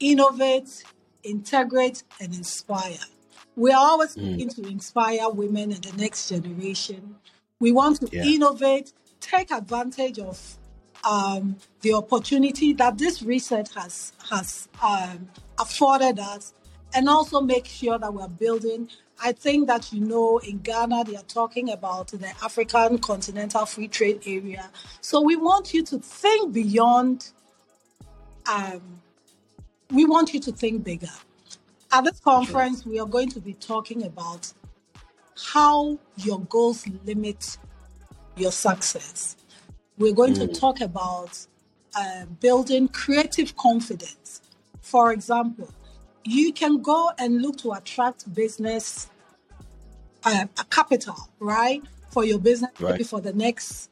Innovate, 0.00 0.84
integrate, 1.22 2.02
and 2.20 2.34
inspire. 2.34 2.98
We 3.56 3.72
are 3.72 3.90
always 3.90 4.14
Mm. 4.16 4.22
looking 4.22 4.48
to 4.50 4.62
inspire 4.68 5.28
women 5.30 5.72
and 5.72 5.82
the 5.82 5.96
next 5.96 6.28
generation. 6.28 7.16
We 7.58 7.72
want 7.72 8.00
to 8.00 8.08
Yeah. 8.12 8.24
innovate, 8.24 8.92
take 9.20 9.50
advantage 9.50 10.18
of 10.18 10.58
um, 11.04 11.56
the 11.82 11.92
opportunity 11.92 12.72
that 12.74 12.98
this 12.98 13.22
reset 13.22 13.68
has 13.76 14.12
has 14.30 14.66
um, 14.82 15.28
afforded 15.58 16.18
us, 16.18 16.52
and 16.92 17.08
also 17.08 17.40
make 17.40 17.64
sure 17.66 17.96
that 17.98 18.12
we're 18.12 18.26
building. 18.28 18.88
I 19.22 19.32
think 19.32 19.68
that 19.68 19.92
you 19.92 20.00
know 20.00 20.38
in 20.38 20.58
Ghana 20.58 21.04
they 21.04 21.16
are 21.16 21.22
talking 21.22 21.70
about 21.70 22.08
the 22.08 22.28
African 22.42 22.98
Continental 22.98 23.64
Free 23.66 23.88
Trade 23.88 24.20
Area. 24.26 24.68
So 25.00 25.20
we 25.20 25.36
want 25.36 25.72
you 25.72 25.82
to 25.84 25.98
think 25.98 26.52
beyond. 26.52 27.30
Um, 28.52 29.00
we 29.92 30.04
want 30.04 30.34
you 30.34 30.40
to 30.40 30.52
think 30.52 30.82
bigger. 30.84 31.12
At 31.92 32.04
this 32.04 32.20
conference, 32.20 32.84
we 32.84 32.98
are 32.98 33.06
going 33.06 33.28
to 33.30 33.40
be 33.40 33.54
talking 33.54 34.04
about 34.04 34.52
how 35.52 35.98
your 36.16 36.40
goals 36.40 36.86
limit 37.04 37.58
your 38.36 38.52
success. 38.52 39.36
We're 39.98 40.14
going 40.14 40.34
to 40.34 40.46
talk 40.48 40.80
about 40.80 41.46
uh, 41.94 42.26
building 42.40 42.88
creative 42.88 43.56
confidence. 43.56 44.42
For 44.80 45.12
example, 45.12 45.70
you 46.24 46.52
can 46.52 46.82
go 46.82 47.10
and 47.18 47.40
look 47.40 47.56
to 47.58 47.72
attract 47.72 48.32
business 48.34 49.08
uh, 50.24 50.46
capital, 50.70 51.16
right, 51.38 51.82
for 52.10 52.24
your 52.24 52.38
business 52.38 52.70
maybe 52.80 52.92
Right. 52.92 53.06
for 53.06 53.20
the 53.20 53.32
next 53.32 53.90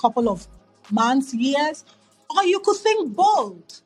couple 0.00 0.28
of 0.28 0.46
months, 0.90 1.34
years, 1.34 1.84
or 2.30 2.44
you 2.44 2.60
could 2.60 2.76
think 2.76 3.14
bold 3.14 3.80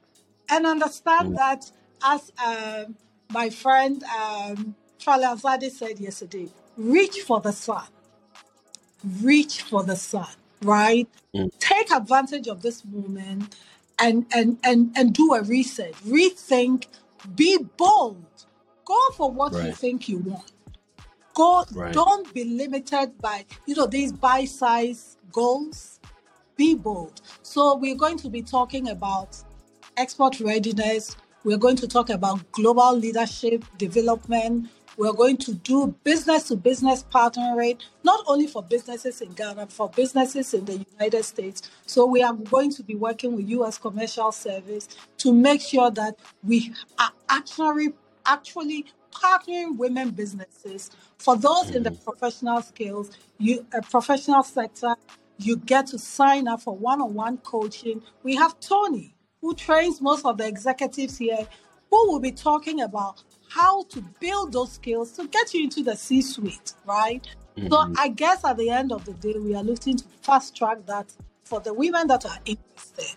and 0.49 0.67
understand 0.67 1.37
that, 1.37 1.71
as 2.05 2.31
um, 2.45 2.95
my 3.31 3.51
friend 3.51 4.03
um, 4.05 4.74
Charlie 4.99 5.24
Azade 5.24 5.70
said 5.70 6.01
yesterday, 6.01 6.49
reach 6.77 7.20
for 7.22 7.41
the 7.41 7.53
sun 7.53 7.87
reach 9.22 9.62
for 9.62 9.83
the 9.83 9.97
sun, 9.97 10.29
right? 10.62 11.09
Mm. 11.35 11.51
Take 11.59 11.91
advantage 11.93 12.49
of 12.49 12.62
this 12.62 12.85
moment 12.85 13.57
and 13.99 14.27
and 14.35 14.59
and 14.64 14.93
and 14.97 15.14
do 15.14 15.35
a 15.35 15.43
reset, 15.43 15.95
rethink, 16.07 16.87
be 17.35 17.59
bold, 17.77 18.24
go 18.85 18.99
for 19.16 19.31
what 19.31 19.53
you 19.55 19.72
think 19.72 20.09
you 20.09 20.18
want. 20.18 20.53
Go, 21.35 21.64
Right. 21.74 21.93
don't 21.93 22.33
be 22.35 22.45
limited 22.45 23.18
by 23.20 23.45
you 23.66 23.74
know 23.74 23.87
these 23.87 24.12
bite-size 24.12 25.16
goals. 25.33 26.01
Be 26.57 26.74
bold. 26.74 27.20
So 27.43 27.77
we're 27.77 27.97
going 27.97 28.16
to 28.18 28.31
be 28.31 28.43
talking 28.43 28.89
about 28.89 29.37
export 29.99 30.41
readiness. 30.41 31.16
We're 31.47 31.59
going 31.59 31.76
to 31.76 31.86
talk 31.86 32.11
about 32.11 32.51
global 32.51 32.97
leadership 32.97 33.64
development. 33.78 34.68
We're 34.97 35.12
going 35.12 35.36
to 35.36 35.55
do 35.55 35.94
business 36.03 36.49
to 36.49 36.57
business 36.57 37.05
partnering, 37.05 37.78
not 38.03 38.24
only 38.26 38.49
for 38.49 38.64
businesses 38.64 39.20
in 39.20 39.30
Ghana, 39.30 39.68
for 39.68 39.88
businesses 39.90 40.53
in 40.55 40.64
the 40.64 40.84
United 40.99 41.24
States. 41.24 41.70
So 41.86 42.05
we 42.05 42.20
are 42.20 42.34
going 42.34 42.72
to 42.72 42.82
be 42.82 42.97
working 42.97 43.36
with 43.36 43.49
US 43.51 43.78
Commercial 43.78 44.32
Service 44.32 44.88
to 45.18 45.32
make 45.32 45.61
sure 45.61 45.88
that 45.92 46.18
we 46.42 46.74
are 46.99 47.12
actually 47.28 47.92
actually 48.26 48.86
partnering 49.12 49.76
women 49.76 50.11
businesses. 50.11 50.90
For 51.18 51.36
those 51.36 51.70
in 51.70 51.84
the 51.84 51.90
mm-hmm. 51.90 52.03
professional 52.03 52.61
skills, 52.61 53.16
you 53.38 53.64
a 53.72 53.82
professional 53.82 54.42
sector, 54.42 54.97
you 55.38 55.59
get 55.59 55.86
to 55.88 55.99
sign 56.01 56.49
up 56.49 56.62
for 56.62 56.76
one-on-one 56.76 57.38
coaching. 57.38 58.03
We 58.24 58.34
have 58.34 58.59
Tony, 58.59 59.16
who 59.41 59.55
trains 59.55 60.01
most 60.01 60.24
of 60.24 60.39
the 60.39 60.47
executives 60.47 61.18
here, 61.18 61.47
who 61.91 62.11
will 62.11 62.20
be 62.20 62.32
talking 62.32 62.80
about 62.80 63.22
how 63.49 63.84
to 63.84 64.03
build 64.20 64.53
those 64.53 64.72
skills 64.72 65.12
to 65.12 65.26
get 65.28 65.55
you 65.55 65.64
into 65.64 65.82
the 65.82 65.97
C-suite, 65.97 66.74
right? 66.84 67.26
So 67.57 67.62
mm-hmm. 67.62 67.95
I 67.99 68.09
guess 68.09 68.45
at 68.45 68.57
the 68.59 68.70
end 68.70 68.93
of 68.93 69.05
the 69.05 69.14
day, 69.14 69.34
we 69.39 69.55
are 69.55 69.62
looking 69.62 69.97
to 69.97 70.05
fast 70.20 70.57
track 70.57 70.84
that 70.87 71.07
for 71.45 71.61
the 71.61 71.72
women 71.72 72.07
that 72.09 72.26
are 72.26 72.39
interested. 72.45 73.16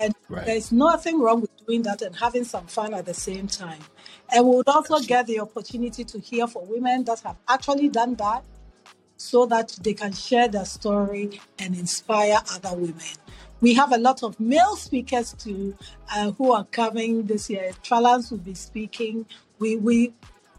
And 0.00 0.14
Right. 0.28 0.44
there's 0.44 0.72
nothing 0.72 1.20
wrong 1.20 1.42
with 1.42 1.66
doing 1.66 1.82
that 1.82 2.02
and 2.02 2.16
having 2.16 2.44
some 2.44 2.66
fun 2.66 2.94
at 2.94 3.06
the 3.06 3.14
same 3.14 3.46
time. 3.46 3.78
And 4.32 4.46
we 4.46 4.56
would 4.56 4.68
also 4.68 4.98
get 4.98 5.26
the 5.26 5.40
opportunity 5.40 6.02
to 6.04 6.18
hear 6.18 6.46
from 6.46 6.68
women 6.68 7.04
that 7.04 7.20
have 7.20 7.36
actually 7.48 7.90
done 7.90 8.14
that 8.16 8.44
so 9.16 9.46
that 9.46 9.78
they 9.82 9.94
can 9.94 10.12
share 10.12 10.48
their 10.48 10.64
story 10.64 11.40
and 11.58 11.76
inspire 11.76 12.40
other 12.52 12.74
women. 12.74 13.14
We 13.64 13.72
have 13.72 13.92
a 13.94 13.96
lot 13.96 14.22
of 14.22 14.38
male 14.38 14.76
speakers 14.76 15.32
too 15.32 15.74
uh, 16.14 16.32
who 16.32 16.52
are 16.52 16.64
coming 16.64 17.22
this 17.22 17.48
year. 17.48 17.70
Tralans 17.82 18.30
will 18.30 18.36
be 18.36 18.52
speaking. 18.52 19.24
We, 19.58 19.76
we, 19.76 20.12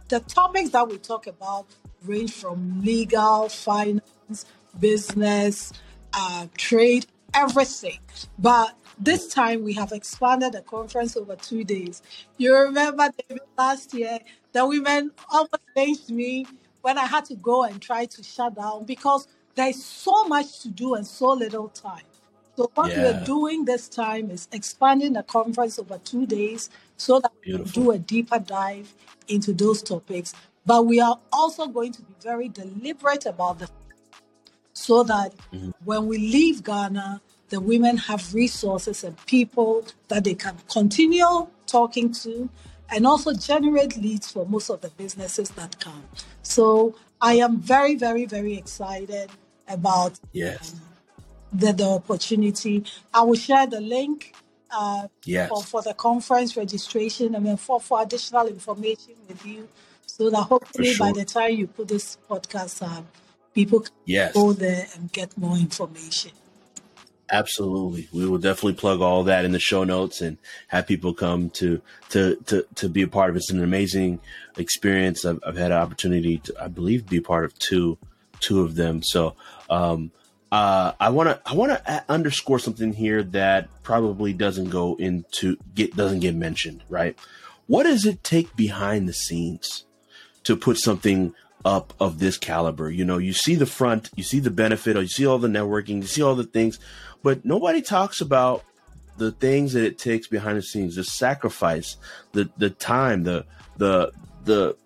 the 0.10 0.22
topics 0.22 0.72
that 0.72 0.88
we 0.88 0.98
talk 0.98 1.28
about 1.28 1.68
range 2.04 2.32
from 2.32 2.82
legal, 2.82 3.48
finance, 3.48 4.48
business, 4.80 5.72
uh, 6.14 6.48
trade, 6.58 7.06
everything. 7.36 8.00
But 8.40 8.76
this 8.98 9.28
time 9.28 9.64
we 9.64 9.74
have 9.74 9.92
expanded 9.92 10.54
the 10.54 10.62
conference 10.62 11.16
over 11.16 11.36
two 11.36 11.64
days. 11.64 12.02
You 12.40 12.56
remember 12.56 13.12
David, 13.30 13.44
last 13.56 13.94
year, 13.94 14.18
the 14.52 14.66
women 14.66 15.12
almost 15.30 15.62
lynched 15.76 16.10
me 16.10 16.48
when 16.82 16.98
I 16.98 17.06
had 17.06 17.26
to 17.26 17.36
go 17.36 17.66
and 17.66 17.80
try 17.80 18.06
to 18.06 18.24
shut 18.24 18.56
down 18.56 18.86
because 18.86 19.28
there's 19.54 19.86
so 19.86 20.24
much 20.24 20.62
to 20.62 20.70
do 20.70 20.96
and 20.96 21.06
so 21.06 21.34
little 21.34 21.70
time. 21.70 22.02
So 22.56 22.72
what 22.76 22.92
Yeah. 22.92 23.04
we're 23.04 23.26
doing 23.26 23.66
this 23.66 23.88
time 23.88 24.32
is 24.32 24.48
expanding 24.52 25.14
the 25.14 25.24
conference 25.24 25.78
over 25.78 25.98
two 26.00 26.26
days 26.26 26.70
so 26.98 27.20
that 27.20 27.32
we 27.46 27.52
can 27.52 27.64
Beautiful. 27.64 27.84
do 27.84 27.92
a 27.92 27.98
deeper 27.98 28.40
dive 28.40 28.94
into 29.28 29.54
those 29.54 29.82
topics. 29.82 30.34
But 30.66 30.86
we 30.86 31.00
are 31.00 31.20
also 31.32 31.68
going 31.68 31.92
to 31.94 32.02
be 32.02 32.14
very 32.22 32.50
deliberate 32.50 33.26
about 33.26 33.60
the 33.60 33.70
so 34.74 35.04
that 35.04 35.34
mm-hmm. 35.54 35.72
when 35.86 36.08
we 36.08 36.18
leave 36.18 36.64
Ghana, 36.64 37.22
the 37.50 37.60
women 37.60 37.98
have 37.98 38.34
resources 38.34 39.04
and 39.04 39.16
people 39.26 39.86
that 40.10 40.24
they 40.24 40.34
can 40.34 40.58
continue 40.70 41.48
talking 41.66 42.12
to 42.12 42.50
and 42.90 43.08
also 43.08 43.34
generate 43.34 43.98
leads 43.98 44.32
for 44.32 44.46
most 44.46 44.70
of 44.70 44.82
the 44.82 44.90
businesses 44.90 45.50
that 45.52 45.80
come. 45.80 46.04
So 46.44 46.96
I 47.22 47.36
am 47.36 47.60
very, 47.60 47.96
very, 47.96 48.26
very 48.26 48.56
excited 48.56 49.30
about 49.68 50.20
Yes. 50.34 50.76
The, 51.60 51.74
the 51.74 51.86
opportunity. 51.86 52.84
I 53.14 53.22
will 53.24 53.36
share 53.36 53.68
the 53.68 53.82
link 53.82 54.34
uh, 54.72 55.08
Yes. 55.26 55.50
for, 55.50 55.64
for 55.64 55.82
the 55.82 55.94
conference 55.94 56.56
registration 56.58 57.36
and 57.36 57.46
then 57.46 57.58
for, 57.58 57.80
for 57.80 58.02
additional 58.02 58.48
information 58.48 59.14
with 59.28 59.46
you 59.46 59.68
so 60.06 60.30
that 60.30 60.44
hopefully 60.44 60.94
by 61.00 61.12
the 61.12 61.26
time 61.26 61.52
you 61.56 61.68
put 61.68 61.88
this 61.88 62.18
podcast 62.30 62.82
up, 62.86 63.06
people 63.54 63.82
can 63.82 63.92
Yes. 64.06 64.34
go 64.34 64.54
there 64.54 64.86
and 64.96 65.12
get 65.12 65.38
more 65.38 65.58
information. 65.58 66.32
Absolutely. 67.32 68.08
We 68.14 68.28
will 68.28 68.38
definitely 68.38 68.74
plug 68.76 69.02
all 69.02 69.24
that 69.24 69.46
in 69.46 69.52
the 69.52 69.60
show 69.60 69.84
notes 69.84 70.22
and 70.22 70.38
have 70.68 70.86
people 70.86 71.14
come 71.14 71.50
to 71.52 71.82
to 72.10 72.36
to 72.46 72.68
to 72.76 72.88
be 72.88 73.02
a 73.02 73.08
part 73.08 73.32
of 73.32 73.36
it. 73.36 73.40
It's 73.40 73.50
an 73.50 73.64
amazing 73.64 74.20
experience. 74.58 75.26
I've, 75.26 75.40
I've 75.46 75.58
had 75.58 75.72
an 75.72 75.80
opportunity 75.80 76.38
to, 76.38 76.54
I 76.62 76.68
believe, 76.68 77.10
be 77.10 77.20
part 77.20 77.44
of 77.46 77.58
two 77.58 77.98
two 78.42 78.62
of 78.62 78.76
them. 78.76 79.02
So 79.02 79.36
um, 79.72 80.12
uh, 80.56 80.94
I 81.00 81.10
want 81.10 81.30
to 81.30 81.42
I 81.46 81.54
want 81.54 81.72
to 81.72 82.06
underscore 82.08 82.60
something 82.60 82.94
here 82.94 83.24
that 83.24 83.68
probably 83.84 84.32
doesn't 84.32 84.70
go 84.70 84.96
into 84.96 85.58
get 85.74 85.96
doesn't 85.96 86.22
get 86.22 86.36
mentioned. 86.36 86.84
Right? 86.88 87.18
What 87.68 87.84
does 87.84 88.06
it 88.06 88.24
take 88.24 88.56
behind 88.56 89.10
the 89.10 89.14
scenes 89.14 89.86
to 90.44 90.56
put 90.56 90.78
something 90.78 91.34
up 91.66 91.94
of 92.00 92.20
this 92.20 92.38
caliber. 92.38 92.92
You 92.92 93.04
know, 93.04 93.18
you 93.18 93.34
see 93.34 93.56
the 93.56 93.66
front, 93.66 94.12
you 94.16 94.24
see 94.24 94.40
the 94.40 94.52
benefit, 94.52 94.96
or 94.96 95.02
you 95.02 95.08
see 95.08 95.26
all 95.26 95.40
the 95.40 95.48
networking, 95.48 95.96
you 95.96 96.08
see 96.08 96.22
all 96.22 96.36
the 96.36 96.44
things, 96.44 96.78
but 97.24 97.44
nobody 97.44 97.82
talks 97.82 98.22
about 98.22 98.64
the 99.18 99.32
things 99.32 99.74
that 99.74 99.84
it 99.84 99.98
takes 99.98 100.28
behind 100.28 100.58
the 100.58 100.62
scenes, 100.62 100.96
the 100.96 101.04
sacrifice, 101.04 101.98
the 102.34 102.50
the 102.58 102.70
time, 102.70 103.24
the 103.24 103.46
the 103.78 104.12
the 104.44 104.78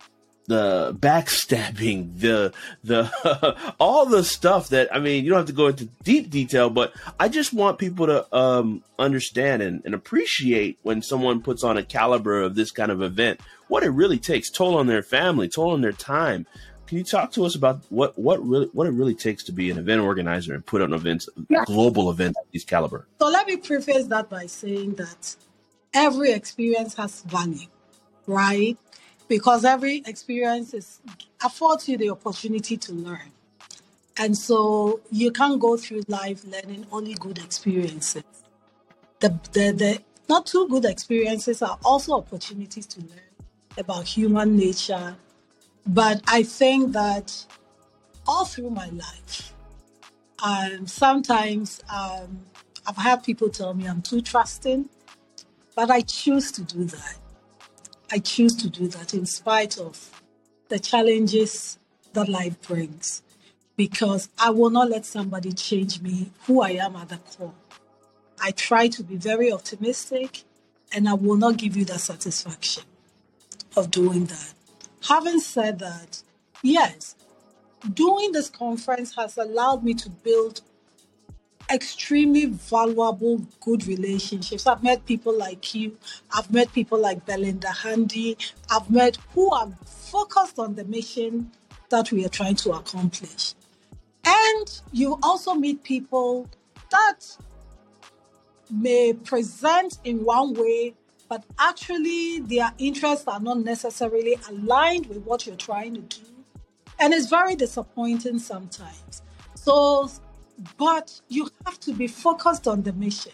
the 0.49 0.95
backstabbing, 0.99 2.19
the 2.19 2.51
the 2.83 3.73
all 3.79 4.05
the 4.05 4.23
stuff 4.23 4.69
that 4.69 4.93
I 4.93 4.99
mean, 4.99 5.23
you 5.23 5.29
don't 5.29 5.39
have 5.39 5.47
to 5.47 5.53
go 5.53 5.67
into 5.67 5.85
deep 6.03 6.29
detail, 6.29 6.69
but 6.69 6.93
I 7.19 7.29
just 7.29 7.53
want 7.53 7.77
people 7.77 8.07
to 8.07 8.35
um, 8.35 8.83
understand 8.97 9.61
and, 9.61 9.81
and 9.85 9.93
appreciate 9.93 10.79
when 10.83 11.01
someone 11.01 11.41
puts 11.41 11.63
on 11.63 11.77
a 11.77 11.83
caliber 11.83 12.41
of 12.41 12.55
this 12.55 12.71
kind 12.71 12.91
of 12.91 13.01
event, 13.01 13.39
what 13.67 13.83
it 13.83 13.89
really 13.91 14.17
takes, 14.17 14.49
toll 14.49 14.75
on 14.75 14.87
their 14.87 15.03
family, 15.03 15.47
toll 15.47 15.71
on 15.71 15.81
their 15.81 15.91
time. 15.93 16.45
Can 16.87 16.97
you 16.97 17.03
talk 17.03 17.31
to 17.33 17.45
us 17.45 17.55
about 17.55 17.81
what 17.89 18.17
what 18.17 18.43
really 18.43 18.69
what 18.73 18.87
it 18.87 18.91
really 18.93 19.13
takes 19.15 19.43
to 19.45 19.51
be 19.51 19.69
an 19.69 19.77
event 19.77 20.01
organizer 20.01 20.55
and 20.55 20.65
put 20.65 20.81
on 20.81 20.91
events, 20.93 21.29
Yeah. 21.47 21.63
global 21.65 22.09
events 22.09 22.39
of 22.39 22.47
this 22.51 22.63
caliber? 22.65 23.05
So 23.19 23.27
let 23.29 23.45
me 23.45 23.57
preface 23.57 24.07
that 24.07 24.27
by 24.29 24.47
saying 24.47 24.95
that 24.95 25.35
every 25.93 26.31
experience 26.31 26.95
has 26.95 27.21
value, 27.21 27.67
right? 28.25 28.75
Because 29.29 29.63
every 29.63 30.03
experience 30.05 30.73
is 30.73 30.99
affords 31.41 31.87
you 31.87 31.97
the 31.97 32.09
opportunity 32.09 32.75
to 32.75 32.91
learn. 32.91 33.31
And 34.17 34.37
so 34.37 34.99
you 35.11 35.31
can't 35.31 35.61
go 35.61 35.77
through 35.77 36.01
life 36.09 36.43
learning 36.43 36.85
only 36.91 37.13
good 37.13 37.37
experiences. 37.37 38.23
The, 39.21 39.29
the, 39.53 39.71
the 39.71 40.01
not 40.27 40.45
too 40.45 40.67
good 40.67 40.83
experiences 40.83 41.61
are 41.61 41.77
also 41.85 42.13
opportunities 42.17 42.85
to 42.87 43.01
learn 43.01 43.31
about 43.77 44.05
human 44.07 44.57
nature. 44.57 45.15
But 45.85 46.21
I 46.27 46.43
think 46.43 46.91
that 46.93 47.45
all 48.27 48.45
through 48.45 48.71
my 48.71 48.89
life, 48.89 49.53
um, 50.43 50.87
sometimes 50.87 51.81
um, 51.89 52.41
I've 52.85 52.97
had 52.97 53.23
people 53.23 53.49
tell 53.49 53.73
me 53.73 53.87
I'm 53.87 54.01
too 54.01 54.21
trusting, 54.21 54.89
but 55.75 55.91
I 55.91 56.01
choose 56.01 56.51
to 56.53 56.63
do 56.63 56.85
that. 56.85 57.18
I 58.11 58.19
choose 58.19 58.55
to 58.57 58.69
do 58.69 58.87
that 58.87 59.13
in 59.13 59.25
spite 59.25 59.77
of 59.77 60.21
the 60.69 60.79
challenges 60.79 61.77
that 62.13 62.27
life 62.27 62.59
brings, 62.61 63.21
because 63.77 64.29
I 64.39 64.49
will 64.49 64.71
not 64.71 64.89
let 64.89 65.05
somebody 65.05 65.51
change 65.51 66.01
me, 66.01 66.31
who 66.45 66.61
I 66.61 66.71
am 66.71 66.95
at 66.95 67.09
the 67.09 67.17
core. 67.17 67.53
I 68.41 68.51
try 68.51 68.87
to 68.87 69.03
be 69.03 69.15
very 69.15 69.51
optimistic, 69.51 70.43
and 70.91 71.07
I 71.07 71.13
will 71.13 71.35
not 71.35 71.57
give 71.57 71.77
you 71.77 71.85
that 71.85 71.99
satisfaction 71.99 72.83
of 73.77 73.91
doing 73.91 74.25
that. 74.25 74.53
Having 75.07 75.39
said 75.41 75.79
that, 75.79 76.23
yes, 76.63 77.15
doing 77.93 78.31
this 78.31 78.49
conference 78.49 79.15
has 79.15 79.37
allowed 79.37 79.83
me 79.83 79.93
to 79.93 80.09
build 80.09 80.61
extremely 81.71 82.45
valuable, 82.45 83.45
good 83.61 83.85
relationships. 83.87 84.65
I've 84.65 84.83
met 84.83 85.05
people 85.05 85.37
like 85.37 85.73
you. 85.75 85.97
I've 86.35 86.51
met 86.51 86.71
people 86.73 86.99
like 86.99 87.25
Belinda 87.25 87.69
Handy. 87.71 88.37
I've 88.69 88.89
met 88.89 89.17
who 89.33 89.51
are 89.51 89.69
focused 89.85 90.59
on 90.59 90.75
the 90.75 90.85
mission 90.85 91.51
that 91.89 92.11
we 92.11 92.25
are 92.25 92.29
trying 92.29 92.55
to 92.55 92.71
accomplish. 92.71 93.53
And 94.25 94.81
you 94.91 95.17
also 95.23 95.53
meet 95.53 95.83
people 95.83 96.49
that 96.91 97.19
may 98.69 99.13
present 99.13 99.99
in 100.03 100.23
one 100.23 100.53
way, 100.53 100.95
but 101.27 101.43
actually 101.57 102.39
their 102.41 102.71
interests 102.77 103.27
are 103.27 103.39
not 103.39 103.59
necessarily 103.59 104.37
aligned 104.49 105.07
with 105.07 105.19
what 105.19 105.45
you're 105.45 105.55
trying 105.55 105.95
to 105.95 106.01
do. 106.01 106.25
And 106.99 107.13
it's 107.13 107.27
very 107.27 107.55
disappointing 107.55 108.39
sometimes. 108.39 109.21
So, 109.55 110.09
but 110.77 111.21
you 111.29 111.49
have 111.65 111.79
to 111.81 111.93
be 111.93 112.07
focused 112.07 112.67
on 112.67 112.83
the 112.83 112.93
mission. 112.93 113.33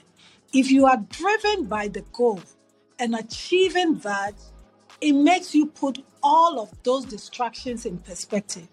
If 0.54 0.72
you 0.72 0.86
are 0.86 0.98
driven 0.98 1.66
by 1.66 1.88
the 1.90 2.02
goal 2.14 2.42
and 3.00 3.16
achieving 3.16 4.00
that, 4.00 4.34
it 5.02 5.14
makes 5.14 5.54
you 5.54 5.68
put 5.68 6.04
all 6.24 6.60
of 6.60 6.72
those 6.84 7.06
distractions 7.06 7.86
in 7.86 8.00
perspective. 8.00 8.68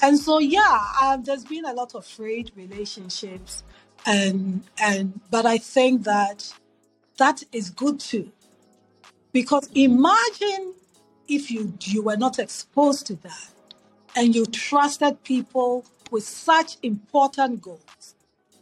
And 0.00 0.18
so, 0.18 0.38
yeah, 0.38 0.78
uh, 1.02 1.16
there's 1.18 1.44
been 1.44 1.64
a 1.64 1.72
lot 1.72 1.94
of 1.94 2.06
frayed 2.06 2.52
relationships, 2.56 3.64
and 4.06 4.62
and 4.80 5.20
but 5.30 5.46
I 5.46 5.58
think 5.58 6.04
that 6.04 6.54
that 7.18 7.42
is 7.52 7.70
good 7.70 8.00
too, 8.00 8.30
because 9.32 9.68
imagine 9.74 10.74
if 11.28 11.50
you 11.50 11.74
you 11.82 12.02
were 12.02 12.16
not 12.16 12.38
exposed 12.38 13.06
to 13.08 13.16
that, 13.16 13.50
and 14.16 14.34
you 14.34 14.46
trusted 14.46 15.22
people 15.24 15.84
with 16.10 16.24
such 16.24 16.76
important 16.82 17.60
goals, 17.62 18.14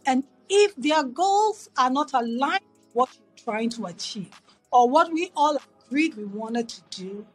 and 0.05 0.23
if 0.49 0.75
their 0.75 1.03
goals 1.03 1.69
are 1.77 1.89
not 1.89 2.13
aligned 2.13 2.61
with 2.63 2.93
what 2.93 3.09
you're 3.13 3.43
trying 3.43 3.69
to 3.71 3.85
achieve 3.85 4.41
or 4.71 4.89
what 4.89 5.11
we 5.11 5.31
all 5.35 5.57
agreed 5.85 6.15
we 6.15 6.25
wanted 6.25 6.69
to 6.69 6.81
do, 6.89 7.25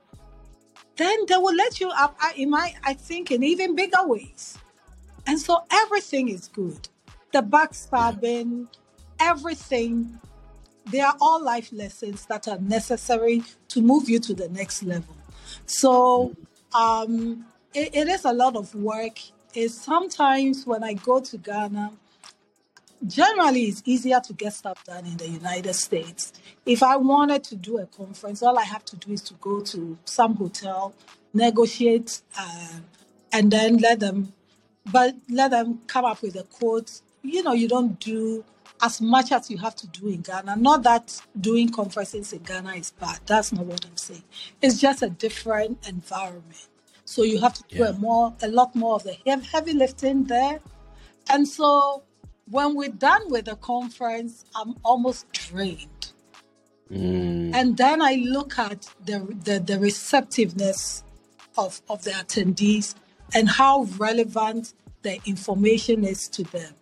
then 0.97 1.27
they 1.27 1.37
will 1.37 1.55
let 1.55 1.81
you 1.81 1.91
up 1.91 2.17
in 2.37 2.51
my 2.51 2.75
I 2.85 2.95
think 2.95 3.31
in 3.31 3.43
even 3.43 3.75
bigger 3.75 4.07
ways. 4.07 4.59
And 5.27 5.39
so 5.39 5.65
everything 5.71 6.29
is 6.29 6.49
good. 6.49 6.89
The 7.33 7.43
backstabbing, 7.43 8.69
everything, 9.21 10.19
they 10.87 11.01
are 11.01 11.15
all 11.21 11.43
life 11.43 11.71
lessons 11.73 12.27
that 12.27 12.49
are 12.49 12.59
necessary 12.59 13.43
to 13.69 13.81
move 13.81 14.09
you 14.09 14.19
to 14.21 14.35
the 14.35 14.49
next 14.49 14.83
level. 14.83 15.17
So 15.67 16.35
um, 16.75 17.47
it, 17.73 17.95
it 17.95 18.09
is 18.09 18.25
a 18.25 18.33
lot 18.33 18.57
of 18.57 18.75
work. 18.75 19.19
It's 19.55 19.75
sometimes 19.75 20.67
when 20.67 20.83
I 20.83 20.95
go 20.95 21.21
to 21.21 21.37
Ghana, 21.37 21.93
generally 23.07 23.65
it's 23.65 23.83
easier 23.85 24.19
to 24.21 24.33
get 24.33 24.55
stuff 24.55 24.83
done 24.85 25.05
in 25.05 25.19
the 25.19 25.29
United 25.29 25.75
States. 25.75 26.33
If 26.65 26.83
I 26.83 26.97
wanted 26.97 27.45
to 27.45 27.57
do 27.57 27.79
a 27.79 27.85
conference, 27.87 28.43
all 28.43 28.59
I 28.59 28.65
have 28.65 28.85
to 28.87 28.97
do 28.97 29.13
is 29.13 29.21
to 29.23 29.35
go 29.35 29.61
to 29.61 29.99
some 30.07 30.37
hotel, 30.37 30.95
negotiate, 31.35 32.23
uh, 32.39 32.79
and 33.31 33.51
then 33.51 33.77
let 33.77 34.01
them, 34.01 34.33
but 34.91 35.17
let 35.29 35.51
them 35.51 35.81
come 35.87 36.07
up 36.07 36.23
with 36.23 36.37
a 36.37 36.45
quote. 36.45 37.03
You 37.23 37.43
know, 37.43 37.53
you 37.53 37.69
don't 37.69 38.01
do 38.01 38.45
as 38.81 39.03
much 39.03 39.33
as 39.33 39.51
you 39.51 39.59
have 39.59 39.77
to 39.77 39.87
do 39.87 40.09
in 40.09 40.23
Ghana. 40.23 40.57
Not 40.57 40.83
that 40.85 41.21
doing 41.39 41.69
conferences 41.69 42.33
in 42.33 42.43
Ghana 42.43 42.73
is 42.73 42.91
bad. 42.93 43.21
That's 43.27 43.53
not 43.53 43.67
what 43.67 43.85
I'm 43.85 43.99
saying. 43.99 44.25
It's 44.63 44.81
just 44.81 45.03
a 45.03 45.11
different 45.11 45.87
environment. 45.87 46.69
So 47.05 47.23
you 47.23 47.41
have 47.41 47.55
to 47.55 47.65
do 47.69 47.79
Yeah. 47.83 47.91
a 47.91 47.93
more, 47.95 48.35
a 48.43 48.49
lot 48.49 48.75
more 48.75 48.95
of 48.97 49.05
the 49.05 49.17
heavy 49.53 49.73
lifting 49.73 50.25
there. 50.25 50.61
And 51.29 51.47
so 51.49 52.03
when 52.51 52.75
we're 52.75 52.89
done 52.91 53.31
with 53.31 53.47
the 53.47 53.57
conference, 53.57 54.45
I'm 54.55 54.77
almost 54.85 55.31
drained. 55.33 56.13
Mm, 56.91 57.55
And 57.55 57.77
then 57.77 58.03
I 58.03 58.15
look 58.17 58.59
at 58.59 58.89
the 59.05 59.19
the, 59.45 59.59
the 59.61 59.79
receptiveness 59.79 61.03
of, 61.57 61.81
of 61.89 62.05
the 62.05 62.11
attendees 62.13 62.95
and 63.35 63.49
how 63.49 63.85
relevant 63.99 64.75
the 65.03 65.19
information 65.27 66.05
is 66.05 66.29
to 66.29 66.43
them 66.45 66.75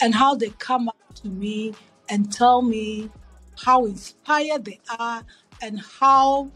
and 0.00 0.14
how 0.14 0.34
they 0.34 0.50
come 0.58 0.88
up 0.88 1.14
to 1.16 1.28
me 1.28 1.74
and 2.08 2.32
tell 2.32 2.62
me 2.62 3.10
how 3.64 3.84
inspired 3.86 4.64
they 4.64 4.80
are 4.98 5.22
and 5.60 5.80
how 6.00 6.50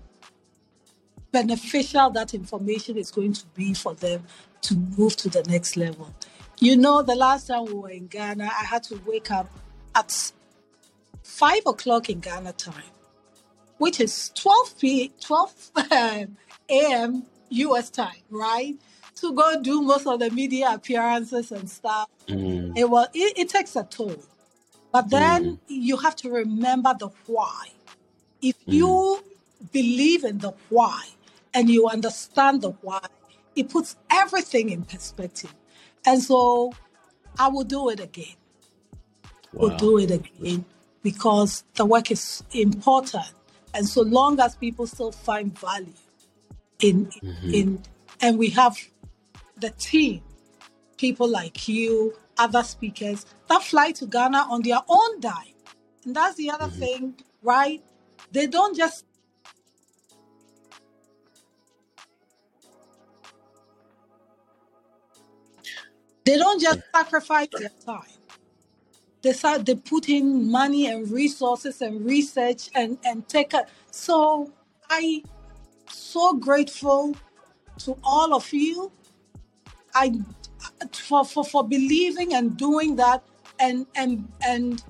beneficial 1.32 2.10
that 2.10 2.34
information 2.34 2.96
is 2.96 3.10
going 3.10 3.32
to 3.32 3.46
be 3.54 3.74
for 3.74 3.94
them 3.94 4.24
to 4.62 4.76
move 4.76 5.16
to 5.16 5.28
the 5.28 5.42
next 5.44 5.76
level. 5.76 6.14
You 6.60 6.76
know, 6.76 7.02
the 7.02 7.16
last 7.16 7.48
time 7.48 7.64
we 7.64 7.72
were 7.74 7.90
in 7.90 8.06
Ghana, 8.06 8.44
I 8.44 8.64
had 8.64 8.84
to 8.84 9.00
wake 9.06 9.30
up 9.30 9.50
at 9.94 10.32
five 11.22 11.62
o'clock 11.66 12.10
in 12.10 12.20
Ghana 12.20 12.52
time, 12.52 12.92
which 13.78 14.00
is 14.00 14.30
12 14.34 14.78
p 14.80 15.12
12 15.20 15.70
a.m. 16.70 17.24
US 17.50 17.90
time, 17.90 18.22
right? 18.30 18.76
To 19.16 19.32
go 19.34 19.60
do 19.62 19.82
most 19.82 20.06
of 20.06 20.20
the 20.20 20.30
media 20.30 20.70
appearances 20.72 21.52
and 21.52 21.68
stuff. 21.70 22.08
mm, 22.28 22.76
It 22.76 22.88
was 22.90 23.08
it, 23.14 23.38
it 23.38 23.48
takes 23.48 23.76
a 23.76 23.84
toll. 23.84 24.16
But 24.92 25.10
then 25.10 25.58
you 25.68 25.96
have 25.98 26.16
to 26.16 26.30
remember 26.30 26.94
the 26.98 27.10
why. 27.26 27.68
If 28.42 28.56
you 28.68 29.22
believe 29.72 30.24
in 30.24 30.38
the 30.38 30.54
why 30.68 31.04
and 31.54 31.68
you 31.68 31.88
understand 31.88 32.62
the 32.62 32.70
why, 32.70 33.04
it 33.54 33.68
puts 33.68 33.96
everything 34.10 34.70
in 34.70 34.84
perspective. 34.84 35.54
And 36.06 36.22
so 36.22 36.72
I 37.38 37.48
will 37.48 37.64
do 37.64 37.90
it 37.90 38.00
again. 38.00 38.36
we'll 39.52 39.76
do 39.76 39.98
it 39.98 40.10
again 40.10 40.64
because 41.02 41.64
the 41.74 41.84
work 41.84 42.10
is 42.10 42.42
important. 42.52 43.32
And 43.74 43.86
so 43.86 44.02
long 44.02 44.38
as 44.40 44.56
people 44.56 44.86
still 44.86 45.12
find 45.12 45.58
value 45.58 45.92
in 46.80 47.06
mm-hmm. 47.06 47.54
in 47.54 47.82
and 48.20 48.38
we 48.38 48.50
have 48.50 48.76
the 49.56 49.70
team, 49.70 50.22
people 50.96 51.28
like 51.28 51.68
you, 51.68 52.14
other 52.38 52.62
speakers 52.62 53.26
that 53.48 53.62
fly 53.62 53.92
to 53.92 54.06
Ghana 54.06 54.46
on 54.50 54.62
their 54.62 54.80
own 54.88 55.20
dime. 55.20 55.54
And 56.04 56.14
that's 56.16 56.36
the 56.36 56.50
other 56.50 56.66
mm-hmm. 56.66 56.78
thing, 56.78 57.14
right? 57.42 57.82
They 58.32 58.46
don't 58.46 58.76
just 58.76 59.04
they 66.24 66.36
don't 66.36 66.60
just 66.60 66.80
sacrifice 66.94 67.48
their 67.52 67.70
time. 67.84 68.06
They 69.22 69.32
start 69.32 69.66
they 69.66 69.76
put 69.76 70.08
in 70.08 70.50
money 70.50 70.86
and 70.86 71.08
resources 71.10 71.80
and 71.80 72.04
research 72.04 72.70
and 72.74 72.98
and 73.04 73.28
take 73.28 73.54
a 73.54 73.66
so 73.90 74.52
I 74.90 75.22
so 75.88 76.34
grateful 76.34 77.16
to 77.78 77.96
all 78.02 78.34
of 78.34 78.52
you 78.52 78.90
I 79.94 80.12
for, 80.92 81.24
for 81.24 81.44
for 81.44 81.66
believing 81.66 82.34
and 82.34 82.56
doing 82.56 82.96
that 82.96 83.22
and 83.60 83.86
and 83.94 84.28
and 84.44 84.82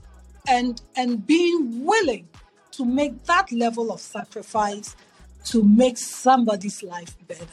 and 0.48 0.80
and 0.96 1.26
being 1.26 1.84
willing 1.84 2.28
to 2.72 2.84
make 2.84 3.24
that 3.24 3.52
level 3.52 3.92
of 3.92 4.00
sacrifice 4.00 4.96
to 5.44 5.62
make 5.62 5.98
somebody's 5.98 6.82
life 6.82 7.16
better. 7.26 7.46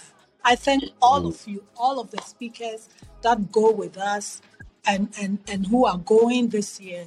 I 0.44 0.56
thank 0.56 0.84
all 1.02 1.28
of 1.28 1.48
you, 1.48 1.64
all 1.78 2.00
of 2.00 2.12
the 2.12 2.22
speakers 2.22 2.90
that 3.22 3.52
go 3.52 3.72
with 3.72 3.98
us 3.98 4.42
and 4.86 5.10
and 5.20 5.40
and 5.48 5.68
who 5.68 5.86
are 5.86 5.98
going 5.98 6.50
this 6.50 6.80
year. 6.80 7.06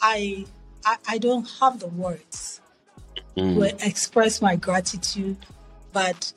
I 0.00 0.46
I, 0.84 0.96
I 1.08 1.18
don't 1.18 1.48
have 1.60 1.80
the 1.80 1.88
words 1.88 2.60
mm. 3.36 3.54
to 3.54 3.86
express 3.86 4.40
my 4.40 4.56
gratitude. 4.56 5.36
But 5.92 6.32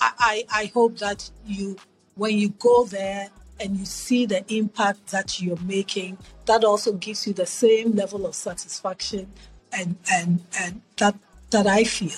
I, 0.00 0.12
I, 0.18 0.62
I 0.62 0.64
hope 0.66 0.98
that 0.98 1.30
you, 1.46 1.76
when 2.14 2.38
you 2.38 2.50
go 2.50 2.84
there 2.84 3.28
and 3.60 3.76
you 3.76 3.84
see 3.84 4.26
the 4.26 4.44
impact 4.54 5.08
that 5.08 5.40
you're 5.40 5.60
making, 5.60 6.18
that 6.46 6.64
also 6.64 6.92
gives 6.92 7.26
you 7.26 7.32
the 7.32 7.46
same 7.46 7.92
level 7.92 8.26
of 8.26 8.34
satisfaction 8.34 9.28
and 9.72 9.96
and 10.10 10.40
and 10.58 10.80
that 10.96 11.14
that 11.50 11.66
I 11.66 11.84
feel. 11.84 12.16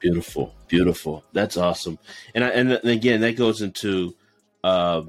Beautiful, 0.00 0.54
beautiful. 0.66 1.24
That's 1.32 1.56
awesome. 1.56 1.98
And 2.34 2.42
I, 2.42 2.48
and 2.48 2.72
again, 2.84 3.20
that 3.20 3.36
goes 3.36 3.60
into, 3.60 4.16
uh, 4.64 5.02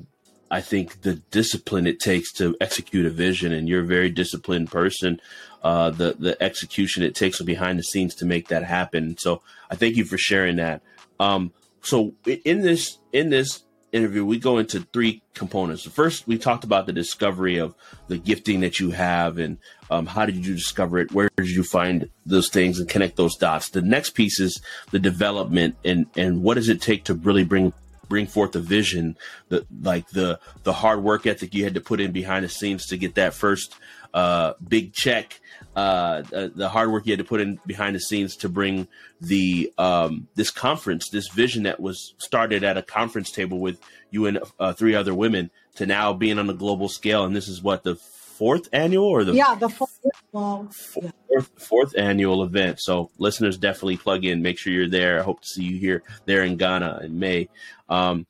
I 0.50 0.60
think 0.60 1.02
the 1.02 1.16
discipline 1.32 1.88
it 1.88 2.02
takes 2.02 2.34
to 2.34 2.58
execute 2.60 3.06
a 3.06 3.10
vision. 3.10 3.54
And 3.54 3.70
you're 3.70 3.84
a 3.84 3.86
very 3.88 4.10
disciplined 4.10 4.70
person. 4.70 5.22
Uh, 5.64 5.92
the 5.92 6.16
the 6.20 6.42
execution 6.44 7.04
it 7.04 7.16
takes 7.16 7.42
behind 7.42 7.80
the 7.80 7.84
scenes 7.84 8.16
to 8.16 8.26
make 8.26 8.50
that 8.50 8.64
happen. 8.64 9.16
So 9.18 9.42
I 9.70 9.76
thank 9.76 9.96
you 9.96 10.04
for 10.04 10.18
sharing 10.18 10.58
that. 10.58 10.82
Um, 11.20 11.54
so 11.82 12.14
in 12.26 12.62
this 12.62 12.98
in 13.14 13.30
this 13.30 13.64
interview, 13.92 14.26
we 14.26 14.40
go 14.40 14.58
into 14.58 14.82
three 14.94 15.22
components. 15.34 15.84
First, 15.84 16.28
we 16.28 16.38
talked 16.38 16.64
about 16.64 16.86
the 16.86 16.94
discovery 16.94 17.58
of 17.58 17.76
the 18.08 18.18
gifting 18.18 18.62
that 18.62 18.80
you 18.80 18.92
have 18.92 19.38
and 19.38 19.58
um, 19.90 20.06
how 20.06 20.26
did 20.26 20.46
you 20.46 20.56
discover 20.56 21.00
it? 21.00 21.12
Where 21.12 21.30
did 21.38 21.50
you 21.50 21.64
find 21.64 22.10
those 22.26 22.50
things 22.50 22.80
and 22.80 22.88
connect 22.88 23.18
those 23.18 23.36
dots? 23.36 23.70
The 23.70 23.82
next 23.82 24.12
piece 24.12 24.40
is 24.40 24.62
the 24.92 25.00
development 25.00 25.76
and, 25.84 26.06
and 26.16 26.42
what 26.42 26.56
does 26.56 26.70
it 26.70 26.82
take 26.82 27.06
to 27.06 27.14
really 27.14 27.44
bring 27.44 27.74
bring 28.08 28.28
forth 28.28 28.54
a 28.58 28.60
vision 28.60 29.18
the 29.48 29.66
like 29.82 30.06
the 30.10 30.38
the 30.64 30.74
hard 30.74 31.02
work 31.02 31.26
ethic 31.26 31.54
you 31.54 31.64
had 31.64 31.76
to 31.76 31.80
put 31.80 32.02
in 32.02 32.12
behind 32.12 32.44
the 32.44 32.50
scenes 32.50 32.86
to 32.88 32.98
get 32.98 33.16
that 33.16 33.34
first 33.34 33.74
uh, 34.14 34.54
big 34.68 34.92
check 34.92 35.40
uh, 35.76 36.22
the 36.32 36.70
hard 36.70 36.92
work 36.92 37.06
you 37.06 37.14
had 37.14 37.20
to 37.20 37.26
put 37.26 37.40
in 37.40 37.60
behind 37.66 37.96
the 37.96 38.00
scenes 38.00 38.36
to 38.38 38.50
bring 38.50 38.88
the 39.22 39.72
um, 39.78 40.28
this 40.36 40.52
conference, 40.52 41.10
this 41.10 41.30
vision 41.30 41.64
that 41.64 41.80
was 41.80 42.14
started 42.18 42.64
at 42.64 42.78
a 42.78 42.82
conference 42.82 43.32
table 43.32 43.60
with 43.60 43.80
you 44.10 44.26
and 44.26 44.40
uh, 44.60 44.74
three 44.74 44.96
other 44.96 45.16
women, 45.16 45.50
to 45.76 45.86
now 45.86 46.14
being 46.14 46.40
on 46.40 46.50
a 46.50 46.54
global 46.54 46.90
scale. 46.90 47.24
And 47.24 47.36
this 47.36 47.48
is 47.48 47.62
what 47.62 47.84
the 47.84 47.96
fourth 47.96 48.68
annual 48.74 49.06
or 49.06 49.24
the 49.24 49.34
yeah 49.34 49.56
the 49.56 49.70
fourth, 49.70 50.00
well, 50.32 50.68
fourth, 50.72 51.14
fourth, 51.28 51.52
fourth 51.58 51.98
annual 51.98 52.44
event. 52.44 52.82
So 52.82 53.10
listeners 53.18 53.58
definitely 53.58 53.98
plug 53.98 54.26
in. 54.26 54.42
Make 54.42 54.58
sure 54.58 54.74
you're 54.74 54.90
there. 54.90 55.20
I 55.20 55.24
hope 55.24 55.42
to 55.42 55.48
see 55.48 55.64
you 55.64 55.78
here 55.78 56.04
there 56.26 56.44
in 56.44 56.58
Ghana 56.58 57.02
in 57.04 57.18
May. 57.18 57.50
Um, 57.88 58.26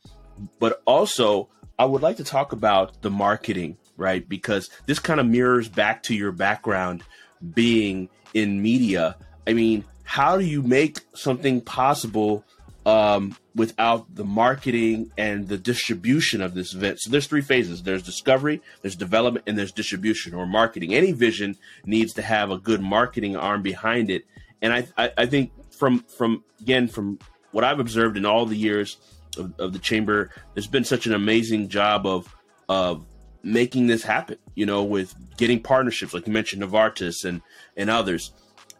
but 0.59 0.81
also, 0.85 1.49
I 1.79 1.85
would 1.85 2.01
like 2.01 2.17
to 2.17 2.23
talk 2.23 2.51
about 2.51 3.01
the 3.01 3.09
marketing, 3.09 3.77
right? 3.97 4.27
Because 4.27 4.69
this 4.85 4.99
kind 4.99 5.19
of 5.19 5.25
mirrors 5.25 5.69
back 5.69 6.03
to 6.03 6.15
your 6.15 6.31
background 6.31 7.03
being 7.53 8.09
in 8.33 8.61
media. 8.61 9.15
I 9.47 9.53
mean, 9.53 9.83
how 10.03 10.37
do 10.37 10.45
you 10.45 10.61
make 10.61 10.99
something 11.13 11.61
possible 11.61 12.43
um, 12.85 13.35
without 13.55 14.13
the 14.13 14.25
marketing 14.25 15.11
and 15.17 15.47
the 15.47 15.57
distribution 15.57 16.41
of 16.41 16.53
this 16.53 16.73
event? 16.73 16.99
So 16.99 17.09
there's 17.09 17.27
three 17.27 17.41
phases: 17.41 17.83
there's 17.83 18.03
discovery, 18.03 18.61
there's 18.81 18.95
development, 18.95 19.45
and 19.47 19.57
there's 19.57 19.71
distribution 19.71 20.33
or 20.33 20.45
marketing. 20.45 20.93
Any 20.93 21.11
vision 21.11 21.57
needs 21.85 22.13
to 22.13 22.21
have 22.21 22.51
a 22.51 22.57
good 22.57 22.81
marketing 22.81 23.35
arm 23.35 23.61
behind 23.61 24.09
it, 24.09 24.25
and 24.61 24.73
I, 24.73 24.87
I, 24.97 25.11
I 25.17 25.25
think 25.25 25.51
from 25.71 25.99
from 25.99 26.43
again 26.61 26.87
from 26.87 27.19
what 27.51 27.63
I've 27.63 27.79
observed 27.79 28.17
in 28.17 28.25
all 28.25 28.45
the 28.45 28.55
years 28.55 28.97
of, 29.37 29.53
of 29.59 29.73
the 29.73 29.79
chamber, 29.79 30.29
there's 30.53 30.67
been 30.67 30.83
such 30.83 31.05
an 31.05 31.13
amazing 31.13 31.69
job 31.69 32.05
of 32.05 32.33
of 32.69 33.05
making 33.43 33.87
this 33.87 34.03
happen, 34.03 34.37
you 34.55 34.65
know, 34.65 34.83
with 34.83 35.15
getting 35.37 35.61
partnerships, 35.61 36.13
like 36.13 36.27
you 36.27 36.33
mentioned, 36.33 36.61
Novartis 36.61 37.25
and, 37.25 37.41
and 37.75 37.89
others. 37.89 38.31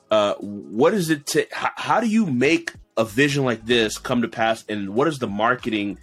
Uh, 0.09 0.33
what 0.35 0.93
is 0.93 1.09
it 1.09 1.25
to, 1.25 1.47
how, 1.51 1.69
how, 1.75 1.99
do 2.01 2.07
you 2.07 2.25
make 2.25 2.73
a 2.97 3.05
vision 3.05 3.45
like 3.45 3.65
this 3.65 3.97
come 3.97 4.21
to 4.21 4.27
pass? 4.27 4.65
And 4.67 4.93
what 4.93 5.07
is 5.07 5.19
the 5.19 5.27
marketing 5.27 5.97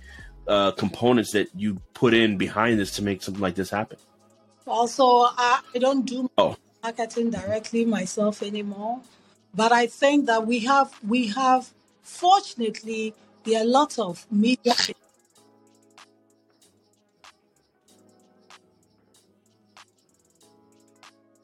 uh, 0.46 0.70
components 0.72 1.32
that 1.32 1.48
you 1.54 1.80
put 1.92 2.14
in 2.14 2.38
behind 2.38 2.78
this 2.78 2.92
to 2.92 3.02
make 3.02 3.22
something 3.22 3.42
like 3.42 3.54
this 3.54 3.70
happen? 3.70 3.98
Also, 4.66 5.04
I, 5.04 5.60
I 5.74 5.78
don't 5.78 6.06
do 6.06 6.30
oh. 6.38 6.56
marketing 6.82 7.30
directly 7.30 7.84
myself 7.84 8.42
anymore, 8.42 9.00
but 9.54 9.72
I 9.72 9.86
think 9.86 10.26
that 10.26 10.46
we 10.46 10.60
have, 10.60 10.92
we 11.06 11.28
have, 11.28 11.70
fortunately, 12.02 13.14
there 13.44 13.62
are 13.62 13.66
lots 13.66 13.98
of 13.98 14.26
media 14.30 14.74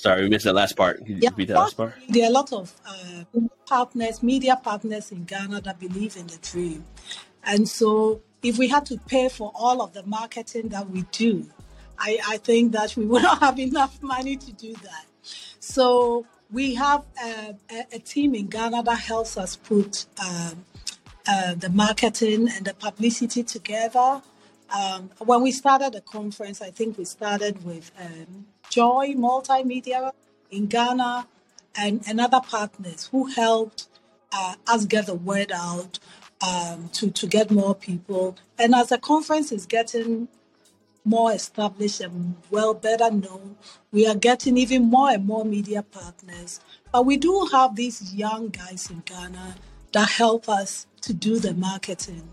Sorry, 0.04 0.24
we 0.24 0.28
missed 0.28 0.44
that 0.44 0.52
last 0.52 0.76
part. 0.76 0.98
Can 0.98 1.16
you 1.16 1.20
yeah, 1.22 1.30
repeat 1.30 1.48
that 1.48 1.54
last 1.54 1.78
part? 1.78 1.94
There 2.10 2.24
are 2.24 2.28
a 2.28 2.30
lot 2.30 2.52
of 2.52 2.74
uh, 2.86 3.40
partners, 3.64 4.22
media 4.22 4.60
partners 4.62 5.10
in 5.10 5.24
Ghana 5.24 5.62
that 5.62 5.80
believe 5.80 6.18
in 6.18 6.26
the 6.26 6.36
dream. 6.42 6.84
And 7.42 7.66
so 7.66 8.20
if 8.42 8.58
we 8.58 8.68
had 8.68 8.84
to 8.84 8.98
pay 9.08 9.30
for 9.30 9.50
all 9.54 9.80
of 9.80 9.94
the 9.94 10.02
marketing 10.02 10.68
that 10.68 10.90
we 10.90 11.06
do, 11.10 11.46
I, 11.98 12.18
I 12.28 12.36
think 12.36 12.72
that 12.72 12.94
we 12.98 13.06
would 13.06 13.22
not 13.30 13.40
have 13.40 13.58
enough 13.58 14.02
money 14.02 14.36
to 14.36 14.52
do 14.52 14.74
that. 14.74 15.06
So 15.58 16.26
we 16.52 16.74
have 16.74 17.04
a, 17.24 17.54
a, 17.70 17.86
a 17.94 17.98
team 17.98 18.34
in 18.34 18.48
Ghana 18.48 18.82
that 18.82 18.98
helps 18.98 19.38
us 19.38 19.56
put 19.56 20.04
um, 20.22 20.66
uh, 21.26 21.54
the 21.54 21.70
marketing 21.70 22.50
and 22.50 22.66
the 22.66 22.74
publicity 22.74 23.42
together. 23.42 24.20
Um, 24.68 25.08
when 25.16 25.40
we 25.40 25.50
started 25.50 25.94
the 25.94 26.02
conference, 26.02 26.60
I 26.60 26.72
think 26.72 26.98
we 26.98 27.06
started 27.06 27.64
with 27.64 27.90
um, 27.98 28.48
Joy 28.70 29.14
Multimedia 29.16 30.12
in 30.50 30.66
Ghana 30.66 31.26
and, 31.76 32.02
and 32.06 32.20
other 32.20 32.40
partners 32.40 33.08
who 33.10 33.26
helped 33.26 33.88
uh, 34.32 34.54
us 34.66 34.84
get 34.84 35.06
the 35.06 35.14
word 35.14 35.52
out 35.52 35.98
um, 36.46 36.88
to, 36.92 37.10
to 37.10 37.26
get 37.26 37.50
more 37.50 37.74
people. 37.74 38.36
And 38.58 38.74
as 38.74 38.88
the 38.88 38.98
conference 38.98 39.52
is 39.52 39.66
getting 39.66 40.28
more 41.04 41.32
established 41.32 42.00
and 42.00 42.36
well 42.50 42.74
better 42.74 43.10
known, 43.10 43.56
we 43.92 44.06
are 44.06 44.14
getting 44.14 44.56
even 44.56 44.84
more 44.84 45.10
and 45.10 45.26
more 45.26 45.44
media 45.44 45.82
partners. 45.82 46.60
But 46.92 47.06
we 47.06 47.16
do 47.16 47.48
have 47.52 47.76
these 47.76 48.14
young 48.14 48.48
guys 48.48 48.90
in 48.90 49.02
Ghana 49.04 49.56
that 49.92 50.08
help 50.10 50.48
us 50.48 50.86
to 51.02 51.12
do 51.12 51.38
the 51.38 51.54
marketing. 51.54 52.28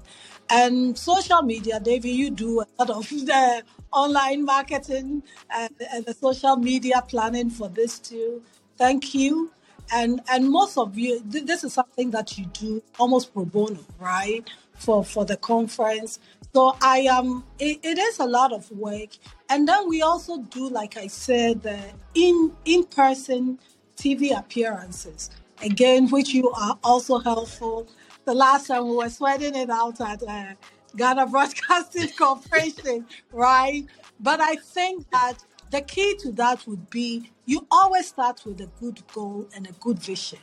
And 0.51 0.97
social 0.97 1.43
media, 1.43 1.79
David, 1.79 2.09
you 2.09 2.31
do 2.31 2.61
a 2.61 2.67
lot 2.79 2.91
of 2.91 3.09
the 3.09 3.63
online 3.93 4.45
marketing 4.45 5.23
and, 5.49 5.71
and 5.93 6.05
the 6.05 6.13
social 6.13 6.57
media 6.57 7.03
planning 7.07 7.49
for 7.49 7.69
this 7.69 7.99
too. 7.99 8.43
Thank 8.77 9.15
you. 9.15 9.51
And 9.93 10.21
and 10.31 10.49
most 10.49 10.77
of 10.77 10.97
you, 10.97 11.21
this 11.25 11.63
is 11.63 11.73
something 11.73 12.11
that 12.11 12.37
you 12.37 12.45
do 12.47 12.83
almost 12.99 13.33
pro 13.33 13.45
bono, 13.45 13.79
right? 13.99 14.49
For 14.75 15.03
for 15.03 15.25
the 15.25 15.37
conference. 15.37 16.19
So 16.53 16.77
I 16.81 16.99
am. 17.11 17.27
Um, 17.27 17.45
it, 17.59 17.79
it 17.83 17.97
is 17.99 18.19
a 18.19 18.25
lot 18.25 18.53
of 18.53 18.71
work, 18.71 19.09
and 19.49 19.67
then 19.67 19.89
we 19.89 20.01
also 20.01 20.39
do, 20.39 20.69
like 20.69 20.97
I 20.97 21.07
said, 21.07 21.63
the 21.63 21.79
in 22.15 22.53
in 22.65 22.85
person 22.85 23.59
TV 23.97 24.37
appearances 24.37 25.29
again, 25.63 26.09
which 26.09 26.29
you 26.33 26.51
are 26.51 26.77
also 26.83 27.19
helpful. 27.19 27.87
The 28.25 28.33
last 28.33 28.67
time 28.67 28.87
we 28.87 28.95
were 28.95 29.09
sweating 29.09 29.55
it 29.55 29.69
out 29.69 29.99
at 30.01 30.21
uh, 30.23 30.53
Ghana 30.95 31.25
Broadcasting 31.31 32.09
Corporation, 32.17 33.05
right? 33.31 33.85
But 34.19 34.39
I 34.41 34.55
think 34.55 35.09
that 35.11 35.43
the 35.71 35.81
key 35.81 36.15
to 36.19 36.31
that 36.33 36.67
would 36.67 36.89
be 36.89 37.31
you 37.45 37.65
always 37.71 38.07
start 38.07 38.41
with 38.45 38.61
a 38.61 38.69
good 38.79 39.01
goal 39.13 39.47
and 39.55 39.67
a 39.67 39.71
good 39.73 39.99
vision. 39.99 40.39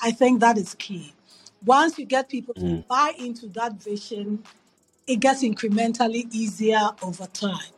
I 0.00 0.10
think 0.10 0.40
that 0.40 0.58
is 0.58 0.74
key. 0.74 1.12
Once 1.64 1.98
you 1.98 2.04
get 2.04 2.28
people 2.28 2.54
to 2.54 2.60
mm. 2.60 2.86
buy 2.86 3.12
into 3.18 3.46
that 3.48 3.82
vision, 3.82 4.42
it 5.06 5.20
gets 5.20 5.42
incrementally 5.42 6.26
easier 6.32 6.90
over 7.02 7.26
time. 7.26 7.72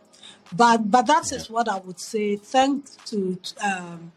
But 0.55 0.91
but 0.91 1.07
that 1.07 1.31
is 1.33 1.49
what 1.49 1.69
I 1.69 1.79
would 1.79 2.01
say. 2.01 2.37
Thanks 2.37 2.97
to 3.07 3.39
um, 3.63 4.13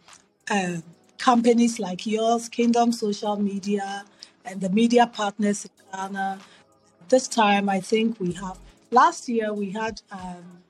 uh, 0.50 0.78
companies 1.18 1.80
like 1.80 2.06
yours, 2.06 2.50
Kingdom 2.50 2.92
Social 2.92 3.36
Media, 3.38 4.04
and 4.46 4.62
the 4.62 4.70
media 4.70 5.08
partners 5.08 5.66
in 5.66 5.72
Ghana 5.92 6.40
this 7.12 7.28
time, 7.28 7.70
I 7.70 7.82
think 7.82 8.20
we 8.20 8.32
have, 8.34 8.58
last 8.90 9.30
year 9.30 9.54
we 9.54 9.72
had 9.72 10.02
um, 10.12 10.64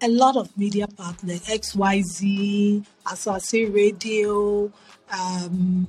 a 0.00 0.08
lot 0.08 0.36
of 0.36 0.56
media 0.56 0.86
partners, 0.86 1.40
XYZ, 1.40 2.86
Asaase 3.04 3.74
Radio, 3.74 4.72
um, 5.12 5.88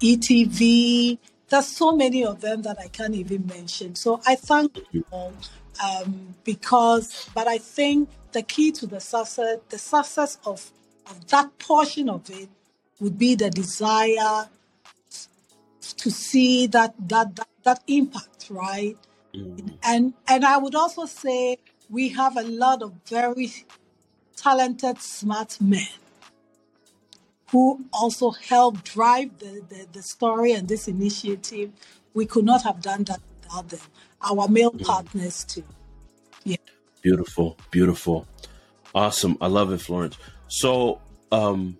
ETV. 0.00 1.18
There's 1.48 1.66
so 1.66 1.92
many 1.92 2.24
of 2.24 2.40
them 2.40 2.62
that 2.62 2.78
I 2.80 2.88
can't 2.88 3.14
even 3.14 3.46
mention. 3.46 3.94
So 3.94 4.20
I 4.26 4.34
thank 4.34 4.78
you 4.90 5.04
all 5.10 5.34
um, 5.84 6.34
because, 6.42 7.28
but 7.34 7.46
I 7.46 7.58
think 7.58 8.08
the 8.32 8.42
key 8.42 8.72
to 8.72 8.86
the 8.86 9.00
success, 9.00 9.58
the 9.68 9.78
success 9.78 10.38
of, 10.46 10.70
of 11.06 11.28
that 11.28 11.58
portion 11.58 12.08
of 12.08 12.28
it 12.30 12.48
would 13.00 13.18
be 13.18 13.34
the 13.34 13.50
desire 13.50 14.48
to 15.92 16.10
see 16.10 16.66
that 16.68 16.94
that 17.08 17.36
that, 17.36 17.48
that 17.64 17.82
impact, 17.86 18.48
right? 18.50 18.96
Mm. 19.34 19.76
And 19.82 20.14
and 20.28 20.44
I 20.44 20.56
would 20.56 20.74
also 20.74 21.06
say 21.06 21.58
we 21.90 22.08
have 22.10 22.36
a 22.36 22.42
lot 22.42 22.82
of 22.82 22.92
very 23.06 23.52
talented, 24.36 25.00
smart 25.00 25.60
men 25.60 25.86
who 27.50 27.84
also 27.92 28.30
helped 28.30 28.84
drive 28.84 29.38
the, 29.38 29.62
the, 29.68 29.86
the 29.92 30.02
story 30.02 30.52
and 30.52 30.66
this 30.66 30.88
initiative. 30.88 31.70
We 32.12 32.26
could 32.26 32.44
not 32.44 32.62
have 32.62 32.80
done 32.80 33.04
that 33.04 33.20
without 33.42 33.68
them. 33.68 33.80
Our 34.22 34.48
male 34.48 34.72
mm. 34.72 34.84
partners 34.84 35.44
too. 35.44 35.64
Yeah. 36.44 36.56
Beautiful, 37.02 37.56
beautiful. 37.70 38.26
Awesome. 38.94 39.36
I 39.40 39.48
love 39.48 39.72
it, 39.72 39.78
Florence. 39.78 40.16
So, 40.48 41.00
um, 41.30 41.78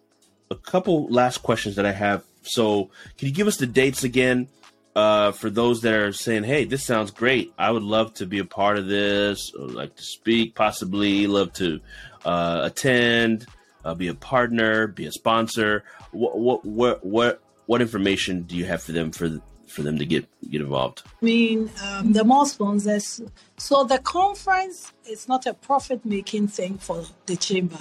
a 0.50 0.54
couple 0.54 1.08
last 1.08 1.38
questions 1.38 1.76
that 1.76 1.86
I 1.86 1.92
have. 1.92 2.24
So, 2.44 2.90
can 3.18 3.28
you 3.28 3.34
give 3.34 3.46
us 3.46 3.56
the 3.56 3.66
dates 3.66 4.04
again 4.04 4.48
uh, 4.94 5.32
for 5.32 5.50
those 5.50 5.80
that 5.82 5.94
are 5.94 6.12
saying, 6.12 6.44
"Hey, 6.44 6.64
this 6.64 6.84
sounds 6.84 7.10
great. 7.10 7.52
I 7.58 7.70
would 7.70 7.82
love 7.82 8.14
to 8.14 8.26
be 8.26 8.38
a 8.38 8.44
part 8.44 8.78
of 8.78 8.86
this, 8.86 9.52
like 9.54 9.96
to 9.96 10.02
speak, 10.02 10.54
possibly 10.54 11.26
love 11.26 11.52
to 11.54 11.80
uh, 12.24 12.60
attend, 12.62 13.46
uh, 13.84 13.94
be 13.94 14.08
a 14.08 14.14
partner, 14.14 14.86
be 14.86 15.06
a 15.06 15.12
sponsor." 15.12 15.84
What 16.12 16.38
what 16.38 16.64
what 16.64 17.04
what 17.04 17.42
what 17.66 17.80
information 17.80 18.42
do 18.42 18.56
you 18.56 18.66
have 18.66 18.82
for 18.82 18.92
them 18.92 19.10
for 19.10 19.40
for 19.66 19.82
them 19.82 19.98
to 19.98 20.06
get 20.06 20.26
get 20.48 20.60
involved? 20.60 21.02
I 21.04 21.24
mean, 21.24 21.70
um, 21.82 22.12
the 22.12 22.24
more 22.24 22.46
sponsors. 22.46 23.20
So 23.56 23.84
the 23.84 23.98
conference 23.98 24.92
is 25.06 25.26
not 25.28 25.46
a 25.46 25.54
profit 25.54 26.04
making 26.04 26.48
thing 26.48 26.78
for 26.78 27.04
the 27.26 27.36
chamber. 27.36 27.80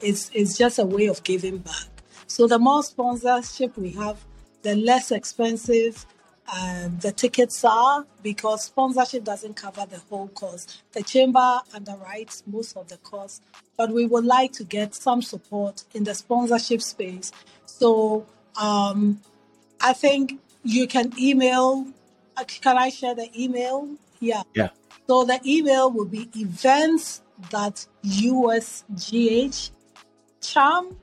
It's 0.00 0.30
it's 0.34 0.58
just 0.58 0.78
a 0.78 0.84
way 0.84 1.06
of 1.06 1.22
giving 1.22 1.58
back. 1.58 1.93
So 2.26 2.46
the 2.46 2.58
more 2.58 2.82
sponsorship 2.82 3.76
we 3.76 3.90
have, 3.92 4.18
the 4.62 4.74
less 4.74 5.10
expensive 5.10 6.06
um, 6.52 6.98
the 7.00 7.10
tickets 7.10 7.64
are 7.64 8.04
because 8.22 8.64
sponsorship 8.64 9.24
doesn't 9.24 9.54
cover 9.54 9.86
the 9.88 9.98
whole 10.10 10.28
cost. 10.28 10.82
The 10.92 11.02
chamber 11.02 11.60
underwrites 11.72 12.42
most 12.46 12.76
of 12.76 12.88
the 12.88 12.98
cost, 12.98 13.42
but 13.76 13.90
we 13.90 14.06
would 14.06 14.26
like 14.26 14.52
to 14.52 14.64
get 14.64 14.94
some 14.94 15.22
support 15.22 15.84
in 15.94 16.04
the 16.04 16.14
sponsorship 16.14 16.82
space. 16.82 17.32
So 17.64 18.26
um, 18.60 19.22
I 19.80 19.94
think 19.94 20.38
you 20.62 20.86
can 20.86 21.12
email. 21.18 21.86
Uh, 22.36 22.44
can 22.46 22.76
I 22.76 22.90
share 22.90 23.14
the 23.14 23.30
email? 23.40 23.88
Yeah. 24.20 24.42
Yeah. 24.54 24.68
So 25.06 25.24
the 25.24 25.40
email 25.46 25.90
will 25.90 26.04
be 26.04 26.28
events.usgh 26.34 27.20
cham, 30.40 30.96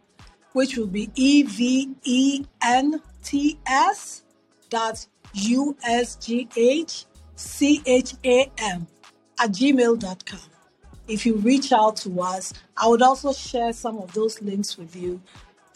which 0.53 0.77
will 0.77 0.87
be 0.87 1.09
E 1.15 1.43
V 1.43 1.95
E 2.03 2.45
N 2.61 3.01
T 3.23 3.59
S 3.65 4.23
dot 4.69 5.05
U 5.33 5.75
S 5.85 6.15
G 6.15 6.47
H 6.55 7.05
C 7.35 7.81
H 7.85 8.13
A 8.25 8.51
M 8.57 8.87
at 9.39 9.51
gmail.com. 9.51 10.39
If 11.07 11.25
you 11.25 11.35
reach 11.35 11.73
out 11.73 11.97
to 11.97 12.21
us, 12.21 12.53
I 12.77 12.87
would 12.87 13.01
also 13.01 13.33
share 13.33 13.73
some 13.73 13.97
of 13.97 14.13
those 14.13 14.41
links 14.41 14.77
with 14.77 14.95
you 14.95 15.21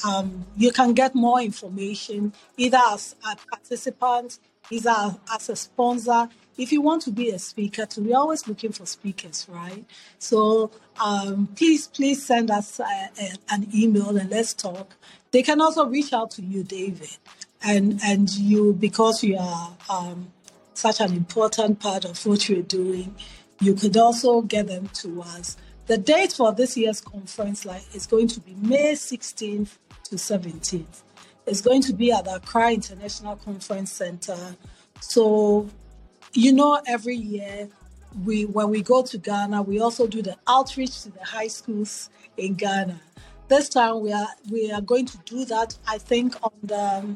um, 0.04 0.46
you 0.58 0.72
can 0.72 0.94
get 0.94 1.16
more 1.16 1.42
information 1.42 2.34
either 2.58 2.80
as 2.92 3.16
a 3.24 3.36
participant, 3.50 4.40
either 4.70 5.16
as 5.34 5.50
a 5.50 5.56
sponsor. 5.56 6.30
If 6.58 6.72
you 6.72 6.82
want 6.82 7.02
to 7.04 7.12
be 7.12 7.30
a 7.32 7.40
speaker, 7.40 7.86
too, 7.86 8.04
we're 8.04 8.18
always 8.18 8.48
looking 8.48 8.72
for 8.72 8.86
speakers, 8.86 9.46
right? 9.50 9.86
So 10.20 10.72
um, 11.04 11.48
please, 11.56 11.88
please 11.88 12.26
send 12.26 12.50
us 12.50 12.80
a, 12.80 12.84
a, 12.84 13.32
an 13.52 13.68
email 13.74 14.16
and 14.16 14.30
let's 14.30 14.54
talk. 14.54 14.96
They 15.32 15.44
can 15.44 15.60
also 15.60 15.86
reach 15.86 16.14
out 16.14 16.32
to 16.32 16.42
you, 16.42 16.64
David, 16.64 17.18
and 17.62 18.00
and 18.04 18.30
you 18.38 18.74
because 18.74 19.24
you 19.24 19.38
are 19.38 19.76
um, 19.90 20.32
such 20.74 21.02
an 21.02 21.14
important 21.14 21.80
part 21.80 22.06
of 22.06 22.26
what 22.26 22.48
you're 22.48 22.62
doing. 22.62 23.16
You 23.60 23.74
could 23.74 23.98
also 23.98 24.42
get 24.42 24.68
them 24.68 24.90
to 24.96 25.22
us. 25.22 25.58
The 25.88 25.98
date 25.98 26.34
for 26.34 26.52
this 26.52 26.76
year's 26.76 27.00
conference 27.00 27.66
like, 27.66 27.84
is 27.94 28.08
going 28.08 28.28
to 28.30 28.40
be 28.40 28.56
May 28.56 28.94
16th 28.94 29.78
to 30.06 30.16
17th. 30.16 31.04
It's 31.46 31.62
going 31.62 31.82
to 31.84 31.94
be 31.94 32.12
at 32.12 32.26
the 32.26 32.36
Accra 32.36 32.74
International 32.74 33.36
Conference 33.36 33.92
Center. 33.92 34.56
So, 35.00 35.70
you 36.36 36.54
know, 36.54 36.82
every 36.86 37.16
year 37.16 37.70
we 38.24 38.46
when 38.46 38.70
we 38.70 38.82
go 38.82 39.02
to 39.04 39.18
Ghana, 39.18 39.62
we 39.64 39.80
also 39.80 40.08
do 40.08 40.22
the 40.22 40.38
outreach 40.48 41.04
to 41.04 41.10
the 41.10 41.24
high 41.24 41.48
schools 41.48 42.10
in 42.38 42.54
Ghana. 42.54 43.00
This 43.48 43.70
time 43.70 44.02
we 44.02 44.12
are 44.12 44.28
we 44.52 44.72
are 44.72 44.82
going 44.82 45.06
to 45.06 45.18
do 45.20 45.46
that. 45.46 45.78
I 45.88 45.98
think 45.98 46.36
on 46.44 46.52
the 46.64 47.16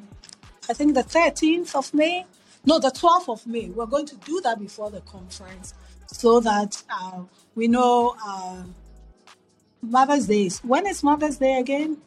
I 0.70 0.74
think 0.74 0.96
the 0.96 1.04
13th 1.04 1.76
of 1.76 1.94
May. 1.94 2.26
No, 2.66 2.78
the 2.78 2.92
12th 2.92 3.30
of 3.30 3.48
May. 3.48 3.70
We're 3.70 3.86
going 3.86 4.06
to 4.06 4.16
do 4.18 4.42
that 4.42 4.60
before 4.60 4.92
the 4.92 5.02
conference 5.02 5.74
so 6.08 6.40
that 6.42 6.82
uh, 6.90 7.22
we 7.56 7.68
know 7.68 8.16
uh, 8.24 8.64
Mother's 9.82 10.28
Day. 10.28 10.50
When 10.64 10.86
is 10.86 11.02
Mother's 11.02 11.38
Day 11.38 11.60
again? 11.60 11.98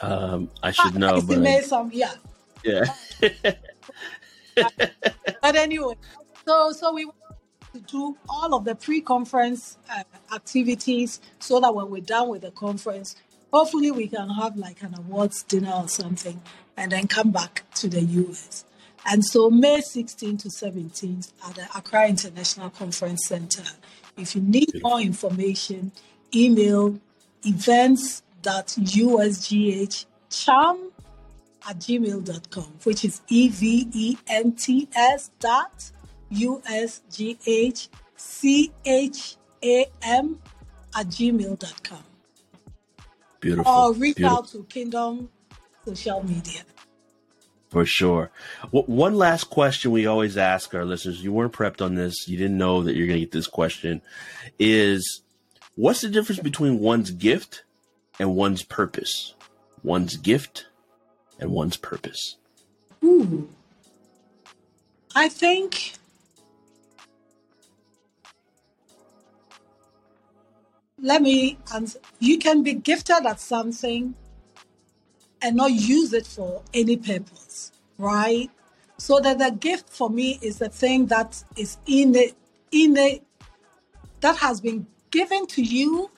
Um, 0.00 0.48
I 0.62 0.70
should 0.70 0.94
ah, 0.94 0.98
know, 0.98 1.20
but 1.20 1.64
some, 1.64 1.90
yeah, 1.92 2.12
yeah. 2.62 2.84
but 5.42 5.56
anyway, 5.56 5.94
so 6.46 6.72
so 6.72 6.92
we 6.92 7.10
to 7.72 7.80
do 7.80 8.16
all 8.28 8.54
of 8.54 8.64
the 8.64 8.74
pre-conference 8.74 9.76
uh, 9.94 10.02
activities 10.34 11.20
so 11.38 11.60
that 11.60 11.74
when 11.74 11.90
we're 11.90 12.00
done 12.00 12.28
with 12.28 12.40
the 12.42 12.50
conference, 12.50 13.14
hopefully 13.52 13.90
we 13.90 14.08
can 14.08 14.30
have 14.30 14.56
like 14.56 14.82
an 14.82 14.94
awards 14.96 15.42
dinner 15.42 15.72
or 15.72 15.88
something, 15.88 16.40
and 16.76 16.92
then 16.92 17.06
come 17.06 17.30
back 17.30 17.64
to 17.74 17.88
the 17.88 18.00
US. 18.00 18.64
And 19.10 19.24
so 19.24 19.50
May 19.50 19.80
16 19.80 20.38
to 20.38 20.50
17 20.50 21.22
at 21.46 21.54
the 21.54 21.68
Accra 21.76 22.08
International 22.08 22.70
Conference 22.70 23.26
Center. 23.26 23.64
If 24.16 24.34
you 24.34 24.42
need 24.42 24.70
more 24.82 25.00
information, 25.00 25.92
email 26.34 26.98
events 27.44 28.22
events.usgh 28.40 30.06
cham 30.30 30.90
at 31.68 31.78
gmail.com, 31.78 32.78
which 32.84 33.04
is 33.04 33.20
E 33.28 33.48
V 33.48 33.88
E 33.92 34.16
N 34.28 34.52
T 34.52 34.88
S 34.94 35.30
dot 35.38 35.90
U 36.30 36.62
S 36.66 37.02
G 37.10 37.38
H 37.46 37.88
C 38.16 38.72
H 38.84 39.36
A 39.62 39.86
M 40.02 40.38
at 40.96 41.06
gmail.com. 41.06 42.04
Beautiful. 43.40 43.72
Or 43.72 43.92
reach 43.92 44.16
Beautiful. 44.16 44.38
out 44.38 44.48
to 44.48 44.64
Kingdom 44.64 45.30
Social 45.84 46.22
Media. 46.22 46.62
For 47.70 47.84
sure. 47.84 48.30
one 48.70 49.14
last 49.14 49.44
question 49.44 49.90
we 49.90 50.06
always 50.06 50.38
ask 50.38 50.74
our 50.74 50.86
listeners 50.86 51.22
you 51.22 51.32
weren't 51.32 51.52
prepped 51.52 51.84
on 51.84 51.96
this, 51.96 52.26
you 52.26 52.38
didn't 52.38 52.56
know 52.56 52.82
that 52.82 52.96
you're 52.96 53.06
going 53.06 53.18
to 53.18 53.24
get 53.26 53.32
this 53.32 53.46
question 53.46 54.00
is 54.58 55.20
what's 55.76 56.00
the 56.00 56.08
difference 56.08 56.40
between 56.40 56.78
one's 56.78 57.10
gift 57.10 57.64
and 58.18 58.34
one's 58.34 58.62
purpose. 58.62 59.34
One's 59.82 60.16
gift 60.16 60.66
and 61.38 61.50
one's 61.50 61.76
purpose. 61.76 62.36
Ooh. 63.04 63.48
I 65.14 65.28
think 65.28 65.94
let 71.00 71.22
me 71.22 71.58
answer. 71.72 72.00
You 72.18 72.38
can 72.38 72.62
be 72.62 72.74
gifted 72.74 73.24
at 73.24 73.40
something 73.40 74.14
and 75.40 75.56
not 75.56 75.70
use 75.70 76.12
it 76.12 76.26
for 76.26 76.62
any 76.74 76.96
purpose, 76.96 77.72
right? 77.96 78.50
So 78.98 79.20
that 79.20 79.38
the 79.38 79.50
gift 79.50 79.88
for 79.88 80.10
me 80.10 80.38
is 80.42 80.58
the 80.58 80.68
thing 80.68 81.06
that 81.06 81.42
is 81.56 81.78
in 81.86 82.12
the 82.12 82.32
in 82.72 82.94
the 82.94 83.20
that 84.20 84.36
has 84.36 84.60
been 84.60 84.86
given 85.10 85.46
to 85.46 85.62
you 85.62 86.10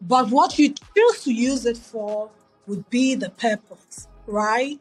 but 0.00 0.28
what 0.30 0.58
you 0.58 0.68
choose 0.94 1.24
to 1.24 1.32
use 1.32 1.66
it 1.66 1.76
for 1.76 2.30
would 2.66 2.88
be 2.90 3.14
the 3.14 3.30
purpose, 3.30 4.08
right? 4.26 4.78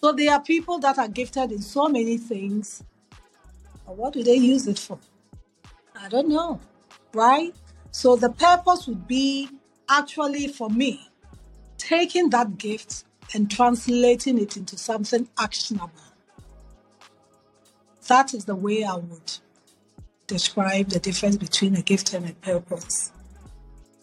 So 0.00 0.12
there 0.12 0.32
are 0.32 0.42
people 0.42 0.78
that 0.80 0.98
are 0.98 1.08
gifted 1.08 1.52
in 1.52 1.62
so 1.62 1.88
many 1.88 2.18
things. 2.18 2.82
But 3.86 3.96
what 3.96 4.12
do 4.12 4.22
they 4.22 4.36
use 4.36 4.66
it 4.66 4.78
for? 4.78 4.98
I 5.98 6.08
don't 6.08 6.28
know, 6.28 6.60
right? 7.12 7.54
So 7.90 8.16
the 8.16 8.30
purpose 8.30 8.86
would 8.86 9.06
be 9.06 9.48
actually 9.88 10.48
for 10.48 10.68
me 10.68 11.08
taking 11.78 12.30
that 12.30 12.58
gift 12.58 13.04
and 13.34 13.50
translating 13.50 14.38
it 14.38 14.56
into 14.56 14.76
something 14.76 15.28
actionable. 15.38 15.90
That 18.08 18.34
is 18.34 18.44
the 18.44 18.54
way 18.54 18.84
I 18.84 18.94
would 18.94 19.38
describe 20.26 20.88
the 20.88 21.00
difference 21.00 21.36
between 21.36 21.74
a 21.76 21.82
gift 21.82 22.12
and 22.12 22.28
a 22.28 22.32
purpose. 22.34 23.12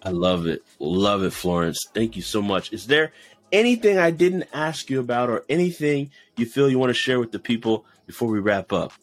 I 0.04 0.10
love 0.10 0.46
it. 0.48 0.64
Love 0.80 1.24
it, 1.24 1.32
Florence. 1.32 1.86
Thank 1.94 2.16
you 2.16 2.22
so 2.22 2.42
much. 2.42 2.74
Is 2.74 2.88
there 2.88 3.14
anything 3.52 3.98
I 3.98 4.12
didn't 4.12 4.46
ask 4.54 4.90
you 4.90 5.00
about 5.00 5.30
or 5.30 5.46
anything 5.50 6.12
you 6.38 6.46
feel 6.46 6.70
you 6.70 6.80
want 6.80 6.90
to 6.90 6.94
share 6.94 7.20
with 7.20 7.32
the 7.32 7.40
people 7.40 7.86
before 8.06 8.28
we 8.28 8.40
wrap 8.40 8.74
up? 8.74 8.94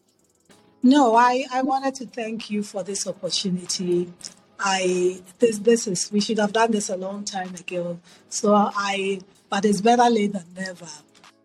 No, 0.83 1.15
I, 1.15 1.45
I 1.53 1.63
wanted 1.63 1.95
to 1.97 2.07
thank 2.07 2.51
you 2.51 2.63
for 2.63 2.83
this 2.83 3.07
opportunity. 3.07 4.13
I 4.59 5.21
this 5.39 5.59
this 5.59 5.87
is 5.87 6.13
we 6.13 6.21
should 6.21 6.39
have 6.39 6.53
done 6.53 6.71
this 6.71 6.91
a 6.91 6.97
long 6.97 7.25
time 7.25 7.55
ago. 7.55 7.99
So 8.29 8.55
I 8.55 9.21
but 9.49 9.65
it's 9.65 9.81
better 9.81 10.09
late 10.11 10.33
than 10.33 10.45
never. 10.55 10.89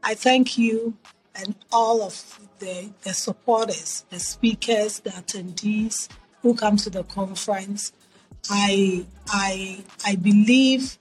I 0.04 0.14
thank 0.14 0.58
you 0.58 0.96
and 1.36 1.56
all 1.72 2.02
of 2.02 2.40
the, 2.60 2.92
the 3.02 3.14
supporters, 3.14 4.06
the 4.10 4.20
speakers, 4.20 5.00
the 5.00 5.10
attendees 5.10 6.08
who 6.42 6.56
come 6.56 6.78
to 6.78 6.90
the 6.90 7.04
conference. 7.04 7.92
I 8.50 9.06
I 9.28 9.84
I 10.06 10.16
believe 10.16 10.98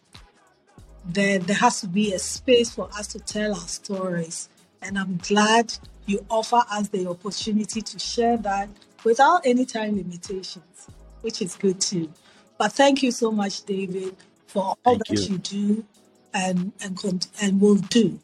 that 1.13 1.47
there 1.47 1.57
has 1.57 1.81
to 1.81 1.87
be 1.87 2.13
a 2.15 2.19
space 2.19 2.71
for 2.71 2.89
us 2.97 3.07
to 3.09 3.21
tell 3.21 3.53
our 3.53 3.69
stories. 3.69 4.49
And 4.83 4.99
I'm 4.99 5.19
glad 5.19 5.75
you 6.07 6.25
offer 6.31 6.63
us 6.71 6.89
the 6.89 7.07
opportunity 7.09 7.81
to 7.81 7.99
share 7.99 8.37
that 8.39 8.69
without 9.05 9.43
any 9.47 9.65
time 9.65 9.97
limitations, 9.97 10.89
which 11.21 11.43
is 11.43 11.57
good 11.57 11.81
too. 11.81 12.11
But 12.59 12.73
thank 12.73 13.03
you 13.03 13.11
so 13.11 13.31
much, 13.31 13.65
David, 13.65 14.17
for 14.47 14.63
all 14.63 14.77
Thank 14.85 15.09
that 15.09 15.29
you. 15.29 15.35
you 15.35 15.39
do 15.39 15.85
and 16.33 16.73
and 16.83 17.29
and 17.41 17.61
will 17.61 17.77
do. 17.77 18.21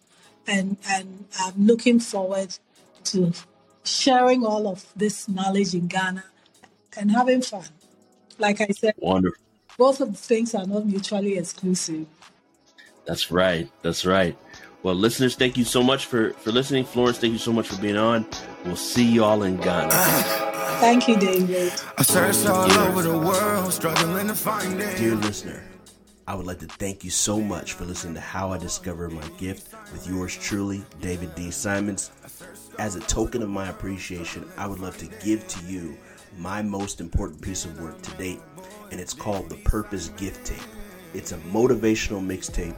And 0.46 0.76
and 0.88 1.26
I'm 1.38 1.66
looking 1.66 2.00
forward 2.00 2.56
to 3.04 3.32
sharing 3.84 4.44
all 4.44 4.68
of 4.68 4.86
this 4.96 5.28
knowledge 5.28 5.74
in 5.74 5.86
Ghana 5.86 6.24
and 6.96 7.10
having 7.10 7.42
fun. 7.42 7.64
Like 8.40 8.60
I 8.60 8.68
said, 8.68 8.94
Wonderful. 8.98 9.42
both 9.76 10.00
of 10.00 10.12
the 10.12 10.18
things 10.18 10.54
are 10.54 10.66
not 10.66 10.86
mutually 10.86 11.36
exclusive. 11.38 12.06
That's 13.06 13.30
right. 13.30 13.70
That's 13.82 14.04
right. 14.04 14.36
Well, 14.82 14.94
listeners, 14.94 15.36
thank 15.36 15.56
you 15.58 15.64
so 15.64 15.82
much 15.82 16.06
for 16.06 16.30
for 16.34 16.52
listening. 16.52 16.84
Florence, 16.84 17.18
thank 17.18 17.32
you 17.32 17.38
so 17.38 17.52
much 17.52 17.68
for 17.68 17.80
being 17.80 17.96
on. 17.98 18.26
We'll 18.64 18.76
see 18.76 19.04
you 19.04 19.24
all 19.24 19.42
in 19.42 19.56
Ghana. 19.58 19.90
Thank 20.80 21.06
you, 21.08 21.16
David. 21.16 21.72
I 21.98 22.02
searched 22.02 22.46
all 22.46 22.70
over 22.72 23.02
the 23.02 23.18
world, 23.18 23.72
struggling 23.72 24.28
to 24.28 24.34
find 24.34 24.80
it. 24.80 24.96
Dear 24.96 25.14
listener, 25.16 25.62
I 26.26 26.34
would 26.34 26.46
like 26.46 26.60
to 26.60 26.66
thank 26.66 27.04
you 27.04 27.10
so 27.10 27.38
much 27.40 27.74
for 27.74 27.84
listening 27.84 28.14
to 28.14 28.20
How 28.20 28.52
I 28.52 28.58
Discovered 28.58 29.12
My 29.12 29.26
Gift 29.36 29.74
with 29.92 30.08
yours 30.08 30.34
truly, 30.34 30.82
David 31.02 31.34
D. 31.34 31.50
Simons. 31.50 32.10
As 32.78 32.96
a 32.96 33.00
token 33.00 33.42
of 33.42 33.50
my 33.50 33.68
appreciation, 33.68 34.48
I 34.56 34.66
would 34.66 34.78
love 34.78 34.96
to 34.98 35.06
give 35.22 35.46
to 35.48 35.66
you 35.66 35.98
my 36.38 36.62
most 36.62 37.00
important 37.00 37.40
piece 37.40 37.64
of 37.64 37.80
work 37.80 38.00
to 38.02 38.10
date, 38.12 38.40
and 38.90 39.00
it's 39.00 39.14
called 39.14 39.48
the 39.48 39.56
Purpose 39.56 40.08
Gift 40.10 40.46
Tape. 40.46 40.58
It's 41.14 41.32
a 41.32 41.38
motivational 41.38 42.24
mixtape 42.24 42.76